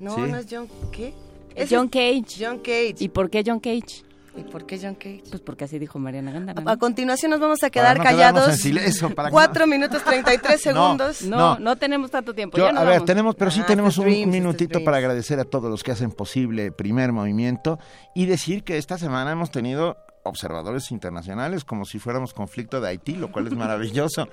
[0.00, 0.20] No, Sí.
[0.30, 0.68] no es John...
[0.92, 1.14] ¿Qué?
[1.54, 2.24] Es John Cage.
[2.38, 2.94] John Cage.
[2.98, 4.04] ¿Y por qué John Cage?
[4.38, 5.22] ¿Y por qué John Cage?
[5.28, 6.62] Pues porque así dijo Mariana Gándara.
[6.70, 8.48] A continuación nos vamos a Para quedar no quedarnos callados.
[8.54, 11.22] en silencio, para que Cuatro minutos 33 segundos.
[11.22, 11.58] No, No.
[11.58, 12.56] no, tenemos tanto tiempo.
[12.56, 13.06] Yo, ya nos a ver, vamos.
[13.06, 16.10] tenemos, pero sí Ah, tenemos un dreams, minutito para agradecer a todos los que hacen
[16.12, 17.78] posible primer movimiento
[18.14, 23.14] y decir que esta semana hemos tenido observadores internacionales como si fuéramos conflicto de Haití,
[23.16, 24.28] lo cual es maravilloso.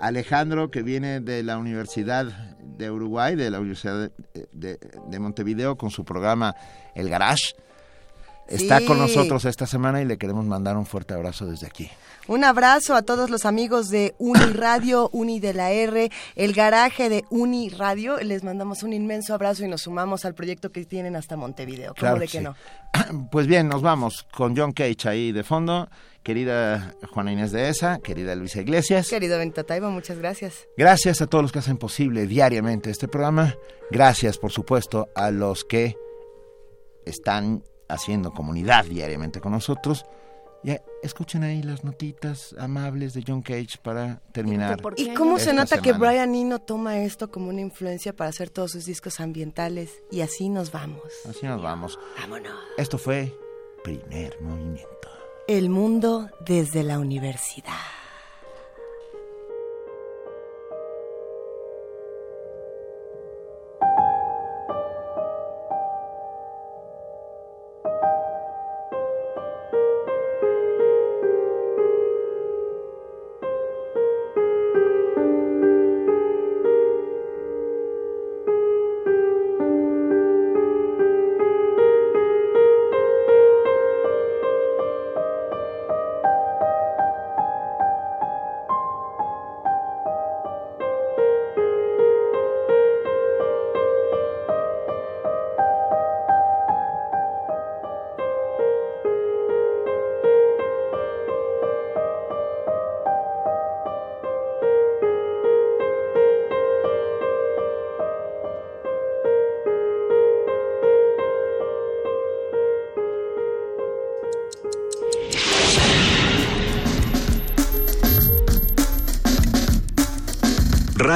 [0.00, 2.24] Alejandro, que viene de la Universidad
[2.62, 4.78] de Uruguay, de la Universidad de, de-
[5.08, 6.54] de Montevideo, con su programa
[6.94, 7.54] El Garage.
[8.48, 8.86] Está Sí.
[8.86, 11.90] con nosotros esta semana y le queremos mandar un fuerte abrazo desde aquí.
[12.28, 17.24] Un abrazo a todos los amigos de Uniradio, Uni de la R, el garaje de
[17.30, 18.18] Uniradio.
[18.18, 21.88] Les mandamos un inmenso abrazo y nos sumamos al proyecto que tienen hasta Montevideo.
[21.88, 22.44] ¿Cómo Claro de que sí.
[22.44, 22.54] no?
[23.30, 25.88] Pues bien, nos vamos con John Cage ahí de fondo,
[26.22, 29.08] querida Juana Inés de Esa, querida Luisa Iglesias.
[29.08, 30.66] Querido Benito Taibo, muchas gracias.
[30.76, 33.54] Gracias a todos los que hacen posible diariamente este programa.
[33.90, 35.96] Gracias, por supuesto, a los que
[37.06, 40.04] están haciendo comunidad diariamente con nosotros.
[40.64, 44.80] Ya escuchen ahí las notitas amables de John Cage para terminar.
[44.96, 45.92] ¿Y cómo se nota que.
[45.92, 50.02] Brian Eno toma esto como una influencia para hacer todos sus discos ambientales?
[50.10, 51.02] Y así nos vamos.
[51.28, 51.98] Así nos vamos.
[52.20, 52.52] Vámonos.
[52.76, 53.32] Esto fue
[53.84, 55.08] Primer Movimiento.
[55.46, 57.72] El mundo desde la universidad.